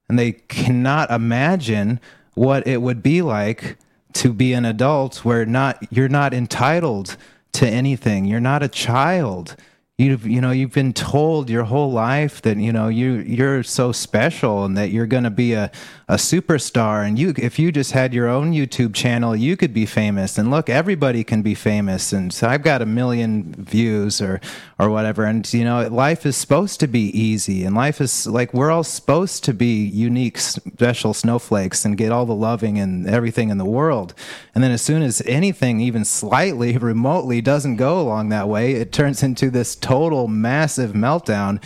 and 0.09 0.19
they 0.19 0.33
cannot 0.33 1.11
imagine 1.11 2.01
what 2.35 2.67
it 2.67 2.83
would 2.83 3.03
be 3.03 3.23
like 3.23 3.77
to 4.15 4.33
be 4.33 4.53
an 4.53 4.65
adult 4.65 5.25
where 5.25 5.45
not 5.47 5.79
you're 5.91 6.09
not 6.09 6.35
entitled 6.35 7.17
to 7.53 7.67
anything. 7.67 8.25
You're 8.25 8.41
not 8.41 8.63
a 8.63 8.69
child. 8.69 9.57
You've 10.03 10.27
you 10.27 10.41
know 10.41 10.51
you've 10.51 10.73
been 10.73 10.93
told 10.93 11.49
your 11.49 11.63
whole 11.63 11.93
life 11.93 12.43
that 12.43 12.57
you 12.57 12.73
know 12.73 12.89
you 12.89 13.15
you're 13.21 13.63
so 13.63 13.93
special 13.93 14.65
and 14.65 14.77
that 14.77 14.91
you're 14.91 15.07
going 15.07 15.23
to 15.23 15.31
be 15.31 15.53
a 15.53 15.71
a 16.09 16.17
superstar. 16.17 17.07
And 17.07 17.19
you 17.19 17.33
if 17.37 17.59
you 17.59 17.71
just 17.71 17.93
had 17.93 18.13
your 18.13 18.29
own 18.29 18.53
YouTube 18.53 18.95
channel 18.95 19.37
you 19.37 19.57
could 19.57 19.73
be 19.73 19.87
famous. 19.87 20.39
And 20.39 20.51
look 20.51 20.69
everybody 20.69 21.23
can 21.23 21.43
be 21.43 21.55
famous. 21.55 22.13
And 22.13 22.33
so 22.33 22.49
I've 22.49 22.63
got 22.63 22.83
a 22.83 22.87
million 22.87 23.55
views 23.57 24.21
or 24.21 24.41
or 24.81 24.91
whatever. 24.91 25.25
And 25.25 25.51
you 25.55 25.65
know 25.65 25.87
life 25.89 26.27
is 26.27 26.37
supposed 26.37 26.81
to 26.81 26.89
be 26.89 27.07
easy. 27.17 27.65
And 27.65 27.77
life 27.77 28.01
is 28.01 28.27
like 28.27 28.53
we're 28.53 28.73
all 28.73 28.85
supposed 28.85 29.45
to 29.45 29.55
be 29.55 29.85
unique 29.87 30.39
special 30.39 31.15
snowflakes 31.15 31.85
and 31.85 31.97
get 31.97 32.11
all 32.11 32.27
the 32.27 32.35
loving 32.35 32.77
and 32.77 33.09
everything 33.09 33.51
in 33.51 33.59
the 33.59 33.65
world. 33.65 34.15
And 34.53 34.65
then 34.65 34.73
as 34.73 34.83
soon 34.83 35.03
as 35.03 35.23
anything 35.27 35.81
even 35.81 36.05
slightly 36.05 36.77
remotely 36.93 37.41
doesn't 37.41 37.77
go 37.77 38.01
along 38.01 38.31
that 38.31 38.49
way 38.49 38.73
it 38.73 38.91
turns 38.91 39.23
into 39.23 39.49
this 39.49 39.77
total 39.77 39.92
massive 40.29 40.93
meltdown 40.93 41.63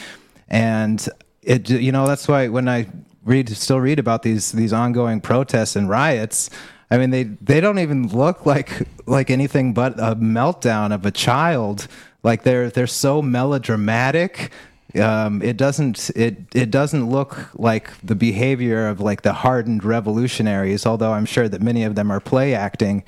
and 0.49 1.09
it 1.43 1.71
you 1.71 1.93
know 1.93 2.07
that's 2.07 2.29
why 2.29 2.49
when 2.49 2.69
I 2.69 2.87
read 3.27 3.49
still 3.51 3.81
read 3.81 3.99
about 3.99 4.23
these 4.23 4.53
these 4.53 4.73
ongoing 4.73 5.21
protests 5.21 5.77
and 5.77 5.91
riots. 5.91 6.49
I 6.91 6.99
mean, 6.99 7.11
they 7.11 7.25
they 7.25 7.61
don't 7.61 7.81
even 7.81 8.09
look 8.09 8.47
like 8.47 8.89
like 9.07 9.31
anything 9.31 9.75
but 9.75 9.99
a 9.99 10.17
meltdown 10.17 10.95
of 10.95 11.05
a 11.05 11.11
child. 11.11 11.89
Like 12.23 12.45
they're 12.45 12.71
they're 12.71 12.87
so 12.87 13.21
melodramatic. 13.21 14.51
Um, 14.99 15.43
it 15.43 15.57
doesn't 15.57 16.11
it 16.17 16.39
it 16.55 16.71
doesn't 16.71 17.11
look 17.11 17.51
like 17.55 17.91
the 18.03 18.15
behavior 18.15 18.89
of 18.89 19.01
like 19.01 19.23
the 19.23 19.33
hardened 19.33 19.85
revolutionaries. 19.85 20.87
Although 20.87 21.13
I'm 21.13 21.27
sure 21.27 21.49
that 21.49 21.61
many 21.61 21.83
of 21.83 21.97
them 21.97 22.11
are 22.11 22.21
play 22.21 22.55
acting. 22.55 23.05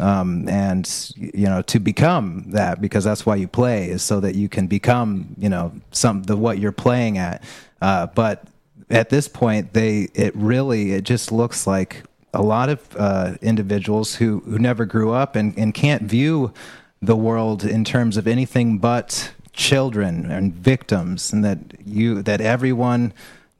Um, 0.00 0.48
and 0.48 1.12
you 1.16 1.46
know 1.46 1.60
to 1.60 1.78
become 1.78 2.44
that 2.52 2.80
because 2.80 3.04
that's 3.04 3.26
why 3.26 3.36
you 3.36 3.46
play 3.46 3.90
is 3.90 4.02
so 4.02 4.20
that 4.20 4.34
you 4.34 4.48
can 4.48 4.66
become 4.66 5.34
you 5.36 5.50
know 5.50 5.70
some 5.90 6.22
the 6.22 6.34
what 6.34 6.58
you're 6.58 6.72
playing 6.72 7.18
at 7.18 7.42
uh, 7.82 8.06
but 8.06 8.46
at 8.92 9.08
this 9.08 9.26
point, 9.26 9.72
they 9.72 10.08
it 10.14 10.34
really 10.36 10.92
it 10.92 11.04
just 11.04 11.32
looks 11.32 11.66
like 11.66 12.04
a 12.34 12.42
lot 12.42 12.68
of 12.68 12.96
uh, 12.96 13.34
individuals 13.40 14.16
who 14.16 14.40
who 14.40 14.58
never 14.58 14.84
grew 14.84 15.12
up 15.12 15.34
and, 15.34 15.56
and 15.58 15.74
can't 15.74 16.02
view 16.02 16.52
the 17.00 17.16
world 17.16 17.64
in 17.64 17.84
terms 17.84 18.16
of 18.16 18.28
anything 18.28 18.78
but 18.78 19.32
children 19.52 20.30
and 20.30 20.54
victims, 20.54 21.32
and 21.32 21.44
that 21.44 21.58
you 21.84 22.22
that 22.22 22.40
everyone 22.40 23.12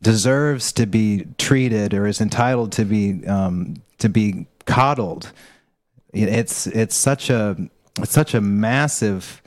deserves 0.02 0.72
to 0.72 0.86
be 0.86 1.26
treated 1.38 1.94
or 1.94 2.06
is 2.06 2.20
entitled 2.20 2.70
to 2.72 2.84
be 2.84 3.26
um, 3.26 3.76
to 3.98 4.08
be 4.08 4.46
coddled. 4.66 5.32
It's 6.12 6.66
it's 6.66 6.94
such 6.94 7.30
a 7.30 7.56
it's 7.98 8.12
such 8.12 8.34
a 8.34 8.40
massive 8.40 9.42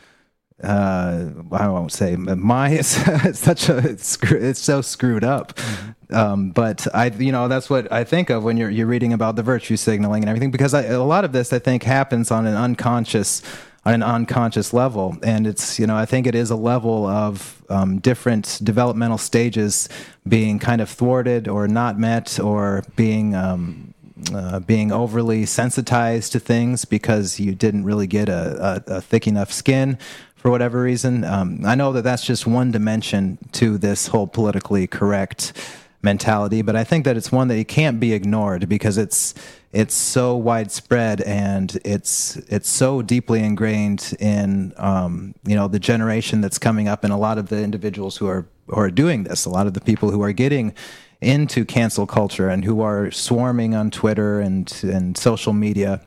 uh, 0.64 1.32
I 1.52 1.68
won't 1.68 1.92
say 1.92 2.16
my 2.16 2.70
it's, 2.70 2.98
it's 3.08 3.40
such 3.40 3.70
a 3.70 3.78
it's, 3.78 4.18
it's, 4.24 4.60
so 4.60 4.82
screwed 4.82 5.24
up. 5.24 5.56
Mm-hmm. 5.56 6.16
Um, 6.16 6.52
but 6.52 6.88
I, 6.94 7.08
you 7.08 7.32
know, 7.32 7.48
that's 7.48 7.70
what 7.70 7.92
I 7.92 8.04
think 8.04 8.30
of 8.30 8.44
when 8.44 8.58
you're 8.58 8.70
you're 8.70 8.88
reading 8.88 9.12
about 9.12 9.36
the 9.36 9.44
virtue 9.44 9.76
signaling 9.76 10.24
and 10.24 10.30
everything, 10.30 10.52
because 10.52 10.74
I, 10.74 10.84
a 10.84 11.04
lot 11.04 11.26
of 11.26 11.34
this 11.34 11.52
I 11.52 11.60
think 11.60 11.84
happens 11.84 12.32
on 12.32 12.46
an 12.46 12.56
unconscious 12.56 13.42
on 13.86 13.94
an 13.96 14.04
unconscious 14.04 14.74
level, 14.74 15.18
and 15.24 15.46
it's 15.46 15.78
you 15.78 15.88
know 15.88 15.98
I 15.98 16.06
think 16.06 16.26
it 16.26 16.36
is 16.36 16.52
a 16.52 16.56
level 16.56 17.06
of 17.06 17.62
um, 17.70 18.00
different 18.00 18.60
developmental 18.64 19.18
stages 19.18 19.90
being 20.28 20.60
kind 20.60 20.80
of 20.80 20.90
thwarted 20.90 21.48
or 21.48 21.68
not 21.68 22.00
met 22.00 22.40
or 22.40 22.84
being 22.96 23.36
um, 23.36 23.95
uh, 24.34 24.60
being 24.60 24.92
overly 24.92 25.46
sensitized 25.46 26.32
to 26.32 26.40
things 26.40 26.86
because 26.86 27.40
you 27.40 27.54
didn't 27.54 27.84
really 27.84 28.08
get 28.08 28.30
a, 28.30 28.84
a, 28.88 28.96
a 28.96 29.02
thick 29.02 29.28
enough 29.28 29.52
skin 29.52 29.98
for 30.36 30.52
whatever 30.52 30.82
reason. 30.82 31.24
Um, 31.24 31.62
I 31.66 31.76
know 31.76 31.92
that 31.94 32.04
that's 32.04 32.26
just 32.26 32.46
one 32.46 32.72
dimension 32.72 33.38
to 33.54 33.78
this 33.78 34.08
whole 34.08 34.28
politically 34.28 34.88
correct 34.88 35.54
mentality, 36.02 36.62
but 36.62 36.76
I 36.76 36.84
think 36.84 37.04
that 37.06 37.18
it's 37.18 37.32
one 37.32 37.48
that 37.50 37.58
it 37.58 37.68
can't 37.68 38.00
be 38.00 38.14
ignored 38.14 38.70
because 38.70 38.98
it's 38.98 39.34
it's 39.74 39.94
so 39.94 40.38
widespread 40.38 41.20
and 41.22 41.78
it's 41.84 42.38
it's 42.48 42.70
so 42.70 43.02
deeply 43.02 43.44
ingrained 43.44 44.16
in 44.20 44.72
um, 44.78 45.36
you 45.46 45.56
know 45.56 45.68
the 45.68 45.80
generation 45.80 46.40
that's 46.40 46.60
coming 46.60 46.88
up 46.88 47.04
and 47.04 47.12
a 47.12 47.18
lot 47.18 47.38
of 47.38 47.50
the 47.50 47.62
individuals 47.62 48.16
who 48.16 48.28
are 48.28 48.48
who 48.68 48.76
are 48.80 48.92
doing 48.92 49.24
this, 49.24 49.46
a 49.46 49.50
lot 49.50 49.68
of 49.68 49.74
the 49.74 49.82
people 49.82 50.12
who 50.12 50.22
are 50.22 50.32
getting 50.32 50.74
into 51.22 51.66
cancel 51.66 52.06
culture 52.06 52.50
and 52.50 52.64
who 52.64 52.82
are 52.82 53.12
swarming 53.12 53.76
on 53.76 53.92
Twitter 53.92 54.40
and 54.40 54.72
and 54.84 55.18
social 55.18 55.54
media 55.54 56.02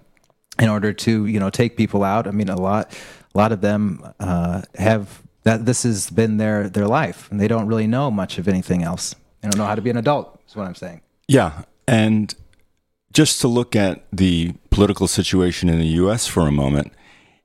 in 0.59 0.69
order 0.69 0.93
to 0.93 1.27
you 1.27 1.41
know 1.41 1.51
take 1.51 1.77
people 1.77 2.05
out. 2.05 2.27
I 2.27 2.31
mean, 2.31 2.49
a 2.49 2.61
lot 2.61 2.93
a 3.35 3.39
lot 3.39 3.53
of 3.53 3.61
them 3.61 4.03
uh, 4.21 4.63
have 4.77 5.23
that 5.45 5.67
this 5.67 5.83
has 5.83 6.11
been 6.11 6.37
their 6.37 6.69
their 6.69 6.87
life, 6.87 7.31
and 7.31 7.41
they 7.41 7.49
don't 7.49 7.67
really 7.67 7.87
know 7.87 8.11
much 8.11 8.39
of 8.39 8.49
anything 8.49 8.83
else. 8.83 9.15
They 9.41 9.49
don't 9.49 9.59
know 9.59 9.67
how 9.67 9.75
to 9.75 9.83
be 9.83 9.91
an 9.91 9.97
adult. 9.97 10.41
Is 10.49 10.57
what 10.57 10.67
I'm 10.67 10.75
saying. 10.75 11.01
Yeah, 11.27 11.63
and 11.87 12.35
just 13.13 13.41
to 13.41 13.49
look 13.49 13.75
at 13.77 14.07
the 14.13 14.55
political 14.71 15.07
situation 15.09 15.69
in 15.69 15.79
the 15.79 15.87
U.S. 16.03 16.27
for 16.27 16.47
a 16.47 16.53
moment, 16.53 16.93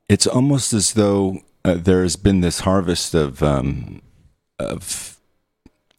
it's 0.09 0.27
almost 0.27 0.73
as 0.73 0.93
though 0.93 1.39
uh, 1.65 1.75
there 1.75 2.01
has 2.01 2.15
been 2.15 2.41
this 2.41 2.61
harvest 2.61 3.13
of 3.13 3.41
um, 3.43 4.01
of 4.59 5.19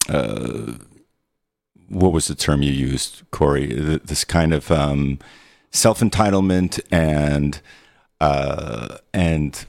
uh, 0.09 0.73
what 1.89 2.13
was 2.13 2.27
the 2.27 2.35
term 2.35 2.61
you 2.61 2.71
used, 2.71 3.23
Corey? 3.31 3.73
This 3.73 4.23
kind 4.23 4.53
of 4.53 4.71
um, 4.71 5.19
self 5.71 5.99
entitlement 5.99 6.79
and 6.91 7.59
uh, 8.19 8.97
and 9.13 9.65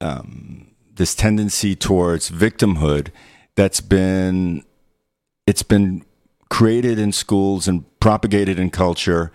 um, 0.00 0.68
this 0.94 1.14
tendency 1.14 1.74
towards 1.74 2.30
victimhood 2.30 3.08
that's 3.54 3.80
been 3.80 4.64
it's 5.46 5.62
been 5.62 6.04
created 6.50 6.98
in 6.98 7.12
schools 7.12 7.68
and 7.68 7.84
propagated 8.00 8.58
in 8.58 8.70
culture. 8.70 9.32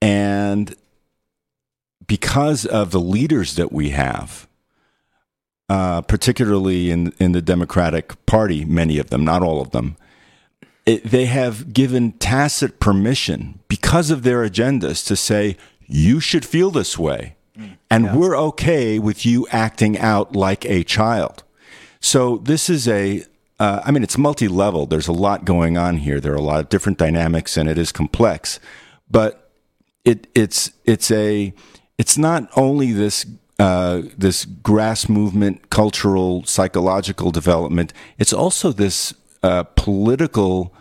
And 0.00 0.74
because 2.06 2.66
of 2.66 2.90
the 2.90 3.00
leaders 3.00 3.54
that 3.56 3.72
we 3.72 3.90
have, 3.90 4.48
uh, 5.68 6.02
particularly 6.02 6.90
in, 6.90 7.12
in 7.18 7.32
the 7.32 7.42
Democratic 7.42 8.24
Party, 8.26 8.64
many 8.64 8.98
of 8.98 9.10
them, 9.10 9.24
not 9.24 9.42
all 9.42 9.60
of 9.60 9.70
them, 9.70 9.96
it, 10.86 11.04
they 11.04 11.26
have 11.26 11.72
given 11.72 12.12
tacit 12.12 12.80
permission 12.80 13.60
because 13.68 14.10
of 14.10 14.22
their 14.22 14.46
agendas 14.48 15.06
to 15.06 15.16
say, 15.16 15.56
you 15.86 16.20
should 16.20 16.44
feel 16.44 16.70
this 16.70 16.98
way. 16.98 17.36
And 17.90 18.06
Yeah. 18.06 18.16
we're 18.16 18.36
okay 18.38 18.98
with 18.98 19.26
you 19.26 19.46
acting 19.50 19.98
out 19.98 20.34
like 20.34 20.64
a 20.64 20.82
child. 20.82 21.42
So 22.00 22.38
this 22.38 22.70
is 22.70 22.88
a, 22.88 23.24
uh, 23.60 23.82
I 23.84 23.90
mean, 23.90 24.02
it's 24.02 24.16
multi 24.16 24.48
level. 24.48 24.86
There's 24.86 25.08
a 25.08 25.12
lot 25.12 25.44
going 25.44 25.76
on 25.76 25.98
here. 25.98 26.18
There 26.18 26.32
are 26.32 26.36
a 26.36 26.40
lot 26.42 26.60
of 26.60 26.68
different 26.70 26.98
dynamics 26.98 27.56
and 27.58 27.68
it 27.68 27.76
is 27.78 27.92
complex. 27.92 28.58
But 29.10 29.50
it, 30.04 30.26
it's, 30.34 30.70
it's 30.84 31.10
a, 31.10 31.52
it's 31.98 32.16
not 32.16 32.48
only 32.56 32.92
this, 32.92 33.26
uh, 33.58 34.02
this 34.16 34.46
grass 34.46 35.08
movement, 35.08 35.68
cultural, 35.70 36.44
psychological 36.44 37.30
development. 37.30 37.92
It's 38.18 38.32
also 38.32 38.72
this 38.72 39.12
uh, 39.42 39.64
political 39.76 40.74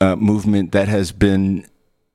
uh, 0.00 0.16
movement 0.16 0.72
that 0.72 0.88
has 0.88 1.12
been 1.12 1.66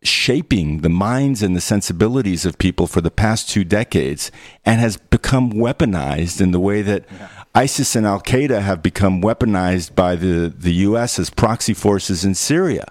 shaping 0.04 0.82
the 0.82 0.89
minds 0.89 1.44
and 1.44 1.56
the 1.56 1.62
sensibilities 1.62 2.46
of 2.46 2.58
people 2.58 2.88
for 2.88 3.02
the 3.02 3.12
past 3.12 3.50
two 3.50 3.64
decades 3.64 4.32
and 4.66 4.80
has 4.80 4.98
become 4.98 5.52
weaponized 5.52 6.42
in 6.42 6.52
the 6.52 6.60
way 6.60 6.82
that 6.82 7.06
ISIS 7.54 7.96
and 7.96 8.06
Al 8.06 8.22
Qaeda 8.22 8.62
have 8.62 8.82
become 8.82 9.22
weaponized 9.22 9.94
by 9.94 10.16
the, 10.16 10.52
the 10.56 10.74
U.S. 10.86 11.20
as 11.20 11.30
proxy 11.30 11.74
forces 11.74 12.26
in 12.26 12.34
Syria. 12.34 12.86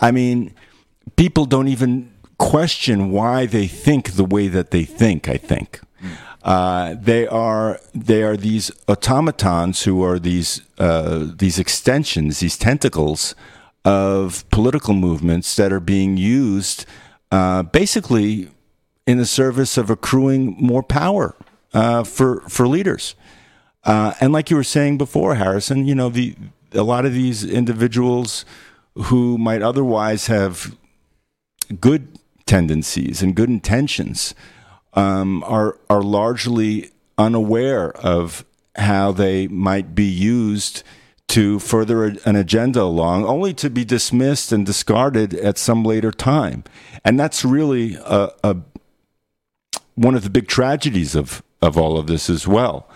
I 0.00 0.10
mean, 0.10 0.54
people 1.16 1.44
don't 1.44 1.68
even 1.68 2.12
question 2.38 3.10
why 3.10 3.46
they 3.46 3.66
think 3.66 4.12
the 4.12 4.24
way 4.24 4.46
that 4.48 4.70
they 4.70 4.84
think, 4.84 5.28
I 5.28 5.38
think. 5.38 5.80
Uh, 6.42 6.94
they 7.00 7.26
are 7.26 7.80
they 7.94 8.22
are 8.22 8.36
these 8.36 8.70
automatons 8.88 9.82
who 9.82 10.02
are 10.02 10.18
these 10.18 10.62
uh, 10.78 11.26
these 11.36 11.58
extensions, 11.58 12.40
these 12.40 12.56
tentacles 12.56 13.34
of 13.84 14.48
political 14.50 14.94
movements 14.94 15.56
that 15.56 15.72
are 15.72 15.80
being 15.80 16.16
used 16.16 16.84
uh, 17.30 17.62
basically 17.62 18.48
in 19.06 19.18
the 19.18 19.26
service 19.26 19.76
of 19.76 19.90
accruing 19.90 20.54
more 20.58 20.82
power 20.82 21.34
uh, 21.74 22.04
for 22.04 22.40
for 22.48 22.68
leaders. 22.68 23.14
Uh, 23.84 24.12
and 24.20 24.32
like 24.32 24.50
you 24.50 24.56
were 24.56 24.64
saying 24.64 24.98
before, 24.98 25.36
Harrison, 25.36 25.86
you 25.86 25.94
know 25.94 26.08
the 26.08 26.34
a 26.72 26.82
lot 26.82 27.04
of 27.04 27.12
these 27.12 27.44
individuals 27.44 28.44
who 28.94 29.38
might 29.38 29.62
otherwise 29.62 30.26
have 30.26 30.76
good 31.80 32.18
tendencies 32.46 33.22
and 33.22 33.34
good 33.34 33.48
intentions 33.48 34.34
um, 34.98 35.44
are 35.44 35.78
are 35.88 36.02
largely 36.02 36.90
unaware 37.16 37.96
of 37.96 38.44
how 38.74 39.12
they 39.12 39.46
might 39.46 39.94
be 39.94 40.04
used 40.04 40.82
to 41.28 41.58
further 41.60 42.04
an 42.04 42.36
agenda 42.36 42.82
along, 42.82 43.24
only 43.24 43.54
to 43.54 43.70
be 43.70 43.84
dismissed 43.84 44.50
and 44.50 44.66
discarded 44.66 45.34
at 45.34 45.56
some 45.56 45.84
later 45.84 46.10
time. 46.10 46.64
And 47.04 47.20
that's 47.20 47.44
really 47.44 47.94
a, 47.94 48.30
a 48.42 48.56
one 49.94 50.16
of 50.16 50.24
the 50.24 50.30
big 50.30 50.48
tragedies 50.48 51.14
of 51.14 51.42
of 51.62 51.78
all 51.78 51.96
of 51.96 52.08
this 52.08 52.28
as 52.28 52.48
well. 52.48 52.88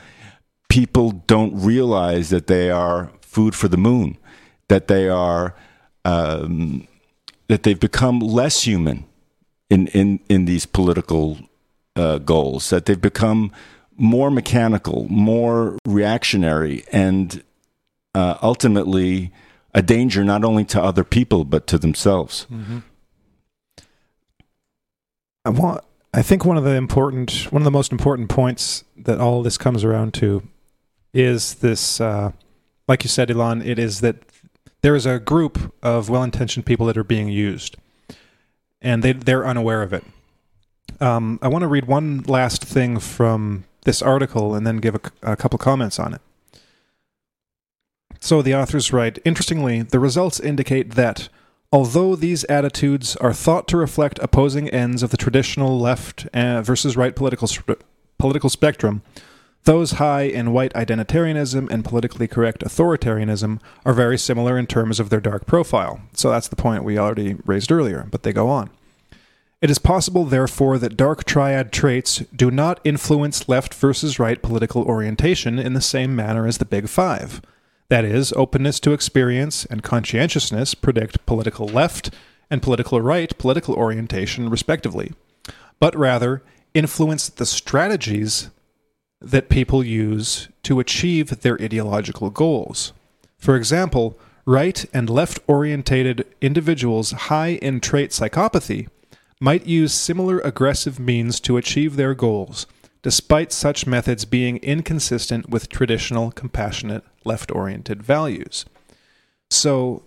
People 0.68 1.12
don't 1.26 1.54
realize 1.54 2.30
that 2.30 2.48
they 2.48 2.68
are 2.70 3.12
food 3.20 3.54
for 3.54 3.68
the 3.68 3.76
moon, 3.76 4.18
that 4.68 4.88
they 4.88 5.08
are 5.08 5.54
um, 6.04 6.88
that 7.46 7.62
they've 7.62 7.78
become 7.78 8.18
less 8.18 8.64
human 8.64 9.04
in 9.70 9.86
in 9.88 10.18
in 10.28 10.46
these 10.46 10.66
political 10.66 11.38
uh, 11.96 12.18
goals, 12.18 12.70
that 12.70 12.86
they've 12.86 13.00
become 13.00 13.52
more 13.96 14.30
mechanical, 14.30 15.06
more 15.08 15.78
reactionary, 15.86 16.84
and 16.92 17.42
uh, 18.14 18.38
ultimately 18.42 19.32
a 19.74 19.82
danger 19.82 20.24
not 20.24 20.44
only 20.44 20.64
to 20.64 20.82
other 20.82 21.04
people 21.04 21.44
but 21.44 21.66
to 21.66 21.78
themselves. 21.78 22.46
I 25.44 25.50
want. 25.50 25.84
I 26.14 26.20
think 26.20 26.44
one 26.44 26.58
of 26.58 26.64
the 26.64 26.74
important, 26.74 27.50
one 27.50 27.62
of 27.62 27.64
the 27.64 27.70
most 27.70 27.90
important 27.90 28.28
points 28.28 28.84
that 28.98 29.18
all 29.18 29.42
this 29.42 29.56
comes 29.56 29.82
around 29.82 30.12
to 30.14 30.42
is 31.14 31.54
this. 31.56 32.00
Uh, 32.00 32.32
like 32.86 33.02
you 33.04 33.08
said, 33.08 33.30
Elan, 33.30 33.62
it 33.62 33.78
is 33.78 34.00
that 34.02 34.16
there 34.82 34.94
is 34.94 35.06
a 35.06 35.18
group 35.18 35.72
of 35.82 36.10
well-intentioned 36.10 36.66
people 36.66 36.84
that 36.86 36.98
are 36.98 37.04
being 37.04 37.28
used, 37.28 37.76
and 38.80 39.02
they 39.02 39.12
they're 39.12 39.46
unaware 39.46 39.82
of 39.82 39.92
it. 39.92 40.04
Um, 41.02 41.40
I 41.42 41.48
want 41.48 41.62
to 41.62 41.68
read 41.68 41.86
one 41.86 42.22
last 42.28 42.64
thing 42.64 43.00
from 43.00 43.64
this 43.84 44.02
article 44.02 44.54
and 44.54 44.64
then 44.64 44.76
give 44.76 44.94
a, 44.94 45.32
a 45.32 45.36
couple 45.36 45.58
comments 45.58 45.98
on 45.98 46.14
it. 46.14 46.20
So 48.20 48.40
the 48.40 48.54
authors 48.54 48.92
write 48.92 49.18
Interestingly, 49.24 49.82
the 49.82 49.98
results 49.98 50.38
indicate 50.38 50.92
that, 50.92 51.28
although 51.72 52.14
these 52.14 52.44
attitudes 52.44 53.16
are 53.16 53.32
thought 53.32 53.66
to 53.68 53.76
reflect 53.76 54.20
opposing 54.20 54.68
ends 54.68 55.02
of 55.02 55.10
the 55.10 55.16
traditional 55.16 55.76
left 55.80 56.28
uh, 56.32 56.62
versus 56.62 56.96
right 56.96 57.16
political, 57.16 57.48
political 58.16 58.48
spectrum, 58.48 59.02
those 59.64 59.92
high 59.92 60.22
in 60.22 60.52
white 60.52 60.72
identitarianism 60.74 61.68
and 61.68 61.84
politically 61.84 62.28
correct 62.28 62.62
authoritarianism 62.62 63.60
are 63.84 63.92
very 63.92 64.18
similar 64.18 64.56
in 64.56 64.68
terms 64.68 65.00
of 65.00 65.10
their 65.10 65.20
dark 65.20 65.46
profile. 65.46 66.00
So 66.12 66.30
that's 66.30 66.48
the 66.48 66.56
point 66.56 66.84
we 66.84 66.96
already 66.96 67.34
raised 67.44 67.72
earlier, 67.72 68.06
but 68.08 68.22
they 68.22 68.32
go 68.32 68.48
on. 68.48 68.70
It 69.62 69.70
is 69.70 69.78
possible, 69.78 70.24
therefore, 70.24 70.76
that 70.78 70.96
dark 70.96 71.22
triad 71.22 71.70
traits 71.70 72.18
do 72.34 72.50
not 72.50 72.80
influence 72.82 73.48
left 73.48 73.72
versus 73.72 74.18
right 74.18 74.42
political 74.42 74.82
orientation 74.82 75.56
in 75.56 75.72
the 75.72 75.80
same 75.80 76.16
manner 76.16 76.48
as 76.48 76.58
the 76.58 76.64
Big 76.64 76.88
Five. 76.88 77.40
That 77.88 78.04
is, 78.04 78.32
openness 78.32 78.80
to 78.80 78.92
experience 78.92 79.64
and 79.66 79.84
conscientiousness 79.84 80.74
predict 80.74 81.24
political 81.26 81.68
left 81.68 82.12
and 82.50 82.60
political 82.60 83.00
right 83.00 83.38
political 83.38 83.76
orientation, 83.76 84.50
respectively, 84.50 85.12
but 85.78 85.96
rather 85.96 86.42
influence 86.74 87.28
the 87.28 87.46
strategies 87.46 88.50
that 89.20 89.48
people 89.48 89.84
use 89.84 90.48
to 90.64 90.80
achieve 90.80 91.42
their 91.42 91.54
ideological 91.62 92.30
goals. 92.30 92.92
For 93.38 93.54
example, 93.54 94.18
right 94.44 94.84
and 94.92 95.08
left 95.08 95.38
orientated 95.46 96.26
individuals 96.40 97.12
high 97.12 97.50
in 97.62 97.78
trait 97.78 98.10
psychopathy 98.10 98.88
might 99.42 99.66
use 99.66 99.92
similar 99.92 100.38
aggressive 100.38 101.00
means 101.00 101.40
to 101.40 101.56
achieve 101.56 101.96
their 101.96 102.14
goals, 102.14 102.64
despite 103.02 103.50
such 103.50 103.88
methods 103.88 104.24
being 104.24 104.58
inconsistent 104.58 105.50
with 105.50 105.68
traditional 105.68 106.30
compassionate 106.30 107.02
left 107.24 107.50
oriented 107.50 108.04
values. 108.04 108.64
So 109.50 110.04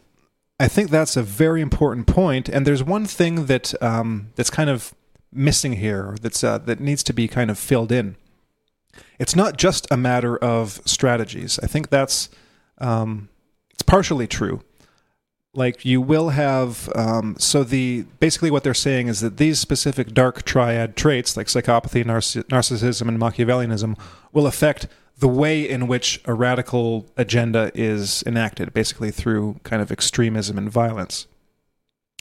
I 0.58 0.70
think 0.70 0.90
that's 0.90 1.18
a 1.18 1.22
very 1.22 1.62
important 1.62 2.08
point, 2.08 2.48
and 2.48 2.66
there's 2.66 2.82
one 2.82 3.06
thing 3.06 3.48
that 3.48 3.74
um, 3.84 4.30
that's 4.36 4.50
kind 4.50 4.70
of 4.70 4.96
missing 5.34 5.74
here 5.74 6.16
that's 6.22 6.42
uh, 6.42 6.60
that 6.60 6.80
needs 6.80 7.04
to 7.04 7.12
be 7.12 7.28
kind 7.28 7.52
of 7.52 7.60
filled 7.60 7.92
in. 7.92 8.16
It's 9.20 9.36
not 9.36 9.58
just 9.58 9.86
a 9.92 9.98
matter 9.98 10.38
of 10.38 10.82
strategies. 10.86 11.60
I 11.60 11.68
think 11.68 11.90
that's 11.90 12.30
um, 12.78 13.28
it's 13.72 13.84
partially 13.84 14.28
true. 14.28 14.62
Like 15.56 15.86
you 15.86 16.02
will 16.02 16.30
have 16.30 16.90
um, 16.96 17.36
so 17.40 17.64
the 17.64 18.06
basically 18.20 18.52
what 18.52 18.64
they're 18.64 18.74
saying 18.74 19.08
is 19.08 19.22
that 19.22 19.38
these 19.38 19.58
specific 19.60 20.14
dark 20.14 20.44
triad 20.44 20.96
traits 20.96 21.38
like 21.38 21.48
psychopathy, 21.48 22.04
narciss- 22.04 22.44
narcissism, 22.44 23.08
and 23.08 23.20
Machiavellianism 23.20 23.98
will 24.34 24.48
affect 24.48 24.88
the 25.18 25.28
way 25.30 25.68
in 25.68 25.88
which 25.88 26.22
a 26.26 26.34
radical 26.34 27.06
agenda 27.16 27.72
is 27.74 28.22
enacted, 28.24 28.74
basically 28.74 29.12
through 29.12 29.60
kind 29.64 29.82
of 29.82 29.92
extremism 29.92 30.58
and 30.58 30.70
violence. 30.70 31.26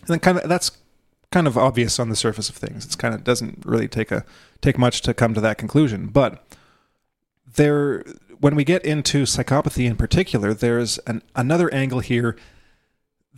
And 0.02 0.08
then 0.10 0.20
kind 0.20 0.38
of 0.38 0.48
that's 0.48 0.70
kind 1.32 1.48
of 1.48 1.58
obvious 1.58 1.98
on 1.98 2.10
the 2.10 2.16
surface 2.16 2.48
of 2.48 2.54
things. 2.54 2.84
It's 2.84 2.94
kind 2.94 3.14
of 3.14 3.24
doesn't 3.24 3.64
really 3.66 3.88
take 3.88 4.12
a 4.12 4.24
take 4.60 4.78
much 4.78 5.02
to 5.02 5.12
come 5.12 5.34
to 5.34 5.40
that 5.40 5.58
conclusion, 5.58 6.06
but 6.06 6.46
there 7.56 8.04
when 8.38 8.54
we 8.54 8.64
get 8.64 8.84
into 8.84 9.24
psychopathy 9.24 9.86
in 9.86 9.96
particular, 9.96 10.54
there's 10.54 10.98
an, 11.06 11.22
another 11.34 11.72
angle 11.72 12.00
here 12.00 12.36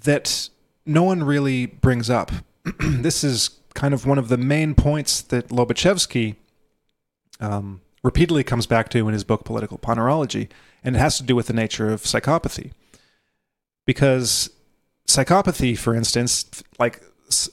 that 0.05 0.49
no 0.85 1.03
one 1.03 1.23
really 1.23 1.67
brings 1.67 2.11
up. 2.11 2.31
this 2.81 3.25
is 3.25 3.51
kind 3.75 3.95
of 3.95 4.07
one 4.07 4.19
of 4.19 4.29
the 4.29 4.39
main 4.39 4.75
points 4.75 5.21
that 5.23 5.49
Lobaczewski 5.49 6.37
um, 7.41 7.81
repeatedly 8.03 8.45
comes 8.45 8.67
back 8.67 8.89
to 8.91 9.07
in 9.07 9.13
his 9.13 9.25
book 9.25 9.45
Political 9.45 9.79
Ponerology, 9.79 10.49
and 10.83 10.97
it 10.97 10.99
has 10.99 11.17
to 11.19 11.23
do 11.23 11.37
with 11.37 11.47
the 11.47 11.53
nature 11.53 11.91
of 11.93 12.03
psychopathy. 12.03 12.73
Because 13.85 14.51
psychopathy, 15.07 15.77
for 15.79 15.95
instance, 15.95 16.63
like 16.79 17.03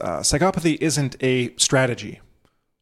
uh, 0.02 0.20
psychopathy 0.20 0.78
isn't 0.82 1.16
a 1.22 1.56
strategy 1.58 2.20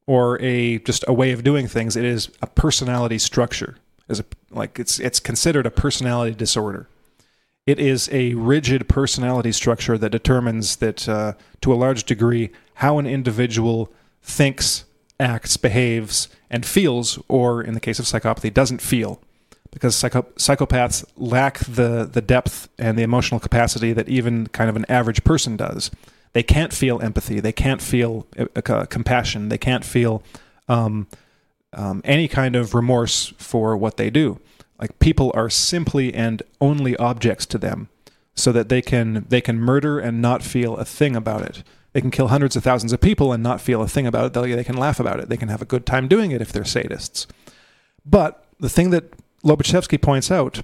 or 0.07 0.41
a 0.41 0.80
just 0.80 1.03
a 1.07 1.14
way 1.14 1.32
of 1.32 1.43
doing 1.43 1.68
things. 1.68 1.95
It 1.95 2.05
is 2.05 2.30
a 2.41 2.47
personality 2.47 3.18
structure. 3.18 3.78
As 4.09 4.20
a 4.20 4.26
like 4.49 4.80
it's 4.80 4.99
it's 4.99 5.20
considered 5.20 5.66
a 5.66 5.72
personality 5.72 6.36
disorder, 6.36 6.89
It 7.68 7.80
is 7.80 8.09
a 8.12 8.34
rigid 8.34 8.89
personality 8.89 9.51
structure 9.51 9.97
that 9.97 10.09
determines 10.09 10.78
that, 10.78 11.07
uh, 11.07 11.34
to 11.62 11.74
a 11.74 11.76
large 11.76 12.05
degree, 12.05 12.49
how 12.76 12.97
an 12.97 13.05
individual 13.05 13.91
thinks, 14.24 14.86
acts, 15.20 15.57
behaves, 15.57 16.28
and 16.49 16.66
feels, 16.66 17.20
or 17.28 17.62
in 17.62 17.76
the 17.76 17.80
case 17.80 17.99
of 17.99 18.05
psychopathy, 18.05 18.51
doesn't 18.51 18.82
feel. 18.82 19.22
Because 19.70 19.95
psycho- 19.95 20.28
psychopaths 20.36 21.05
lack 21.16 21.59
the, 21.59 22.09
the 22.12 22.22
depth 22.22 22.68
and 22.80 22.97
the 22.97 23.03
emotional 23.03 23.39
capacity 23.39 23.93
that 23.93 24.09
even 24.09 24.47
kind 24.47 24.70
of 24.70 24.76
an 24.76 24.86
average 24.89 25.24
person 25.24 25.55
does. 25.55 25.91
They 26.34 26.43
can't 26.43 26.74
feel 26.74 27.01
empathy. 27.01 27.39
They 27.39 27.51
can't 27.51 27.82
feel 27.82 28.26
uh, 28.38 28.45
uh 28.55 28.86
compassion. 28.86 29.49
They 29.49 29.57
can't 29.57 29.86
feel 29.86 30.24
um, 30.68 31.07
um, 31.74 32.01
any 32.03 32.28
kind 32.28 32.55
of 32.55 32.74
remorse 32.74 33.34
for 33.38 33.78
what 33.78 33.97
they 33.97 34.09
do. 34.09 34.39
Like 34.82 34.97
people 34.97 35.32
are 35.36 35.49
simply 35.49 36.11
and 36.11 36.41
only 36.59 36.97
objects 36.97 37.45
to 37.45 37.59
them, 37.59 37.88
so 38.34 38.51
that 38.51 38.67
they 38.67 38.82
can 38.82 39.25
they 39.29 39.39
can 39.39 39.59
murder 39.59 39.99
and 39.99 40.21
not 40.21 40.41
feel 40.41 40.75
a 40.75 40.84
thing 40.84 41.15
about 41.15 41.43
it. 41.43 41.63
They 41.93 42.01
can 42.01 42.09
kill 42.09 42.29
hundreds 42.29 42.55
of 42.55 42.63
thousands 42.63 42.91
of 42.91 42.99
people 42.99 43.32
and 43.32 43.43
not 43.43 43.61
feel 43.61 43.82
a 43.82 43.88
thing 43.88 44.07
about 44.07 44.25
it. 44.25 44.34
They, 44.34 44.55
they 44.55 44.63
can 44.63 44.77
laugh 44.77 44.99
about 44.99 45.19
it. 45.19 45.29
They 45.29 45.38
can 45.38 45.49
have 45.49 45.61
a 45.61 45.65
good 45.65 45.86
time 45.86 46.07
doing 46.07 46.32
it 46.32 46.41
if 46.41 46.51
they're 46.51 46.63
sadists. 46.63 47.27
But 48.05 48.45
the 48.59 48.69
thing 48.69 48.89
that 48.89 49.13
Lobaczewski 49.43 50.01
points 50.01 50.32
out 50.32 50.61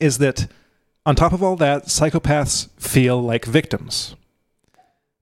is 0.00 0.18
that 0.18 0.48
on 1.04 1.14
top 1.14 1.32
of 1.32 1.42
all 1.42 1.56
that, 1.56 1.86
psychopaths 1.86 2.68
feel 2.78 3.20
like 3.20 3.44
victims. 3.44 4.14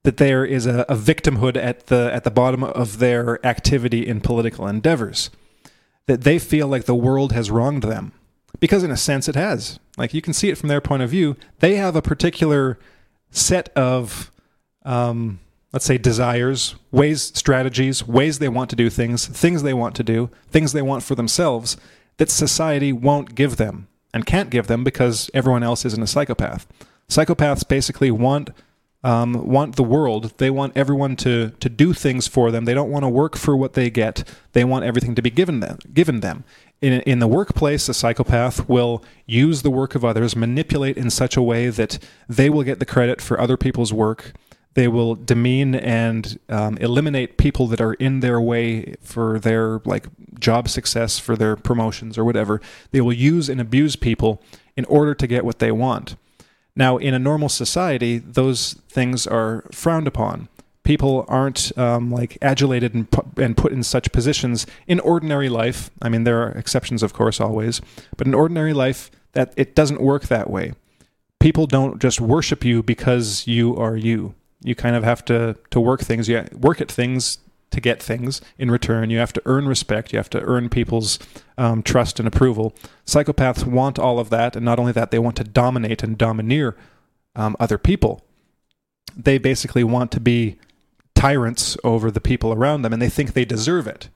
That 0.05 0.19
there 0.19 0.45
is 0.45 0.67
a, 0.67 0.81
a 0.89 0.95
victimhood 0.95 1.57
at 1.57 1.87
the 1.87 2.11
at 2.13 2.23
the 2.23 2.31
bottom 2.31 2.63
of 2.63 2.99
their 2.99 3.45
activity 3.45 4.07
in 4.07 4.21
political 4.21 4.69
endeavors 4.69 5.31
that 6.07 6.23
they 6.23 6.39
feel 6.39 6.69
like 6.69 6.85
the 6.85 6.95
world 6.95 7.33
has 7.33 7.51
wronged 7.51 7.83
them. 7.83 8.13
Because 8.59 8.83
in 8.83 8.91
a 8.91 8.97
sense 8.97 9.29
it 9.29 9.37
has. 9.37 9.79
Like 9.99 10.15
you 10.15 10.23
can 10.23 10.33
see 10.33 10.49
it 10.49 10.57
from 10.59 10.69
their 10.69 10.81
point 10.81 11.03
of 11.03 11.11
view. 11.11 11.37
They 11.59 11.77
have 11.77 11.97
a 11.97 12.03
particular 12.03 12.79
set 13.31 13.69
of 13.77 14.31
um, 14.85 15.41
let's 15.73 15.85
say 15.85 15.99
desires, 15.99 16.75
ways, 16.91 17.33
strategies, 17.35 18.07
ways 18.07 18.39
they 18.39 18.49
want 18.49 18.71
to 18.71 18.77
do 18.77 18.89
things, 18.89 19.27
things 19.27 19.63
they 19.63 19.75
want 19.75 19.95
to 19.97 20.03
do, 20.03 20.31
things 20.49 20.73
they 20.73 20.81
want 20.81 21.03
for 21.03 21.15
themselves 21.15 21.77
that 22.17 22.31
society 22.31 22.93
won't 22.93 23.35
give 23.35 23.57
them 23.57 23.89
and 24.15 24.25
can't 24.25 24.49
give 24.49 24.69
them 24.69 24.85
because 24.85 25.31
everyone 25.35 25.63
else 25.63 25.85
isn't 25.85 26.03
a 26.03 26.07
psychopath. 26.07 26.67
Psychopaths 27.09 27.67
basically 27.69 28.11
want 28.11 28.51
um, 29.07 29.47
want 29.47 29.77
the 29.77 29.85
world. 29.85 30.33
They 30.39 30.51
want 30.51 30.77
everyone 30.77 31.15
to 31.17 31.51
to 31.61 31.69
do 31.69 31.93
things 31.93 32.27
for 32.27 32.51
them. 32.51 32.65
They 32.65 32.75
don't 32.75 32.91
want 32.91 33.05
to 33.05 33.09
work 33.09 33.37
for 33.37 33.57
what 33.57 33.75
they 33.75 33.89
get. 33.89 34.25
They 34.53 34.65
want 34.65 34.85
everything 34.85 35.15
to 35.15 35.23
be 35.23 35.31
given 35.31 35.61
them. 35.61 35.79
Given 35.95 36.21
them. 36.21 36.43
In, 36.83 36.93
in 37.03 37.21
the 37.21 37.29
workplace, 37.29 37.89
a 37.89 37.95
psychopath 37.95 38.69
will 38.69 39.03
use 39.25 39.63
the 39.63 39.71
work 39.71 39.95
of 39.95 40.05
others, 40.05 40.35
manipulate 40.37 40.99
in 40.99 41.09
such 41.09 41.37
a 41.37 41.43
way 41.43 41.69
that 41.69 41.99
they 42.29 42.51
will 42.51 42.65
get 42.65 42.81
the 42.81 42.85
credit 42.85 43.23
for 43.23 43.41
other 43.41 43.57
people's 43.57 43.93
work. 43.93 44.33
They 44.75 44.89
will 44.89 45.15
demean 45.15 45.75
and 45.77 46.39
um, 46.49 46.77
eliminate 46.79 47.39
people 47.39 47.67
that 47.69 47.81
are 47.81 47.95
in 47.95 48.21
their 48.21 48.41
way 48.41 48.97
for 49.01 49.39
their 49.39 49.81
like 49.85 50.09
job 50.39 50.69
success, 50.69 51.19
for 51.19 51.37
their 51.37 51.55
promotions 51.55 52.19
or 52.19 52.25
whatever. 52.25 52.61
They 52.91 53.01
will 53.01 53.13
use 53.13 53.49
and 53.49 53.61
abuse 53.61 53.95
people 53.95 54.43
in 54.77 54.85
order 54.87 55.15
to 55.15 55.27
get 55.29 55.45
what 55.45 55.61
they 55.61 55.71
want. 55.71 56.17
Now, 56.77 56.99
in 56.99 57.15
a 57.15 57.19
normal 57.19 57.49
society, 57.49 58.19
those 58.19 58.75
things 58.89 59.27
are 59.27 59.65
frowned 59.73 60.07
upon. 60.07 60.49
People 60.85 61.25
aren't 61.27 61.77
um, 61.77 62.13
like 62.13 62.39
adulated 62.43 62.95
and, 62.95 63.11
pu- 63.11 63.43
and 63.43 63.57
put 63.57 63.73
in 63.73 63.83
such 63.83 64.13
positions 64.13 64.67
in 64.87 65.01
ordinary 65.01 65.49
life. 65.49 65.91
I 66.01 66.09
mean, 66.09 66.25
there 66.25 66.41
are 66.43 66.51
exceptions, 66.53 67.03
of 67.03 67.13
course, 67.13 67.41
always, 67.41 67.81
but 68.17 68.27
in 68.27 68.35
ordinary 68.35 68.73
life, 68.73 69.11
that 69.33 69.53
it 69.57 69.75
doesn't 69.75 70.01
work 70.01 70.29
that 70.29 70.49
way. 70.49 70.75
People 71.41 71.67
don't 71.67 72.01
just 72.01 72.21
worship 72.21 72.65
you 72.65 72.83
because 72.83 73.47
you 73.47 73.75
are 73.77 73.97
you. 73.97 74.35
You 74.63 74.75
kind 74.75 74.97
of 74.97 75.03
have 75.03 75.25
to 75.27 75.57
to 75.71 75.81
work 75.81 76.01
things. 76.01 76.29
You 76.29 76.47
work 76.53 76.81
at 76.81 76.91
things 76.91 77.39
to 77.71 77.81
get 77.81 78.03
things 78.03 78.41
in 78.59 78.71
return. 78.71 79.11
You 79.11 79.19
have 79.19 79.33
to 79.35 79.43
earn 79.45 79.67
respect. 79.67 80.13
You 80.13 80.19
have 80.19 80.31
to 80.31 80.41
earn 80.43 80.69
people's 80.69 81.19
um, 81.59 81.83
trust 81.83 82.19
and 82.19 82.27
approval. 82.27 82.75
Psychopaths 83.05 83.67
want 83.67 83.99
all 83.99 84.19
of 84.19 84.31
that, 84.31 84.57
and 84.57 84.65
not 84.65 84.79
only 84.79 84.93
that, 84.93 85.11
they 85.11 85.19
want 85.19 85.37
to 85.37 85.45
dominate 85.45 86.03
and 86.03 86.17
domineer 86.17 86.77
um, 87.35 87.57
other 87.61 87.79
people. 87.79 88.25
They 89.17 89.39
basically 89.39 89.85
want 89.85 90.11
to 90.13 90.21
be 90.21 90.59
tyrants 91.15 91.77
over 91.83 92.11
the 92.11 92.21
people 92.21 92.53
around 92.53 92.83
them, 92.83 92.93
and 92.93 93.03
they 93.03 93.09
think 93.09 93.33
they 93.33 93.45
deserve 93.45 93.87
it. 93.87 94.09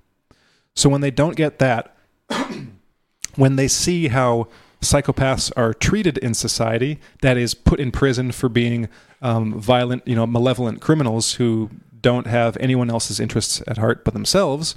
So 0.75 0.89
when 0.89 1.01
they 1.01 1.11
don't 1.11 1.37
get 1.37 1.59
that, 1.59 1.97
when 3.37 3.57
they 3.57 3.69
see 3.69 4.09
how 4.09 4.49
psychopaths 4.81 5.53
are 5.57 5.75
treated 5.75 6.19
in 6.19 6.35
society, 6.35 6.99
that 7.23 7.37
is, 7.37 7.55
put 7.55 7.81
in 7.81 7.91
prison 7.91 8.33
for 8.33 8.49
being 8.49 8.89
um, 9.23 9.59
violent, 9.61 10.07
you 10.07 10.17
know, 10.17 10.27
malevolent 10.27 10.81
criminals 10.81 11.35
who 11.35 11.71
don't 12.03 12.27
have 12.27 12.57
anyone 12.59 12.91
else's 12.91 13.21
interests 13.21 13.63
at 13.67 13.79
heart 13.79 14.05
but 14.05 14.15
themselves, 14.15 14.75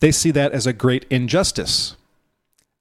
they 0.00 0.12
see 0.12 0.30
that 0.30 0.52
as 0.52 0.66
a 0.66 0.72
great 0.72 1.06
injustice. 1.10 1.96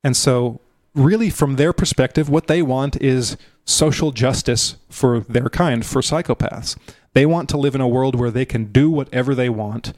And 0.04 0.18
so, 0.18 0.60
really, 0.94 1.30
from 1.30 1.56
their 1.56 1.74
perspective, 1.74 2.30
what 2.30 2.48
they 2.48 2.62
want 2.62 3.02
is 3.02 3.38
social 3.66 4.12
justice 4.12 4.76
for 4.90 5.22
their 5.22 5.50
kind, 5.50 5.86
for 5.86 6.02
psychopaths. 6.02 6.78
They 7.14 7.26
want 7.26 7.50
to 7.50 7.58
live 7.58 7.76
in 7.76 7.82
a 7.82 7.88
world 7.88 8.16
where 8.16 8.32
they 8.32 8.46
can 8.46 8.66
do 8.66 8.90
whatever 8.90 9.36
they 9.36 9.50
want 9.50 9.94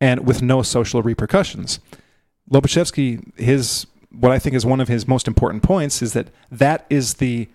and 0.00 0.26
with 0.26 0.42
no 0.42 0.62
social 0.62 1.02
repercussions. 1.02 1.80
Lobaczewski, 2.50 3.36
his 3.38 3.86
what 4.10 4.32
I 4.32 4.38
think 4.38 4.56
is 4.56 4.66
one 4.66 4.80
of 4.80 4.88
his 4.88 5.06
most 5.06 5.28
important 5.28 5.62
points 5.62 6.02
is 6.02 6.14
that 6.14 6.28
that 6.50 6.84
is 6.90 7.14
the 7.14 7.48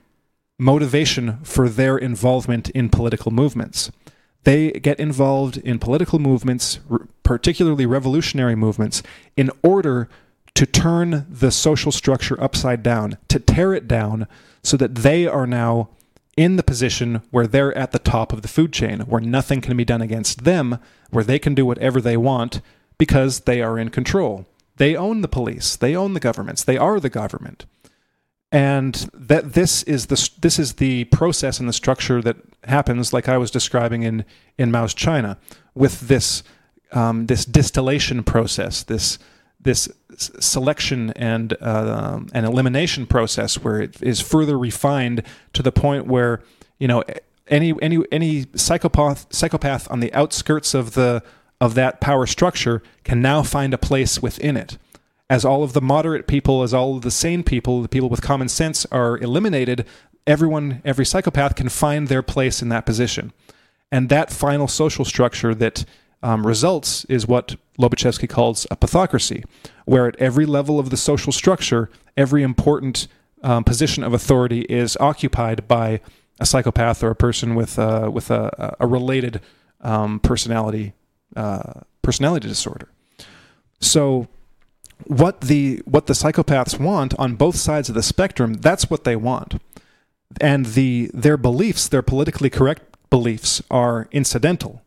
motivation 0.58 1.40
for 1.44 1.68
their 1.68 1.98
involvement 1.98 2.70
in 2.70 2.90
political 2.90 3.32
movements. 3.32 3.92
They 4.46 4.72
get 4.72 5.00
involved 5.00 5.58
in 5.58 5.80
political 5.80 6.20
movements, 6.20 6.80
particularly 7.24 7.86
revolutionary 7.86 8.56
movements, 8.56 9.04
in 9.36 9.52
order 9.64 10.08
to 10.54 10.66
turn 10.66 11.26
the 11.30 11.52
social 11.52 11.92
structure 11.92 12.42
upside 12.42 12.82
down, 12.82 13.18
to 13.28 13.40
tear 13.40 13.74
it 13.74 13.88
down 13.88 14.28
so 14.64 14.78
that 14.78 14.96
they 14.96 15.28
are 15.28 15.46
now 15.46 15.90
in 16.38 16.58
the 16.58 16.64
position 16.64 17.22
where 17.32 17.48
they're 17.48 17.78
at 17.78 17.92
the 17.92 18.00
top 18.00 18.32
of 18.32 18.42
the 18.42 18.48
food 18.48 18.72
chain, 18.72 19.02
where 19.02 19.22
nothing 19.22 19.62
can 19.62 19.76
be 19.76 19.86
done 19.86 20.02
against 20.02 20.44
them, 20.44 20.80
where 21.10 21.24
they 21.24 21.40
can 21.40 21.56
do 21.56 21.66
whatever 21.66 22.00
they 22.00 22.18
want 22.18 22.62
because 22.98 23.42
they 23.42 23.62
are 23.62 23.80
in 23.80 23.90
control. 23.90 24.46
They 24.78 24.96
own 24.96 25.22
the 25.22 25.28
police, 25.28 25.76
they 25.76 25.96
own 25.96 26.14
the 26.14 26.20
governments, 26.20 26.64
they 26.64 26.78
are 26.78 27.00
the 27.00 27.10
government. 27.10 27.66
And 28.52 29.10
that 29.14 29.54
this 29.54 29.84
is 29.84 30.06
the 30.06 30.30
this 30.40 30.60
is 30.60 30.74
the 30.74 31.06
process 31.06 31.60
and 31.60 31.68
the 31.68 31.74
structure 31.74 32.22
that 32.22 32.38
happens, 32.68 33.14
like 33.14 33.28
I 33.28 33.38
was 33.38 33.52
describing 33.52 34.04
in 34.04 34.26
in 34.58 34.72
Mao's 34.72 34.94
China, 34.94 35.38
with 35.74 36.08
this 36.08 36.44
um, 36.92 37.28
this 37.28 37.46
distillation 37.46 38.24
process, 38.24 38.84
this 38.84 39.20
this 39.60 39.90
selection 40.18 41.12
and 41.12 41.56
uh, 41.62 42.20
and 42.34 42.46
elimination 42.46 43.06
process, 43.06 43.56
where 43.64 43.82
it 43.82 44.02
is 44.02 44.22
further 44.22 44.58
refined 44.58 45.24
to 45.54 45.64
the 45.64 45.72
point 45.72 46.08
where 46.08 46.42
you 46.80 46.88
know 46.88 47.04
any 47.48 47.74
any 47.82 48.00
any 48.12 48.46
psychopath 48.56 49.34
psychopath 49.34 49.90
on 49.92 50.00
the 50.00 50.14
outskirts 50.14 50.74
of 50.74 50.94
the 50.94 51.24
of 51.60 51.76
that 51.76 52.02
power 52.02 52.26
structure 52.26 52.82
can 53.04 53.22
now 53.22 53.44
find 53.44 53.74
a 53.74 53.78
place 53.78 54.22
within 54.22 54.58
it. 54.58 54.78
As 55.30 55.44
all 55.44 55.64
of 55.64 55.74
the 55.74 55.82
moderate 55.82 56.28
people, 56.28 56.62
as 56.62 56.74
all 56.74 56.98
of 56.98 57.02
the 57.02 57.10
sane 57.10 57.44
people, 57.44 57.82
the 57.82 57.88
people 57.88 58.10
with 58.10 58.22
common 58.22 58.48
sense 58.48 58.86
are 58.92 59.18
eliminated, 59.18 59.86
everyone, 60.28 60.82
every 60.84 61.06
psychopath 61.06 61.56
can 61.56 61.70
find 61.70 62.08
their 62.08 62.22
place 62.22 62.62
in 62.62 62.70
that 62.70 62.86
position. 62.86 63.34
And 63.92 64.10
that 64.10 64.32
final 64.32 64.68
social 64.68 65.06
structure 65.06 65.54
that 65.56 65.86
um, 66.24 66.46
results 66.46 67.06
is 67.06 67.28
what 67.28 67.56
Lobaczewski 67.80 68.28
calls 68.28 68.66
a 68.72 68.76
pathocracy, 68.76 69.44
where 69.86 70.08
at 70.08 70.16
every 70.18 70.46
level 70.46 70.80
of 70.80 70.90
the 70.90 70.98
social 70.98 71.32
structure, 71.32 71.90
every 72.18 72.42
important 72.42 73.08
um, 73.44 73.64
position 73.64 74.04
of 74.04 74.14
authority 74.14 74.62
is 74.62 74.98
occupied 74.98 75.68
by 75.68 76.00
a 76.40 76.46
psychopath 76.46 77.04
or 77.04 77.12
a 77.12 77.16
person 77.16 77.56
with 77.56 77.78
uh, 77.78 78.10
with 78.12 78.32
a, 78.32 78.76
a 78.80 78.88
related 78.88 79.40
um, 79.82 80.20
personality 80.20 80.94
uh, 81.36 81.82
personality 82.02 82.48
disorder. 82.48 82.90
So 83.80 84.28
what 85.06 85.42
the 85.42 85.82
what 85.86 86.08
the 86.08 86.14
psychopaths 86.14 86.80
want 86.80 87.14
on 87.20 87.36
both 87.36 87.56
sides 87.56 87.90
of 87.90 87.96
the 87.96 88.04
spectrum 88.04 88.54
that's 88.56 88.90
what 88.90 89.04
they 89.04 89.16
want 89.16 89.62
and 90.42 90.68
the 90.68 91.10
their 91.14 91.38
beliefs 91.38 91.88
their 91.88 92.02
politically 92.02 92.50
correct 92.50 92.84
beliefs 93.10 93.62
are 93.70 94.08
incidental. 94.12 94.82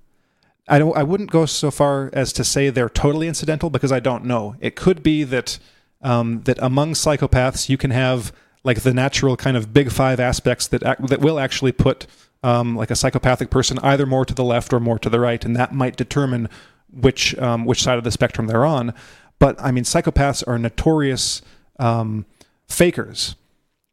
I 0.70 0.78
don't 0.78 0.97
i 0.97 1.03
wouldn't 1.03 1.30
go 1.30 1.47
so 1.47 1.70
far 1.70 2.11
as 2.12 2.32
to 2.34 2.45
say 2.45 2.68
they're 2.68 2.91
totally 2.91 3.26
incidental 3.28 3.70
because 3.70 3.93
i 3.93 4.01
don't 4.01 4.24
know. 4.24 4.57
It 4.61 4.76
could 4.76 5.03
be 5.03 5.24
that 5.24 5.59
um, 6.01 6.43
that 6.43 6.59
among 6.61 6.93
psychopaths 6.93 7.68
you 7.68 7.76
can 7.76 7.91
have 7.91 8.32
like 8.62 8.82
the 8.82 8.95
natural 8.95 9.36
kind 9.36 9.57
of 9.57 9.72
big 9.72 9.91
five 9.91 10.20
aspects 10.20 10.66
that 10.68 10.82
that 10.82 11.20
will 11.20 11.39
actually 11.39 11.72
put 11.72 12.07
um, 12.43 12.76
like 12.76 12.91
a 12.91 12.97
psychopathic 12.97 13.51
person 13.51 13.78
either 13.82 14.07
more 14.07 14.24
to 14.24 14.34
the 14.34 14.45
left 14.45 14.72
or 14.72 14.78
more 14.78 14.99
to 14.99 15.11
the 15.11 15.18
right 15.18 15.45
and 15.45 15.57
that 15.57 15.72
might 15.72 15.97
determine 15.97 16.49
which 16.93 17.36
um, 17.39 17.64
which 17.64 17.82
side 17.82 17.99
of 17.99 18.05
the 18.05 18.11
spectrum 18.11 18.47
they're 18.47 18.64
on. 18.64 18.95
But 19.39 19.61
I 19.61 19.70
mean, 19.70 19.84
psychopaths 19.84 20.47
are 20.47 20.59
notorious 20.59 21.43
um, 21.78 22.26
fakers. 22.68 23.36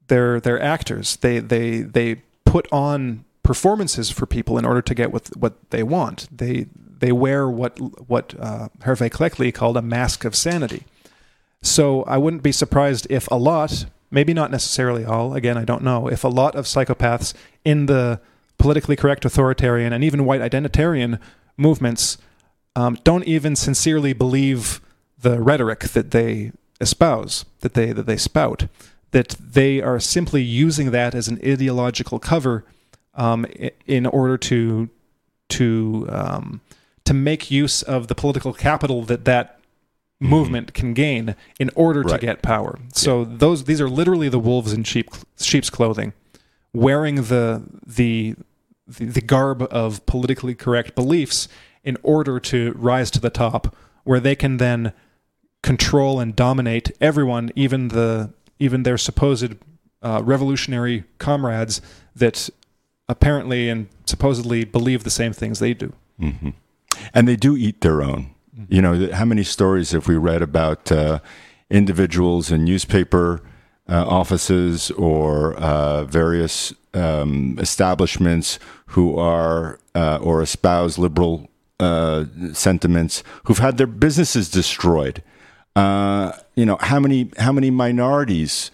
They're 0.08 0.39
they're 0.39 0.62
actors. 0.62 1.18
They 1.18 1.39
they 1.39 1.82
they 1.82 2.22
put 2.45 2.72
on 2.72 3.26
performances 3.43 4.10
for 4.10 4.26
people 4.26 4.58
in 4.58 4.66
order 4.66 4.82
to 4.82 4.93
get 4.95 5.12
what 5.12 5.30
what 5.38 5.70
they 5.72 5.84
want. 5.84 6.28
They 6.36 6.68
they 6.99 7.12
wear 7.12 7.49
what 7.49 7.80
what 8.10 8.34
uh, 8.39 8.70
Hervey 8.82 9.10
Cleckley 9.10 9.53
called 9.53 9.78
a 9.78 9.82
mask 9.82 10.26
of 10.26 10.36
sanity. 10.36 10.86
So 11.62 12.03
I 12.03 12.18
wouldn't 12.18 12.43
be 12.43 12.51
surprised 12.51 13.08
if 13.10 13.28
a 13.32 13.36
lot, 13.36 13.86
maybe 14.12 14.34
not 14.34 14.51
necessarily 14.51 15.03
all, 15.03 15.34
again 15.34 15.58
I 15.58 15.66
don't 15.66 15.84
know, 15.84 16.08
if 16.08 16.24
a 16.24 16.28
lot 16.28 16.56
of 16.56 16.66
psychopaths 16.66 17.34
in 17.64 17.88
the 17.88 18.20
politically 18.58 18.95
correct 18.95 19.26
authoritarian 19.26 19.91
and 19.91 20.03
even 20.03 20.26
white 20.26 20.41
identitarian 20.41 21.20
movements 21.58 22.18
um, 22.76 22.97
don't 23.03 23.24
even 23.24 23.56
sincerely 23.56 24.14
believe 24.14 24.82
the 25.20 25.41
rhetoric 25.41 25.80
that 25.80 26.12
they 26.12 26.51
espouse, 26.80 27.45
that 27.62 27.74
they 27.74 27.91
that 27.91 28.06
they 28.06 28.18
spout, 28.18 28.68
that 29.16 29.30
they 29.39 29.82
are 29.82 29.97
simply 29.97 30.43
using 30.43 30.91
that 30.91 31.16
as 31.16 31.30
an 31.30 31.39
ideological 31.41 32.20
cover 32.20 32.66
um, 33.13 33.45
in 33.88 34.05
order 34.05 34.38
to 34.38 34.89
to 35.47 36.05
um, 36.09 36.59
to 37.05 37.13
make 37.13 37.49
use 37.49 37.82
of 37.82 38.09
the 38.09 38.16
political 38.16 38.51
capital 38.51 39.03
that 39.03 39.24
that 39.24 39.57
mm-hmm. 39.57 40.28
movement 40.28 40.74
can 40.74 40.93
gain 40.93 41.34
in 41.57 41.72
order 41.76 42.01
right. 42.01 42.20
to 42.20 42.26
get 42.26 42.41
power. 42.41 42.78
So 42.93 43.22
yeah. 43.22 43.28
those 43.38 43.63
these 43.63 43.80
are 43.80 43.88
literally 43.88 44.28
the 44.28 44.38
wolves 44.38 44.74
in 44.74 44.84
sheep 44.84 45.09
sheep's 45.39 45.70
clothing, 45.70 46.11
wearing 46.74 47.16
the 47.16 47.63
the 47.88 48.36
the, 48.86 49.05
the 49.05 49.22
garb 49.22 49.66
of 49.72 50.05
politically 50.05 50.55
correct 50.55 50.93
beliefs 50.93 51.47
in 51.86 51.95
order 52.03 52.38
to 52.41 52.74
rise 52.74 53.09
to 53.11 53.22
the 53.22 53.30
top, 53.30 53.74
where 54.03 54.20
they 54.20 54.36
can 54.36 54.57
then 54.57 54.91
control 55.63 56.20
and 56.20 56.36
dominate 56.36 56.91
everyone, 56.99 57.49
even 57.55 57.88
the 57.88 58.34
even 58.60 58.84
their 58.84 58.97
supposed 58.97 59.56
uh, 60.01 60.22
revolutionary 60.24 61.03
comrades 61.18 61.82
that 62.16 62.49
apparently 63.08 63.70
and 63.70 63.88
supposedly 64.06 64.64
believe 64.64 65.03
the 65.03 65.10
same 65.10 65.34
things 65.34 65.60
they 65.60 65.74
do. 65.74 65.93
Mm-hmm. 66.20 66.49
And 67.14 67.28
they 67.28 67.36
do 67.36 67.58
eat 67.58 67.82
their 67.82 68.01
own. 68.01 68.36
Mm-hmm. 68.58 68.74
You 68.74 68.82
know, 68.82 69.14
how 69.14 69.26
many 69.26 69.43
stories 69.43 69.91
have 69.91 70.08
we 70.08 70.16
read 70.16 70.41
about 70.41 70.91
uh, 70.91 71.20
individuals 71.70 72.51
in 72.51 72.64
newspaper 72.64 73.41
uh, 73.88 74.06
offices 74.08 74.91
or 74.91 75.56
uh, 75.56 76.06
various 76.06 76.74
um, 76.93 77.58
establishments 77.60 78.58
who 78.88 79.18
are 79.18 79.80
uh, 79.93 80.18
or 80.22 80.41
espouse 80.41 80.97
liberal 80.97 81.49
uh, 81.80 82.26
sentiments 82.53 83.24
who've 83.43 83.60
had 83.60 83.78
their 83.78 83.88
businesses 83.88 84.49
destroyed 84.49 85.22
uh, 85.76 86.32
you 86.55 86.65
know 86.65 86.78
how 86.80 86.99
many 86.99 87.32
how 87.38 87.51
many 87.51 87.69
minorities 87.69 88.71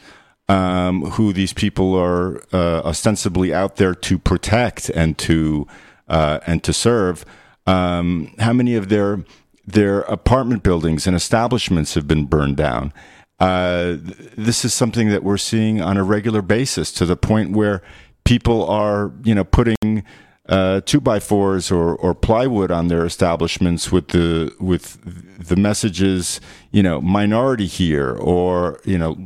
um, 0.47 1.03
who 1.11 1.31
these 1.33 1.53
people 1.53 1.95
are 1.95 2.41
uh, 2.53 2.81
ostensibly 2.83 3.53
out 3.53 3.77
there 3.77 3.95
to 3.95 4.19
protect 4.19 4.89
and 4.89 5.17
to 5.19 5.67
uh, 6.07 6.39
and 6.45 6.63
to 6.63 6.73
serve. 6.73 7.25
Um, 7.65 8.33
how 8.39 8.53
many 8.53 8.75
of 8.75 8.89
their 8.89 9.23
their 9.65 10.01
apartment 10.01 10.63
buildings 10.63 11.07
and 11.07 11.15
establishments 11.15 11.93
have 11.93 12.07
been 12.07 12.25
burned 12.25 12.57
down? 12.57 12.93
Uh, 13.39 13.97
this 14.37 14.63
is 14.63 14.73
something 14.73 15.09
that 15.09 15.23
we're 15.23 15.37
seeing 15.37 15.81
on 15.81 15.97
a 15.97 16.03
regular 16.03 16.41
basis 16.41 16.91
to 16.91 17.05
the 17.05 17.15
point 17.15 17.55
where 17.55 17.81
people 18.23 18.69
are, 18.69 19.11
you 19.23 19.33
know, 19.33 19.43
putting 19.43 20.03
uh, 20.51 20.81
two 20.81 20.99
by 20.99 21.19
fours 21.19 21.71
or, 21.71 21.95
or 21.95 22.13
plywood 22.13 22.71
on 22.71 22.89
their 22.89 23.05
establishments 23.05 23.89
with 23.89 24.09
the 24.09 24.53
with 24.59 24.99
the 25.47 25.55
messages, 25.55 26.41
you 26.71 26.83
know, 26.83 26.99
minority 26.99 27.65
here 27.65 28.17
or 28.17 28.81
you 28.83 28.97
know, 28.97 29.17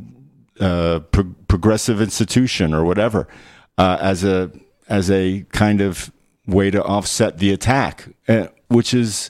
uh, 0.60 1.00
pro- 1.10 1.34
progressive 1.48 2.00
institution 2.00 2.72
or 2.72 2.84
whatever, 2.84 3.26
uh, 3.76 3.98
as 4.00 4.22
a 4.22 4.52
as 4.88 5.10
a 5.10 5.44
kind 5.50 5.80
of 5.80 6.12
way 6.46 6.70
to 6.70 6.82
offset 6.84 7.38
the 7.38 7.52
attack, 7.52 8.08
uh, 8.28 8.46
which 8.68 8.94
is 8.94 9.28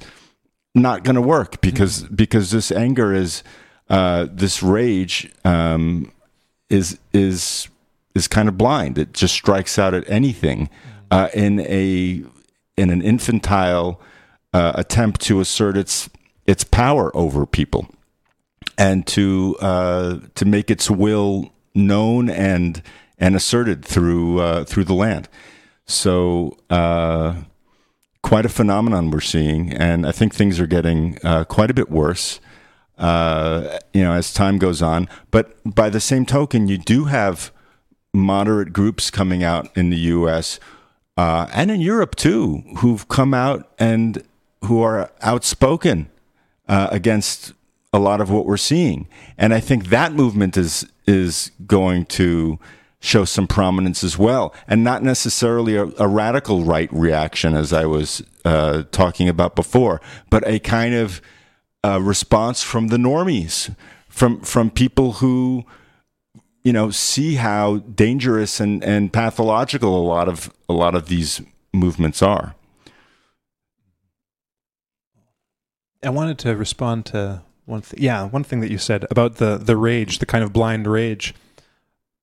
not 0.74 1.02
going 1.02 1.16
to 1.16 1.22
work 1.22 1.62
because 1.62 2.02
because 2.02 2.50
this 2.50 2.70
anger 2.70 3.14
is 3.14 3.42
uh, 3.88 4.26
this 4.30 4.62
rage 4.62 5.32
um, 5.46 6.12
is 6.68 6.98
is 7.14 7.68
is 8.14 8.28
kind 8.28 8.50
of 8.50 8.58
blind. 8.58 8.98
It 8.98 9.14
just 9.14 9.32
strikes 9.32 9.78
out 9.78 9.94
at 9.94 10.08
anything 10.10 10.68
uh, 11.16 11.30
in 11.32 11.60
a 11.60 12.22
in 12.76 12.90
an 12.90 13.00
infantile 13.00 13.98
uh, 14.52 14.72
attempt 14.74 15.18
to 15.22 15.40
assert 15.40 15.74
its 15.74 16.10
its 16.46 16.62
power 16.62 17.10
over 17.16 17.46
people 17.46 17.88
and 18.76 19.06
to 19.06 19.56
uh, 19.60 20.18
to 20.34 20.44
make 20.44 20.70
its 20.70 20.90
will 20.90 21.52
known 21.74 22.28
and 22.28 22.82
and 23.18 23.34
asserted 23.34 23.82
through 23.82 24.40
uh, 24.40 24.64
through 24.64 24.84
the 24.84 24.92
land. 24.92 25.26
So 25.86 26.58
uh, 26.68 27.36
quite 28.22 28.44
a 28.44 28.50
phenomenon 28.50 29.10
we're 29.10 29.20
seeing, 29.20 29.72
and 29.72 30.06
I 30.06 30.12
think 30.12 30.34
things 30.34 30.60
are 30.60 30.66
getting 30.66 31.18
uh, 31.24 31.44
quite 31.44 31.70
a 31.70 31.74
bit 31.74 31.90
worse. 31.90 32.40
you 32.98 34.02
know, 34.04 34.12
as 34.12 34.34
time 34.34 34.58
goes 34.58 34.82
on, 34.82 35.08
but 35.30 35.56
by 35.64 35.88
the 35.88 36.00
same 36.00 36.26
token, 36.26 36.68
you 36.68 36.76
do 36.76 37.04
have 37.06 37.52
moderate 38.12 38.74
groups 38.74 39.10
coming 39.10 39.42
out 39.42 39.74
in 39.74 39.88
the 39.88 39.98
U.S 40.18 40.60
uh, 41.16 41.46
and 41.52 41.70
in 41.70 41.80
Europe 41.80 42.14
too, 42.14 42.62
who've 42.78 43.08
come 43.08 43.34
out 43.34 43.72
and 43.78 44.22
who 44.64 44.82
are 44.82 45.10
outspoken 45.22 46.08
uh, 46.68 46.88
against 46.90 47.52
a 47.92 47.98
lot 47.98 48.20
of 48.20 48.30
what 48.30 48.44
we're 48.46 48.56
seeing. 48.56 49.08
And 49.38 49.54
I 49.54 49.60
think 49.60 49.86
that 49.88 50.12
movement 50.12 50.56
is 50.56 50.86
is 51.06 51.52
going 51.66 52.06
to 52.06 52.58
show 52.98 53.24
some 53.24 53.46
prominence 53.46 54.02
as 54.02 54.18
well, 54.18 54.52
and 54.66 54.82
not 54.82 55.02
necessarily 55.02 55.76
a, 55.76 55.86
a 55.98 56.08
radical 56.08 56.64
right 56.64 56.92
reaction, 56.92 57.54
as 57.54 57.72
I 57.72 57.86
was 57.86 58.22
uh, 58.44 58.82
talking 58.90 59.28
about 59.28 59.54
before, 59.54 60.00
but 60.30 60.46
a 60.46 60.58
kind 60.58 60.94
of 60.94 61.20
uh, 61.84 62.00
response 62.02 62.62
from 62.62 62.88
the 62.88 62.96
normies, 62.96 63.74
from 64.08 64.40
from 64.40 64.70
people 64.70 65.12
who 65.12 65.64
you 66.66 66.72
know, 66.72 66.90
see 66.90 67.36
how 67.36 67.76
dangerous 67.76 68.58
and, 68.58 68.82
and 68.82 69.12
pathological 69.12 69.96
a 69.96 70.02
lot 70.02 70.26
of 70.26 70.52
a 70.68 70.72
lot 70.72 70.96
of 70.96 71.06
these 71.06 71.40
movements 71.72 72.22
are. 72.22 72.56
I 76.02 76.10
wanted 76.10 76.40
to 76.40 76.56
respond 76.56 77.06
to 77.06 77.42
one 77.66 77.82
thing. 77.82 78.02
Yeah, 78.02 78.24
one 78.24 78.42
thing 78.42 78.58
that 78.62 78.70
you 78.72 78.78
said 78.78 79.06
about 79.12 79.36
the 79.36 79.58
the 79.58 79.76
rage, 79.76 80.18
the 80.18 80.26
kind 80.26 80.42
of 80.42 80.52
blind 80.52 80.88
rage. 80.88 81.36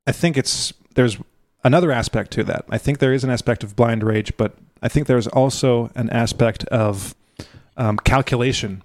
I 0.05 0.11
think 0.11 0.35
it's 0.35 0.73
there's 0.95 1.17
another 1.63 1.93
aspect 1.93 2.31
to 2.31 2.43
that. 2.43 2.65
I 2.69 2.77
think 2.77 2.99
there 2.99 3.13
is 3.13 3.23
an 3.23 3.29
aspect 3.29 3.63
of 3.63 3.77
blind 3.77 4.03
rage, 4.03 4.35
but 4.35 4.57
I 4.81 4.89
think 4.89 5.07
there's 5.07 5.27
also 5.27 5.89
an 5.95 6.09
aspect 6.09 6.65
of 6.65 7.15
um, 7.77 7.95
calculation 7.95 8.83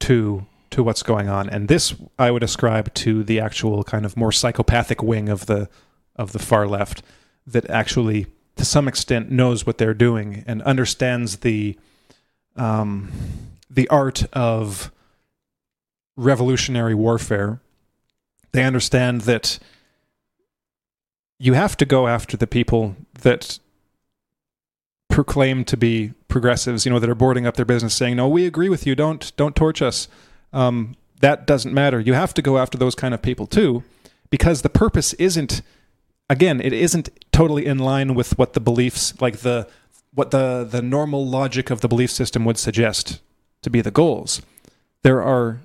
to 0.00 0.46
to 0.70 0.82
what's 0.82 1.02
going 1.02 1.28
on. 1.28 1.48
And 1.48 1.68
this 1.68 1.94
I 2.18 2.30
would 2.30 2.42
ascribe 2.42 2.92
to 2.94 3.22
the 3.22 3.40
actual 3.40 3.84
kind 3.84 4.04
of 4.04 4.16
more 4.16 4.32
psychopathic 4.32 5.02
wing 5.02 5.28
of 5.28 5.46
the 5.46 5.68
of 6.16 6.32
the 6.32 6.38
far 6.38 6.66
left 6.66 7.02
that 7.46 7.68
actually 7.70 8.26
to 8.56 8.64
some 8.64 8.86
extent 8.86 9.30
knows 9.30 9.66
what 9.66 9.78
they're 9.78 9.94
doing 9.94 10.44
and 10.46 10.62
understands 10.62 11.38
the 11.38 11.78
um, 12.56 13.10
the 13.68 13.88
art 13.88 14.24
of 14.32 14.92
revolutionary 16.16 16.94
warfare. 16.94 17.60
They 18.52 18.64
understand 18.64 19.22
that 19.22 19.58
you 21.38 21.54
have 21.54 21.76
to 21.78 21.86
go 21.86 22.06
after 22.06 22.36
the 22.36 22.46
people 22.46 22.96
that 23.22 23.58
proclaim 25.08 25.64
to 25.64 25.76
be 25.76 26.12
progressives, 26.28 26.84
you 26.84 26.92
know, 26.92 26.98
that 26.98 27.08
are 27.08 27.14
boarding 27.14 27.46
up 27.46 27.56
their 27.56 27.64
business 27.64 27.94
saying, 27.94 28.16
"No, 28.16 28.28
we 28.28 28.46
agree 28.46 28.68
with 28.68 28.86
you. 28.86 28.94
Don't 28.94 29.32
don't 29.36 29.56
torch 29.56 29.80
us." 29.80 30.08
Um, 30.52 30.96
that 31.20 31.46
doesn't 31.46 31.72
matter. 31.72 32.00
You 32.00 32.14
have 32.14 32.34
to 32.34 32.42
go 32.42 32.58
after 32.58 32.78
those 32.78 32.94
kind 32.94 33.14
of 33.14 33.22
people 33.22 33.46
too, 33.46 33.82
because 34.30 34.62
the 34.62 34.68
purpose 34.68 35.12
isn't. 35.14 35.62
Again, 36.28 36.60
it 36.60 36.72
isn't 36.72 37.08
totally 37.32 37.66
in 37.66 37.78
line 37.78 38.14
with 38.14 38.38
what 38.38 38.52
the 38.52 38.60
beliefs, 38.60 39.20
like 39.20 39.38
the 39.38 39.68
what 40.14 40.30
the 40.30 40.66
the 40.68 40.82
normal 40.82 41.26
logic 41.26 41.70
of 41.70 41.80
the 41.80 41.88
belief 41.88 42.10
system 42.10 42.44
would 42.44 42.58
suggest 42.58 43.20
to 43.62 43.70
be 43.70 43.80
the 43.80 43.90
goals. 43.90 44.40
There 45.02 45.22
are 45.22 45.60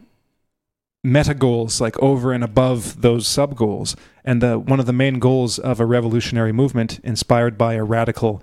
meta 1.04 1.36
goals 1.36 1.80
like 1.80 1.98
over 2.00 2.34
and 2.34 2.44
above 2.44 3.02
those 3.02 3.28
sub 3.28 3.56
goals, 3.56 3.96
and 4.24 4.42
the 4.42 4.58
one 4.58 4.80
of 4.80 4.88
the 4.88 4.94
main 4.94 5.20
goals 5.20 5.60
of 5.60 5.80
a 5.80 5.86
revolutionary 5.86 6.52
movement 6.52 7.00
inspired 7.04 7.58
by 7.58 7.76
a 7.76 7.84
radical 7.84 8.42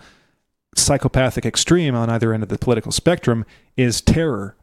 psychopathic 0.74 1.44
extreme 1.44 1.94
on 1.94 2.08
either 2.08 2.32
end 2.32 2.42
of 2.42 2.48
the 2.48 2.56
political 2.56 2.92
spectrum 2.92 3.44
is 3.76 4.00
terror 4.00 4.56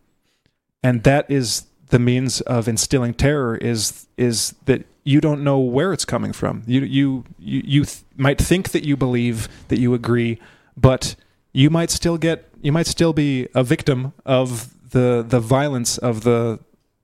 and 0.83 1.03
that 1.03 1.29
is 1.29 1.65
the 1.89 1.99
means 1.99 2.41
of 2.41 2.67
instilling 2.67 3.13
terror 3.13 3.55
is 3.57 4.07
is 4.17 4.55
that 4.65 4.85
you 5.03 5.19
don't 5.21 5.43
know 5.43 5.59
where 5.59 5.91
it's 5.93 6.05
coming 6.05 6.33
from. 6.33 6.63
You 6.65 6.81
you 6.81 7.23
you, 7.39 7.61
you 7.65 7.85
th- 7.85 8.03
might 8.15 8.39
think 8.39 8.69
that 8.71 8.83
you 8.83 8.95
believe 8.95 9.47
that 9.67 9.79
you 9.79 9.93
agree, 9.93 10.39
but 10.77 11.15
you 11.51 11.69
might 11.69 11.89
still 11.89 12.17
get 12.17 12.47
you 12.61 12.71
might 12.71 12.87
still 12.87 13.13
be 13.13 13.47
a 13.55 13.63
victim 13.63 14.13
of 14.25 14.73
the 14.91 15.25
the 15.27 15.39
violence 15.39 15.97
of 15.97 16.21
the 16.23 16.59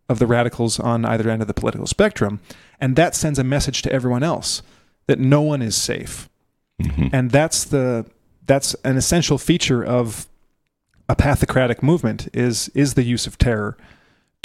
of 0.07 0.19
the 0.19 0.27
radicals 0.27 0.79
on 0.79 1.03
either 1.05 1.29
end 1.29 1.41
of 1.41 1.47
the 1.47 1.53
political 1.53 1.87
spectrum, 1.87 2.39
and 2.79 2.95
that 2.95 3.15
sends 3.15 3.39
a 3.39 3.43
message 3.43 3.81
to 3.81 3.91
everyone 3.91 4.21
else 4.23 4.61
that 5.07 5.19
no 5.19 5.41
one 5.41 5.61
is 5.61 5.75
safe. 5.75 6.29
Mhm. 6.81 7.09
And 7.11 7.31
that's 7.31 7.63
the 7.63 8.05
that's 8.45 8.75
an 8.83 8.97
essential 8.97 9.37
feature 9.39 9.83
of 9.83 10.27
a 11.09 11.15
pathocratic 11.15 11.81
movement 11.81 12.27
is 12.33 12.69
is 12.75 12.93
the 12.93 13.03
use 13.03 13.25
of 13.25 13.37
terror 13.37 13.77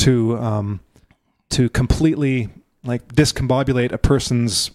to 0.00 0.36
um, 0.38 0.80
to 1.50 1.68
completely 1.68 2.48
like 2.84 3.06
discombobulate 3.08 3.92
a 3.92 3.98
person's 3.98 4.70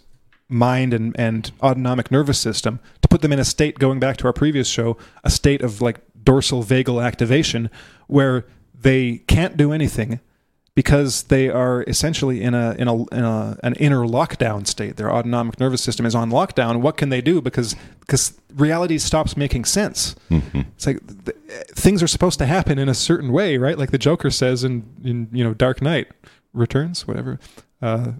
mind 0.48 0.94
and, 0.94 1.16
and 1.20 1.52
autonomic 1.62 2.12
nervous 2.12 2.38
system 2.38 2.80
to 3.02 3.08
put 3.08 3.22
them 3.22 3.34
in 3.34 3.40
a 3.40 3.46
state 3.46 3.80
going 3.80 4.00
back 4.00 4.16
to 4.18 4.28
our 4.28 4.34
previous 4.34 4.68
show 4.68 4.96
a 5.24 5.30
state 5.30 5.64
of 5.64 5.82
like 5.82 6.00
dorsal 6.24 6.64
vagal 6.64 7.04
activation 7.04 7.70
where 8.08 8.46
they 8.80 9.18
can't 9.28 9.58
do 9.58 9.72
anything 9.72 10.20
because 10.76 11.24
they 11.24 11.50
are 11.50 11.84
essentially 11.88 12.42
in 12.42 12.54
a 12.54 12.72
in 12.78 12.88
a, 12.88 12.96
in 13.08 13.24
a 13.24 13.58
an 13.64 13.74
inner 13.76 14.02
lockdown 14.06 14.68
state 14.68 14.98
their 14.98 15.12
autonomic 15.12 15.60
nervous 15.60 15.82
system 15.82 16.06
is 16.06 16.14
on 16.14 16.30
lockdown 16.30 16.82
what 16.82 16.98
can 16.98 17.10
they 17.10 17.22
do 17.22 17.42
because 17.42 17.76
because 18.02 18.38
reality 18.54 18.98
stops 18.98 19.36
making 19.38 19.64
sense 19.66 20.16
Mhm. 20.30 20.66
it's 20.76 20.86
like 20.86 21.00
th- 21.26 21.38
things 21.68 22.04
are 22.04 22.08
supposed 22.08 22.38
to 22.40 22.46
happen 22.46 22.78
in 22.78 22.90
a 22.90 22.94
certain 22.94 23.32
way, 23.32 23.58
right? 23.58 23.78
Like 23.78 23.92
the 23.92 23.98
Joker 23.98 24.30
says 24.30 24.64
in 24.64 24.84
in 25.04 25.28
you 25.32 25.44
know 25.44 25.54
Dark 25.54 25.82
Knight 25.82 26.08
Returns, 26.54 27.08
whatever. 27.08 27.40
Uh, 27.82 28.12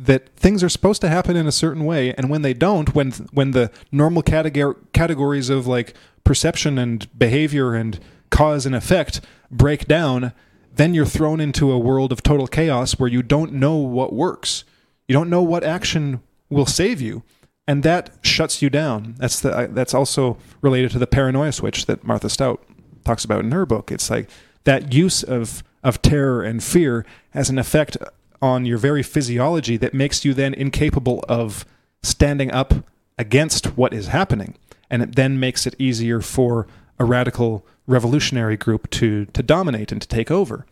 that 0.00 0.28
things 0.36 0.62
are 0.62 0.68
supposed 0.68 1.00
to 1.00 1.08
happen 1.08 1.36
in 1.36 1.46
a 1.48 1.52
certain 1.52 1.84
way, 1.84 2.14
and 2.14 2.30
when 2.30 2.42
they 2.42 2.54
don't, 2.54 2.94
when 2.94 3.10
when 3.32 3.50
the 3.52 3.70
normal 3.90 4.22
categor- 4.22 4.76
categories 4.92 5.50
of 5.50 5.66
like 5.66 5.94
perception 6.22 6.78
and 6.78 7.06
behavior 7.18 7.74
and 7.74 7.98
cause 8.30 8.66
and 8.66 8.74
effect 8.76 9.20
break 9.50 9.86
down, 9.88 10.32
then 10.78 10.94
you're 10.94 11.06
thrown 11.06 11.40
into 11.40 11.70
a 11.70 11.78
world 11.78 12.10
of 12.10 12.22
total 12.22 12.46
chaos 12.46 12.98
where 12.98 13.08
you 13.08 13.22
don't 13.22 13.52
know 13.52 13.76
what 13.76 14.12
works. 14.12 14.64
You 15.06 15.12
don't 15.12 15.30
know 15.30 15.42
what 15.42 15.62
action 15.62 16.22
will 16.48 16.66
save 16.66 17.00
you 17.00 17.22
and 17.68 17.82
that 17.82 18.10
shuts 18.22 18.62
you 18.62 18.70
down. 18.70 19.14
That's 19.18 19.38
the 19.38 19.54
uh, 19.54 19.66
that's 19.70 19.92
also 19.92 20.38
related 20.62 20.90
to 20.92 20.98
the 20.98 21.06
paranoia 21.06 21.52
switch 21.52 21.84
that 21.84 22.02
Martha 22.02 22.30
Stout 22.30 22.64
talks 23.04 23.24
about 23.24 23.44
in 23.44 23.52
her 23.52 23.66
book. 23.66 23.92
It's 23.92 24.08
like 24.10 24.28
that 24.64 24.92
use 24.92 25.22
of 25.22 25.62
of 25.84 26.00
terror 26.00 26.42
and 26.42 26.64
fear 26.64 27.04
has 27.30 27.50
an 27.50 27.58
effect 27.58 27.98
on 28.40 28.64
your 28.64 28.78
very 28.78 29.02
physiology 29.02 29.76
that 29.76 29.92
makes 29.92 30.24
you 30.24 30.32
then 30.32 30.54
incapable 30.54 31.22
of 31.28 31.66
standing 32.02 32.50
up 32.50 32.72
against 33.18 33.76
what 33.76 33.92
is 33.92 34.08
happening, 34.08 34.56
and 34.88 35.02
it 35.02 35.14
then 35.14 35.38
makes 35.38 35.66
it 35.66 35.76
easier 35.78 36.22
for 36.22 36.66
a 36.98 37.04
radical 37.04 37.66
revolutionary 37.88 38.56
group 38.56 38.88
to 38.90 39.24
to 39.26 39.42
dominate 39.42 39.90
and 39.90 40.00
to 40.00 40.06
take 40.06 40.30
over. 40.30 40.64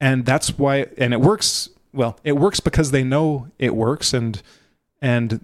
And 0.00 0.26
that's 0.26 0.58
why 0.58 0.88
and 0.98 1.14
it 1.14 1.20
works 1.20 1.70
well, 1.94 2.18
it 2.22 2.32
works 2.32 2.60
because 2.60 2.90
they 2.90 3.02
know 3.02 3.48
it 3.58 3.74
works 3.74 4.12
and 4.12 4.42
and 5.00 5.42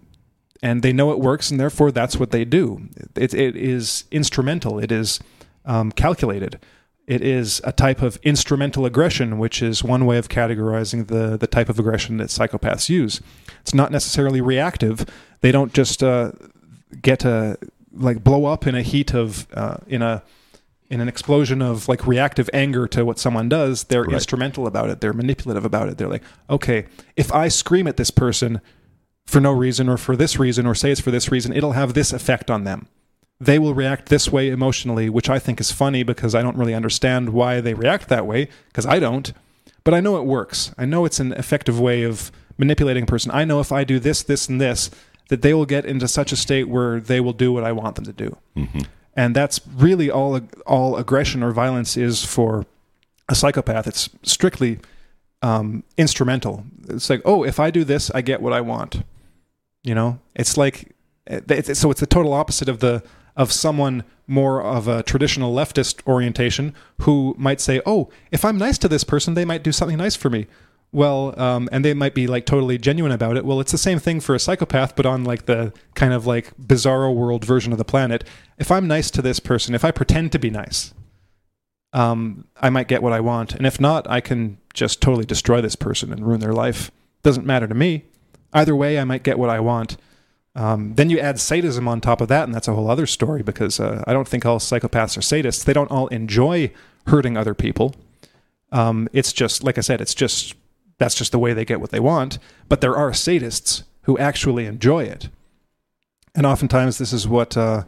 and 0.63 0.83
they 0.83 0.93
know 0.93 1.13
it 1.13 1.21
works, 1.21 1.51
and 1.51 1.61
therefore 1.61 1.91
that's 1.91 2.17
what 2.17 2.31
they 2.31 2.45
do. 2.45 2.89
It, 3.15 3.35
it 3.35 3.57
is 3.57 4.05
instrumental. 4.11 4.79
It 4.79 4.91
is 4.91 5.21
um, 5.65 5.93
calculated. 5.93 6.59
It 7.07 7.21
is 7.21 7.61
a 7.65 7.73
type 7.73 8.01
of 8.01 8.19
instrumental 8.23 8.87
aggression, 8.87 9.39
which 9.39 9.61
is 9.63 9.85
one 9.85 10.07
way 10.07 10.17
of 10.17 10.29
categorizing 10.29 11.09
the 11.09 11.37
the 11.37 11.47
type 11.47 11.69
of 11.69 11.79
aggression 11.79 12.17
that 12.17 12.29
psychopaths 12.29 12.89
use. 12.89 13.21
It's 13.61 13.75
not 13.75 13.93
necessarily 13.93 14.41
reactive. 14.41 15.05
They 15.43 15.53
don't 15.53 15.75
just 15.75 16.03
uh, 16.03 16.33
get 17.03 17.25
a 17.25 17.59
like 17.93 18.25
blow 18.25 18.47
up 18.47 18.67
in 18.67 18.75
a 18.75 18.83
heat 18.83 19.15
of 19.15 19.47
uh, 19.53 19.77
in 19.87 20.01
a 20.01 20.23
in 20.95 21.01
an 21.01 21.09
explosion 21.09 21.61
of 21.61 21.89
like 21.89 22.07
reactive 22.07 22.49
anger 22.55 22.87
to 22.87 23.05
what 23.05 23.19
someone 23.19 23.49
does. 23.49 23.85
They're 23.85 24.05
Right. 24.05 24.15
instrumental 24.15 24.67
about 24.67 24.89
it. 24.91 25.01
They're 25.01 25.13
manipulative 25.13 25.65
about 25.65 25.89
it. 25.89 25.99
They're 25.99 26.09
like, 26.09 26.23
okay, 26.49 26.87
if 27.17 27.33
I 27.33 27.49
scream 27.49 27.87
at 27.87 27.97
this 27.99 28.11
person, 28.11 28.61
for 29.27 29.41
no 29.41 29.53
reason 29.53 29.89
or 29.89 29.97
for 29.97 30.17
this 30.17 30.39
reason 30.39 30.67
or 30.67 30.75
say 30.75 30.91
it's 30.93 31.01
for 31.01 31.11
this 31.11 31.31
reason, 31.33 31.53
it'll 31.53 31.73
have 31.73 31.95
this 31.95 32.13
effect 32.13 32.51
on 32.51 32.65
them. 32.65 32.87
They 33.41 33.59
will 33.59 33.75
react 33.75 34.09
this 34.09 34.31
way 34.31 34.49
emotionally, 34.51 35.09
which 35.11 35.29
I 35.29 35.39
think 35.39 35.61
is 35.61 35.73
funny 35.73 36.03
because 36.03 36.35
I 36.35 36.43
don't 36.43 36.57
really 36.57 36.75
understand 36.75 37.31
why 37.31 37.61
they 37.61 37.75
react 37.75 38.09
that 38.09 38.27
way, 38.27 38.49
because 38.69 38.87
I 38.87 38.99
don't. 39.01 39.33
But 39.83 39.95
I 39.95 40.01
know 40.01 40.17
it 40.17 40.25
works. 40.25 40.73
I 40.79 40.85
know 40.85 41.05
it's 41.05 41.21
an 41.21 41.33
effective 41.33 41.81
way 41.81 42.05
of 42.05 42.31
manipulating 42.57 43.03
a 43.03 43.07
person. 43.07 43.31
I 43.35 43.45
know 43.45 43.61
if 43.61 43.73
I 43.73 43.83
do 43.83 43.99
this, 43.99 44.23
this, 44.23 44.49
and 44.49 44.61
this, 44.61 44.91
that 45.31 45.43
they 45.43 45.53
will 45.53 45.67
get 45.67 45.85
into 45.85 46.07
such 46.07 46.31
a 46.31 46.37
state 46.37 46.69
where 46.69 47.01
they 47.01 47.21
will 47.21 47.33
do 47.33 47.53
what 47.53 47.65
I 47.65 47.73
want 47.73 47.97
them 47.97 48.05
to 48.05 48.13
do. 48.13 48.37
Mhm. 48.57 48.87
And 49.17 49.35
that's 49.35 49.61
really 49.77 50.11
all 50.11 50.41
all 50.67 50.97
aggression 50.97 51.43
or 51.43 51.53
violence 51.53 51.97
is 51.97 52.25
for 52.25 52.67
a 53.29 53.35
psychopath. 53.35 53.87
It's 53.87 54.11
strictly 54.23 54.81
um, 55.43 55.85
instrumental. 55.97 56.65
It's 56.89 57.09
like, 57.09 57.23
oh, 57.25 57.45
if 57.45 57.61
I 57.61 57.71
do 57.71 57.85
this, 57.85 58.11
I 58.11 58.23
get 58.23 58.43
what 58.43 58.53
I 58.53 58.61
want. 58.61 59.05
You 59.83 59.95
know, 59.95 60.19
it's 60.35 60.57
like 60.57 60.95
it's, 61.27 61.79
so 61.79 61.91
it's 61.91 62.01
the 62.01 62.07
total 62.07 62.33
opposite 62.33 62.69
of 62.69 62.81
the 62.81 63.03
of 63.37 63.53
someone 63.53 64.05
more 64.27 64.63
of 64.63 64.89
a 64.89 65.03
traditional 65.03 65.55
leftist 65.55 66.07
orientation 66.07 66.75
who 67.03 67.35
might 67.39 67.61
say, 67.61 67.81
oh, 67.85 68.09
if 68.31 68.45
I'm 68.45 68.57
nice 68.57 68.79
to 68.79 68.89
this 68.89 69.05
person, 69.05 69.35
they 69.35 69.45
might 69.45 69.63
do 69.63 69.73
something 69.73 69.99
nice 69.99 70.17
for 70.17 70.31
me. 70.31 70.47
Well, 70.95 71.35
um, 71.41 71.69
and 71.73 71.85
they 71.85 71.93
might 71.93 72.15
be 72.15 72.29
like 72.29 72.47
totally 72.47 72.79
genuine 72.79 73.11
about 73.11 73.37
it. 73.37 73.45
Well, 73.45 73.59
it's 73.59 73.73
the 73.73 73.79
same 73.79 73.99
thing 73.99 74.21
for 74.21 74.33
a 74.33 74.39
psychopath, 74.39 74.95
but 74.95 75.05
on 75.05 75.25
like 75.25 75.47
the 75.47 75.73
kind 75.95 76.13
of 76.13 76.25
like 76.25 76.57
bizarro 76.57 77.13
world 77.13 77.45
version 77.45 77.73
of 77.73 77.79
the 77.79 77.85
planet. 77.85 78.23
If 78.59 78.71
I'm 78.71 78.87
nice 78.87 79.11
to 79.11 79.21
this 79.21 79.41
person, 79.41 79.75
if 79.75 79.85
I 79.85 79.91
pretend 79.91 80.31
to 80.33 80.39
be 80.39 80.51
nice, 80.51 80.95
um, 81.93 82.47
I 82.63 82.71
might 82.71 82.87
get 82.87 83.03
what 83.03 83.13
I 83.13 83.19
want. 83.19 83.55
And 83.55 83.67
if 83.67 83.81
not, 83.81 84.09
I 84.09 84.21
can 84.21 84.59
just 84.73 85.03
totally 85.03 85.25
destroy 85.25 85.61
this 85.61 85.75
person 85.75 86.13
and 86.13 86.25
ruin 86.25 86.39
their 86.39 86.53
life. 86.53 86.93
Doesn't 87.25 87.45
matter 87.45 87.67
to 87.67 87.75
me. 87.75 88.05
Either 88.53 88.77
way, 88.77 88.97
I 89.01 89.05
might 89.05 89.25
get 89.25 89.37
what 89.37 89.51
I 89.51 89.59
want. 89.59 89.97
Um, 90.55 90.95
then 90.95 91.11
you 91.11 91.19
add 91.19 91.41
sadism 91.41 91.89
on 91.89 92.01
top 92.01 92.21
of 92.21 92.29
that, 92.29 92.45
and 92.45 92.55
that's 92.55 92.69
a 92.69 92.75
whole 92.75 92.89
other 92.89 93.07
story 93.07 93.43
because 93.43 93.81
uh, 93.81 94.05
I 94.07 94.13
don't 94.13 94.29
think 94.29 94.47
all 94.47 94.61
psychopaths 94.61 95.17
are 95.17 95.23
sadists. 95.23 95.65
They 95.65 95.73
don't 95.73 95.91
all 95.91 96.07
enjoy 96.09 96.71
hurting 97.09 97.37
other 97.37 97.53
people. 97.53 97.97
Um, 98.71 99.09
it's 99.13 99.33
just, 99.33 99.65
like 99.65 99.77
I 99.77 99.81
said, 99.81 100.01
it's 100.01 100.15
just 100.15 100.55
that's 100.99 101.15
just 101.15 101.33
the 101.33 101.39
way 101.39 101.53
they 101.53 101.65
get 101.65 101.81
what 101.81 101.91
they 101.91 102.01
want. 102.01 102.39
But 102.69 102.81
there 102.81 102.97
are 102.97 103.11
sadists 103.11 103.85
who 104.03 104.19
actually 104.19 104.67
enjoy 104.67 105.05
it. 105.05 105.29
And 106.35 106.47
oftentimes, 106.47 106.99
this 106.99 107.13
is 107.13 107.29
what 107.29 107.57
uh, 107.57 107.85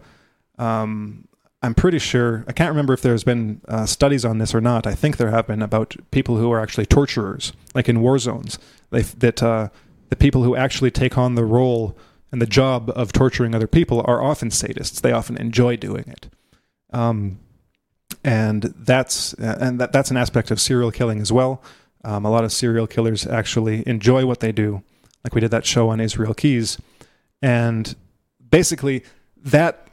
um, 0.58 1.26
I'm 1.62 1.74
pretty 1.74 1.98
sure. 1.98 2.44
I 2.46 2.52
can't 2.52 2.70
remember 2.70 2.92
if 2.92 3.02
there's 3.02 3.24
been 3.24 3.60
uh, 3.66 3.86
studies 3.86 4.24
on 4.24 4.38
this 4.38 4.54
or 4.54 4.60
not. 4.60 4.86
I 4.86 4.94
think 4.94 5.16
there 5.16 5.30
have 5.30 5.46
been 5.46 5.62
about 5.62 5.96
people 6.10 6.36
who 6.36 6.52
are 6.52 6.60
actually 6.60 6.86
torturers, 6.86 7.52
like 7.74 7.88
in 7.88 8.00
war 8.00 8.18
zones. 8.18 8.58
They, 8.90 9.02
that 9.02 9.42
uh, 9.42 9.68
the 10.08 10.16
people 10.16 10.42
who 10.42 10.54
actually 10.54 10.90
take 10.90 11.18
on 11.18 11.34
the 11.34 11.44
role 11.44 11.96
and 12.30 12.40
the 12.40 12.46
job 12.46 12.92
of 12.94 13.12
torturing 13.12 13.54
other 13.54 13.66
people 13.66 14.04
are 14.06 14.22
often 14.22 14.50
sadists. 14.50 15.00
They 15.00 15.12
often 15.12 15.36
enjoy 15.38 15.76
doing 15.76 16.04
it. 16.06 16.28
Um, 16.92 17.40
and 18.22 18.62
that's 18.62 19.32
and 19.34 19.80
that, 19.80 19.92
that's 19.92 20.10
an 20.10 20.16
aspect 20.16 20.50
of 20.50 20.60
serial 20.60 20.90
killing 20.92 21.20
as 21.20 21.32
well. 21.32 21.62
Um, 22.06 22.24
a 22.24 22.30
lot 22.30 22.44
of 22.44 22.52
serial 22.52 22.86
killers 22.86 23.26
actually 23.26 23.82
enjoy 23.84 24.24
what 24.26 24.38
they 24.38 24.52
do, 24.52 24.84
like 25.24 25.34
we 25.34 25.40
did 25.40 25.50
that 25.50 25.66
show 25.66 25.88
on 25.88 25.98
Israel 26.00 26.34
Keys, 26.34 26.78
and 27.42 27.96
basically 28.48 29.02
that 29.36 29.88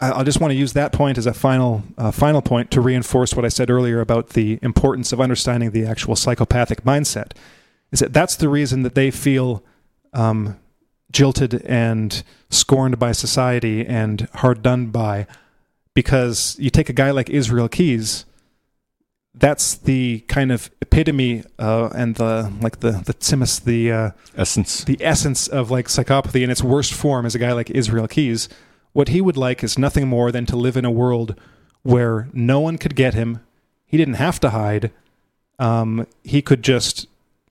I 0.00 0.24
just 0.24 0.40
want 0.40 0.50
to 0.50 0.56
use 0.56 0.72
that 0.74 0.92
point 0.92 1.18
as 1.18 1.26
a 1.26 1.32
final 1.32 1.84
uh, 1.96 2.10
final 2.10 2.42
point 2.42 2.70
to 2.72 2.80
reinforce 2.80 3.34
what 3.36 3.44
I 3.44 3.48
said 3.48 3.70
earlier 3.70 4.00
about 4.00 4.30
the 4.30 4.58
importance 4.60 5.12
of 5.12 5.20
understanding 5.20 5.70
the 5.70 5.86
actual 5.86 6.16
psychopathic 6.16 6.82
mindset. 6.82 7.30
Is 7.92 8.00
that 8.00 8.12
that's 8.12 8.36
the 8.36 8.48
reason 8.48 8.82
that 8.82 8.96
they 8.96 9.12
feel 9.12 9.62
um, 10.12 10.58
jilted 11.12 11.62
and 11.64 12.24
scorned 12.50 12.98
by 12.98 13.12
society 13.12 13.86
and 13.86 14.28
hard 14.34 14.62
done 14.62 14.86
by, 14.88 15.26
because 15.94 16.56
you 16.58 16.70
take 16.70 16.90
a 16.90 16.92
guy 16.92 17.12
like 17.12 17.30
Israel 17.30 17.68
Keys. 17.68 18.24
That's 19.38 19.74
the 19.74 20.20
kind 20.28 20.50
of 20.50 20.70
epitome 20.80 21.44
uh, 21.58 21.90
and 21.94 22.14
the 22.14 22.50
like 22.62 22.80
the 22.80 22.92
the 22.92 23.12
timus 23.12 23.62
the 23.62 23.92
uh, 23.92 24.10
Essence. 24.34 24.84
the 24.84 24.96
essence 25.00 25.46
of 25.46 25.70
like 25.70 25.88
psychopathy 25.88 26.42
in 26.42 26.50
its 26.50 26.62
worst 26.62 26.94
form 26.94 27.26
is 27.26 27.34
a 27.34 27.38
guy 27.38 27.52
like 27.52 27.70
Israel 27.70 28.08
Keys. 28.08 28.48
What 28.94 29.08
he 29.08 29.20
would 29.20 29.36
like 29.36 29.62
is 29.62 29.78
nothing 29.78 30.08
more 30.08 30.32
than 30.32 30.46
to 30.46 30.56
live 30.56 30.74
in 30.74 30.86
a 30.86 30.90
world 30.90 31.38
where 31.82 32.28
no 32.32 32.60
one 32.60 32.78
could 32.78 32.96
get 32.96 33.12
him. 33.12 33.40
He 33.84 33.98
didn't 33.98 34.14
have 34.14 34.40
to 34.40 34.50
hide. 34.50 34.90
Um, 35.58 36.06
he 36.24 36.40
could 36.40 36.62
just 36.62 37.06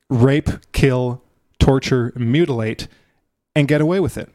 rape, 0.09 0.49
kill, 0.71 1.21
torture, 1.59 2.11
mutilate, 2.15 2.88
and 3.55 3.67
get 3.67 3.79
away 3.79 3.99
with 3.99 4.17
it. 4.17 4.29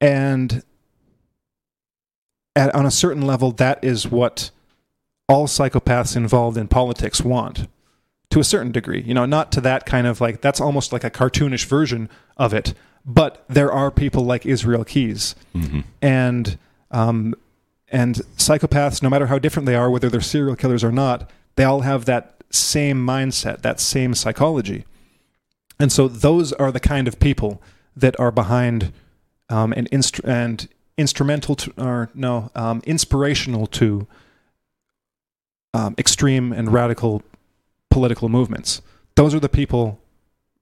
And 0.00 0.62
at, 2.54 2.74
on 2.74 2.86
a 2.86 2.90
certain 2.90 3.22
level, 3.22 3.50
that 3.52 3.82
is 3.82 4.06
what 4.06 4.50
all 5.28 5.46
psychopaths 5.46 6.16
involved 6.16 6.56
in 6.56 6.68
politics 6.68 7.20
want 7.22 7.68
to 8.30 8.40
a 8.40 8.44
certain 8.44 8.72
degree. 8.72 9.02
You 9.02 9.14
know, 9.14 9.26
not 9.26 9.52
to 9.52 9.60
that 9.62 9.86
kind 9.86 10.06
of 10.06 10.20
like 10.20 10.40
that's 10.40 10.60
almost 10.60 10.92
like 10.92 11.04
a 11.04 11.10
cartoonish 11.10 11.66
version 11.66 12.08
of 12.36 12.52
it. 12.54 12.74
But 13.04 13.44
there 13.48 13.72
are 13.72 13.90
people 13.90 14.24
like 14.24 14.44
Israel 14.44 14.84
Keys, 14.84 15.34
Mhm. 15.54 15.84
and 16.02 16.58
um, 16.90 17.34
and 17.90 18.16
psychopaths, 18.36 19.02
no 19.02 19.08
matter 19.10 19.26
how 19.26 19.38
different 19.38 19.66
they 19.66 19.74
are, 19.74 19.90
whether 19.90 20.08
they're 20.10 20.20
serial 20.20 20.56
killers 20.56 20.84
or 20.84 20.92
not, 20.92 21.30
they 21.56 21.64
all 21.64 21.80
have 21.82 22.04
that 22.04 22.34
same 22.50 23.04
mindset, 23.06 23.62
that 23.62 23.80
same 23.80 24.14
psychology. 24.14 24.84
And 25.80 25.90
so 25.92 26.08
those 26.08 26.52
are 26.54 26.72
the 26.72 26.80
kind 26.80 27.06
of 27.08 27.18
people 27.20 27.62
that 27.96 28.18
are 28.20 28.30
behind 28.30 28.92
um, 29.48 29.72
and 29.76 29.90
instru- 29.90 30.26
and 30.28 30.68
instrumental 30.98 31.54
to 31.56 31.72
or 31.78 32.10
no 32.14 32.50
um, 32.54 32.82
inspirational 32.84 33.66
to 33.68 34.06
um, 35.74 35.94
extreme 35.98 36.52
and 36.52 36.72
radical 36.72 37.22
political 37.90 38.28
movements. 38.28 38.82
Those 39.14 39.34
are 39.34 39.40
the 39.40 39.48
people 39.48 40.00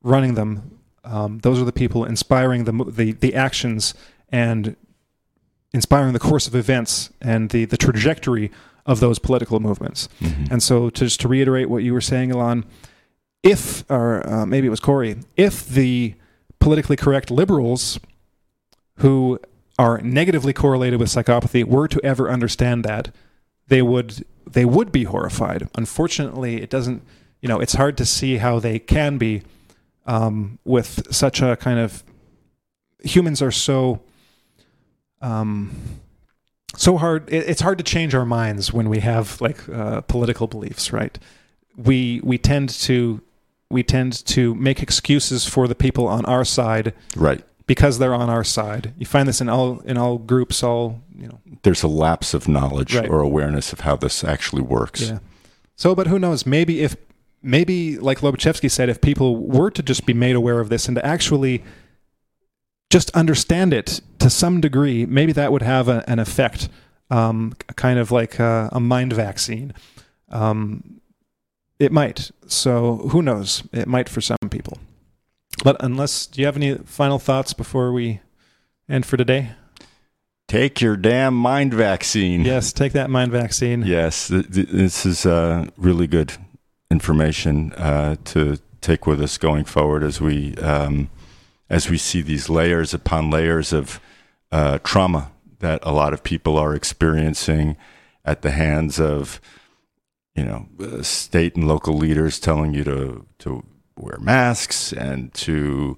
running 0.03 0.35
them. 0.35 0.79
Um, 1.05 1.39
those 1.41 1.61
are 1.61 1.65
the 1.65 1.73
people 1.73 2.05
inspiring 2.05 2.65
the, 2.65 2.73
the 2.91 3.13
the 3.13 3.35
actions 3.35 3.95
and 4.31 4.77
inspiring 5.73 6.13
the 6.13 6.19
course 6.19 6.47
of 6.47 6.55
events 6.55 7.11
and 7.21 7.51
the 7.51 7.65
the 7.65 7.77
trajectory 7.77 8.51
of 8.87 9.01
those 9.01 9.19
political 9.19 9.61
movements. 9.61 10.09
Mhm. 10.21 10.51
And 10.51 10.63
so, 10.63 10.91
to, 10.91 11.05
just 11.05 11.21
to 11.21 11.29
reiterate 11.29 11.69
what 11.69 11.83
you 11.83 11.93
were 11.93 12.01
saying, 12.01 12.31
Elan, 12.31 12.65
if, 13.43 13.85
or 13.91 14.27
uh, 14.29 14.47
maybe 14.47 14.67
it 14.69 14.71
was 14.71 14.81
Corey, 14.81 15.17
if 15.37 15.67
the 15.69 16.15
politically 16.61 16.97
correct 16.97 17.31
liberals 17.31 17.99
who 18.99 19.39
are 19.79 20.01
negatively 20.03 20.53
correlated 20.53 20.99
with 21.01 21.09
psychopathy 21.09 21.65
were 21.65 21.89
to 21.89 22.01
ever 22.05 22.31
understand 22.31 22.85
that, 22.85 23.13
they 23.69 23.83
would 23.83 24.25
they 24.51 24.65
would 24.65 24.93
be 24.93 25.05
horrified. 25.05 25.69
Unfortunately, 25.75 26.63
it 26.63 26.71
doesn't. 26.71 27.03
You 27.41 27.49
know, 27.49 27.61
it's 27.61 27.75
hard 27.75 27.97
to 27.99 28.07
see 28.07 28.39
how 28.39 28.59
they 28.59 28.79
can 28.79 29.19
be 29.19 29.43
um, 30.07 30.59
with 30.65 31.13
such 31.15 31.43
a 31.43 31.57
kind 31.57 31.79
of 31.79 32.03
humans 33.03 33.43
are 33.43 33.51
so 33.51 34.01
um, 35.21 36.01
so 36.77 36.97
hard. 36.97 37.29
It, 37.29 37.49
it's 37.49 37.61
hard 37.61 37.79
to 37.79 37.85
change 37.85 38.15
our 38.15 38.25
minds 38.25 38.73
when 38.73 38.89
we 38.89 39.01
have 39.01 39.41
like 39.41 39.69
uh, 39.69 40.03
political 40.03 40.47
beliefs, 40.47 40.93
right? 40.93 41.19
We 41.77 42.21
we 42.23 42.39
tend 42.39 42.71
to 42.71 43.21
we 43.71 43.83
tend 43.83 44.25
to 44.27 44.55
make 44.55 44.83
excuses 44.83 45.47
for 45.47 45.67
the 45.67 45.75
people 45.75 46.07
on 46.07 46.25
our 46.27 46.45
side 46.45 46.95
Right. 47.17 47.43
Because 47.67 47.99
they're 47.99 48.15
on 48.15 48.31
our 48.31 48.45
side. 48.45 48.95
You 48.97 49.07
find 49.07 49.29
this 49.29 49.41
in 49.41 49.49
all 49.49 49.81
in 49.81 49.97
all 49.99 50.19
groups, 50.19 50.63
all 50.63 51.03
you 51.19 51.27
know. 51.27 51.41
There's 51.63 51.83
a 51.83 51.89
lapse 51.89 52.33
of 52.33 52.47
knowledge 52.47 52.95
Right. 52.95 53.09
or 53.09 53.21
awareness 53.21 53.73
of 53.73 53.81
how 53.81 53.97
this 53.97 54.23
actually 54.23 54.63
works. 54.63 55.03
Yeah. 55.03 55.19
So, 55.75 55.95
but 55.95 56.07
who 56.07 56.19
knows? 56.19 56.47
Maybe 56.47 56.81
if 56.83 56.95
maybe 57.43 57.99
like 57.99 58.21
Lobaczewski 58.21 58.71
said, 58.71 58.89
if 58.89 59.01
people 59.01 59.37
were 59.37 59.71
to 59.73 59.83
just 59.83 60.07
be 60.07 60.15
made 60.15 60.37
aware 60.37 60.61
of 60.61 60.69
this 60.69 60.87
and 60.87 60.95
to 60.97 61.05
actually 61.05 61.65
just 62.91 63.11
understand 63.17 63.75
it 63.75 64.01
to 64.21 64.31
some 64.31 64.61
degree, 64.61 65.05
maybe 65.07 65.33
that 65.33 65.51
would 65.51 65.63
have 65.63 65.89
a, 65.89 66.05
an 66.09 66.19
effect, 66.21 66.69
um, 67.11 67.53
kind 67.75 67.99
of 67.99 68.13
like 68.13 68.39
a, 68.39 68.69
a 68.73 68.79
mind 68.81 69.13
vaccine. 69.13 69.75
Um, 70.31 71.01
it 71.81 71.91
might. 71.93 72.31
So 72.47 73.09
who 73.11 73.23
knows? 73.23 73.65
It 73.73 73.89
might 73.89 74.09
for 74.09 74.21
some 74.21 74.39
people. 74.51 74.79
But 75.65 75.77
unless, 75.81 76.27
do 76.27 76.41
you 76.41 76.47
have 76.47 76.57
any 76.57 76.75
final 76.77 77.19
thoughts 77.19 77.53
before 77.53 77.93
we 77.93 78.21
end 78.89 79.07
for 79.07 79.17
today? 79.17 79.53
Take 80.49 80.81
your 80.81 80.97
damn 80.97 81.35
mind 81.35 81.75
vaccine. 81.75 82.45
Yes, 82.45 82.73
take 82.73 82.93
that 82.93 83.11
mind 83.11 83.33
vaccine. 83.33 83.83
Yes, 83.83 84.29
th- 84.29 84.53
th- 84.53 84.69
this 84.69 85.05
is 85.05 85.27
uh, 85.27 85.67
really 85.77 86.07
good 86.07 86.35
information 86.91 87.73
uh, 87.73 88.17
to 88.27 88.59
take 88.81 89.07
with 89.07 89.21
us 89.21 89.39
going 89.39 89.65
forward 89.65 90.05
as 90.05 90.21
we 90.21 90.55
um, 90.59 91.11
as 91.69 91.91
we 91.91 91.99
see 91.99 92.23
these 92.23 92.49
layers 92.49 92.95
upon 92.95 93.31
layers 93.31 93.73
of 93.73 94.01
uh, 94.53 94.79
trauma 94.85 95.33
that 95.59 95.81
a 95.83 95.93
lot 95.93 96.13
of 96.13 96.23
people 96.23 96.57
are 96.57 96.75
experiencing 96.75 97.77
at 98.25 98.43
the 98.43 98.53
hands 98.53 99.01
of 99.01 99.41
you 100.37 100.45
know 100.45 100.69
uh, 100.81 101.03
state 101.03 101.57
and 101.57 101.67
local 101.67 101.95
leaders 101.95 102.39
telling 102.39 102.73
you 102.73 102.85
to 102.85 103.27
to 103.39 103.65
wear 103.99 104.19
masks 104.19 104.93
and 104.93 105.33
to 105.35 105.97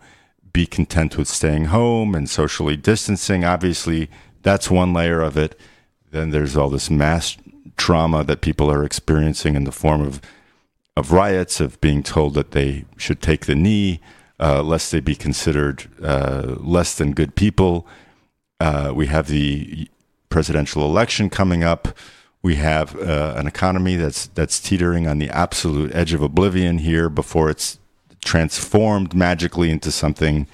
be 0.52 0.66
content 0.66 1.16
with 1.16 1.28
staying 1.28 1.66
home 1.66 2.14
and 2.14 2.28
socially 2.28 2.76
distancing. 2.76 3.44
Obviously, 3.44 4.08
that's 4.42 4.70
one 4.70 4.92
layer 4.92 5.20
of 5.20 5.36
it. 5.36 5.58
Then 6.10 6.30
there's 6.30 6.56
all 6.56 6.70
this 6.70 6.90
mass 6.90 7.36
trauma 7.76 8.24
that 8.24 8.40
people 8.40 8.70
are 8.70 8.84
experiencing 8.84 9.54
in 9.54 9.64
the 9.64 9.72
form 9.72 10.00
of 10.02 10.20
of 10.96 11.12
riots, 11.12 11.60
of 11.60 11.80
being 11.80 12.02
told 12.02 12.34
that 12.34 12.50
they 12.50 12.84
should 12.96 13.22
take 13.22 13.46
the 13.46 13.54
knee, 13.54 14.00
uh, 14.40 14.60
lest 14.64 14.90
they 14.90 14.98
be 14.98 15.14
considered 15.14 15.88
uh, 16.02 16.56
less 16.58 16.96
than 16.96 17.12
good 17.12 17.36
people. 17.36 17.86
Uh, 18.58 18.90
we 18.92 19.06
have 19.06 19.28
the 19.28 19.88
presidential 20.28 20.82
election 20.82 21.30
coming 21.30 21.62
up. 21.62 21.96
We 22.42 22.56
have 22.56 22.96
uh, 22.96 23.34
an 23.36 23.46
economy 23.46 23.94
that's 23.94 24.26
that's 24.28 24.60
teetering 24.60 25.06
on 25.06 25.18
the 25.18 25.30
absolute 25.30 25.94
edge 25.94 26.12
of 26.12 26.22
oblivion 26.22 26.78
here 26.78 27.08
before 27.08 27.48
it's 27.48 27.78
transformed 28.24 29.14
magically 29.14 29.70
into 29.70 29.90
something 29.90 30.46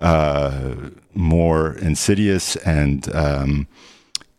uh, 0.00 0.74
more 1.14 1.72
insidious 1.78 2.56
and 2.56 3.14
um, 3.14 3.66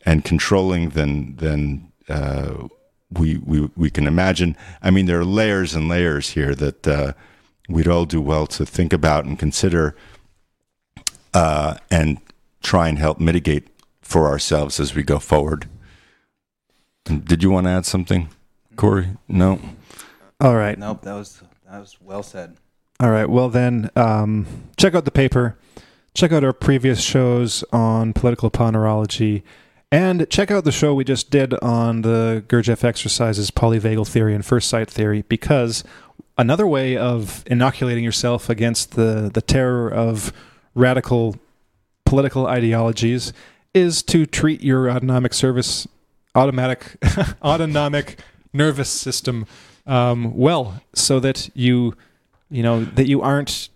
and 0.06 0.24
controlling 0.24 0.90
than 0.90 1.36
than 1.38 1.92
uh, 2.10 2.68
we, 3.12 3.38
we 3.38 3.70
we 3.76 3.90
can 3.90 4.08
imagine. 4.08 4.56
I 4.82 4.92
mean, 4.92 5.06
there 5.06 5.20
are 5.20 5.26
layers 5.26 5.74
and 5.76 5.88
layers 5.88 6.32
here 6.32 6.54
that 6.56 6.88
uh, 6.88 7.14
we'd 7.68 7.88
all 7.88 8.06
do 8.06 8.22
well 8.22 8.48
to 8.48 8.66
think 8.66 8.94
about 8.94 9.26
and 9.26 9.38
consider, 9.40 9.96
uh, 11.34 11.76
and 11.90 12.20
try 12.62 12.88
and 12.88 13.00
help 13.00 13.20
mitigate 13.20 13.68
for 14.02 14.28
ourselves 14.28 14.80
as 14.80 14.96
we 14.96 15.04
go 15.04 15.20
forward. 15.20 15.68
Did 17.04 17.42
you 17.42 17.52
want 17.52 17.66
to 17.66 17.72
add 17.72 17.86
something, 17.86 18.30
Corey? 18.76 19.10
No. 19.28 19.60
All 20.40 20.56
right. 20.56 20.78
Nope, 20.78 21.02
that 21.04 21.14
was 21.14 21.42
that 21.70 21.80
was 21.80 21.98
well 22.02 22.24
said. 22.24 22.58
All 23.00 23.12
right. 23.12 23.30
Well, 23.30 23.50
then, 23.50 23.92
um, 23.96 24.48
check 24.76 24.96
out 24.96 25.06
the 25.06 25.12
paper. 25.12 25.56
Check 26.16 26.32
out 26.32 26.44
our 26.44 26.54
previous 26.54 27.00
shows 27.00 27.64
on 27.72 28.14
political 28.14 28.50
ponerology. 28.50 29.44
And 29.92 30.28
check 30.30 30.50
out 30.50 30.64
the 30.64 30.72
show 30.72 30.96
we 30.96 31.04
just 31.04 31.30
did 31.30 31.54
on 31.56 32.02
the 32.02 32.44
Gurdjieff 32.48 32.84
exercises, 32.84 33.52
polyvagal 33.52 34.08
theory, 34.08 34.34
and 34.34 34.44
first 34.44 34.68
sight 34.68 34.90
theory, 34.90 35.22
because 35.30 35.84
another 36.40 36.66
way 36.66 36.98
of 36.98 37.44
inoculating 37.46 38.04
yourself 38.04 38.50
against 38.50 38.96
the, 38.96 39.30
the 39.32 39.42
terror 39.42 39.90
of 39.90 40.34
radical 40.74 41.38
political 42.04 42.48
ideologies 42.48 43.32
is 43.74 44.02
to 44.02 44.26
treat 44.26 44.62
your 44.62 44.90
autonomic 44.90 45.36
service, 45.36 45.88
automatic, 46.34 46.98
autonomic 47.44 48.20
nervous 48.54 48.90
system 48.90 49.46
um, 49.86 50.36
well, 50.36 50.82
so 50.94 51.20
that 51.20 51.50
you 51.54 51.96
you 52.50 52.64
know 52.64 52.84
that 52.84 53.08
you 53.08 53.22
aren't 53.22 53.70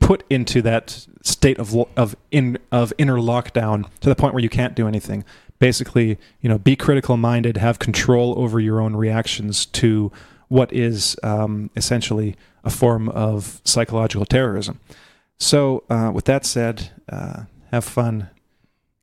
put 0.00 0.24
into 0.30 0.62
that 0.62 1.06
state 1.22 1.58
of 1.58 1.74
of 1.96 2.16
in 2.30 2.58
of 2.70 2.92
inner 2.98 3.16
lockdown 3.16 3.88
to 4.00 4.08
the 4.08 4.14
point 4.14 4.34
where 4.34 4.42
you 4.42 4.48
can't 4.48 4.74
do 4.74 4.86
anything. 4.86 5.24
Basically 5.58 6.18
you 6.40 6.48
know 6.48 6.58
be 6.58 6.76
critical 6.76 7.16
minded 7.16 7.56
have 7.56 7.78
control 7.78 8.38
over 8.38 8.60
your 8.60 8.80
own 8.80 8.94
reactions 8.94 9.66
to 9.66 10.12
what 10.48 10.72
is 10.72 11.16
um, 11.22 11.70
essentially 11.74 12.36
a 12.62 12.70
form 12.70 13.08
of 13.08 13.60
psychological 13.64 14.26
terrorism. 14.26 14.80
So 15.38 15.84
uh, 15.90 16.10
with 16.14 16.24
that 16.26 16.46
said 16.46 16.90
uh, 17.08 17.44
have 17.72 17.84
fun. 17.84 18.30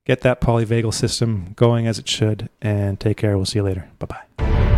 Get 0.05 0.19
that 0.21 0.41
polyvagal 0.41 0.93
system 0.93 1.53
going 1.55 1.87
as 1.87 1.97
it 1.97 2.09
should 2.09 2.49
and 2.61 2.99
take 2.99 3.15
care. 3.15 3.37
We'll 3.37 3.45
see 3.45 3.59
you 3.59 3.63
later. 3.63 3.89
Bye 3.99 4.07
bye 4.37 4.73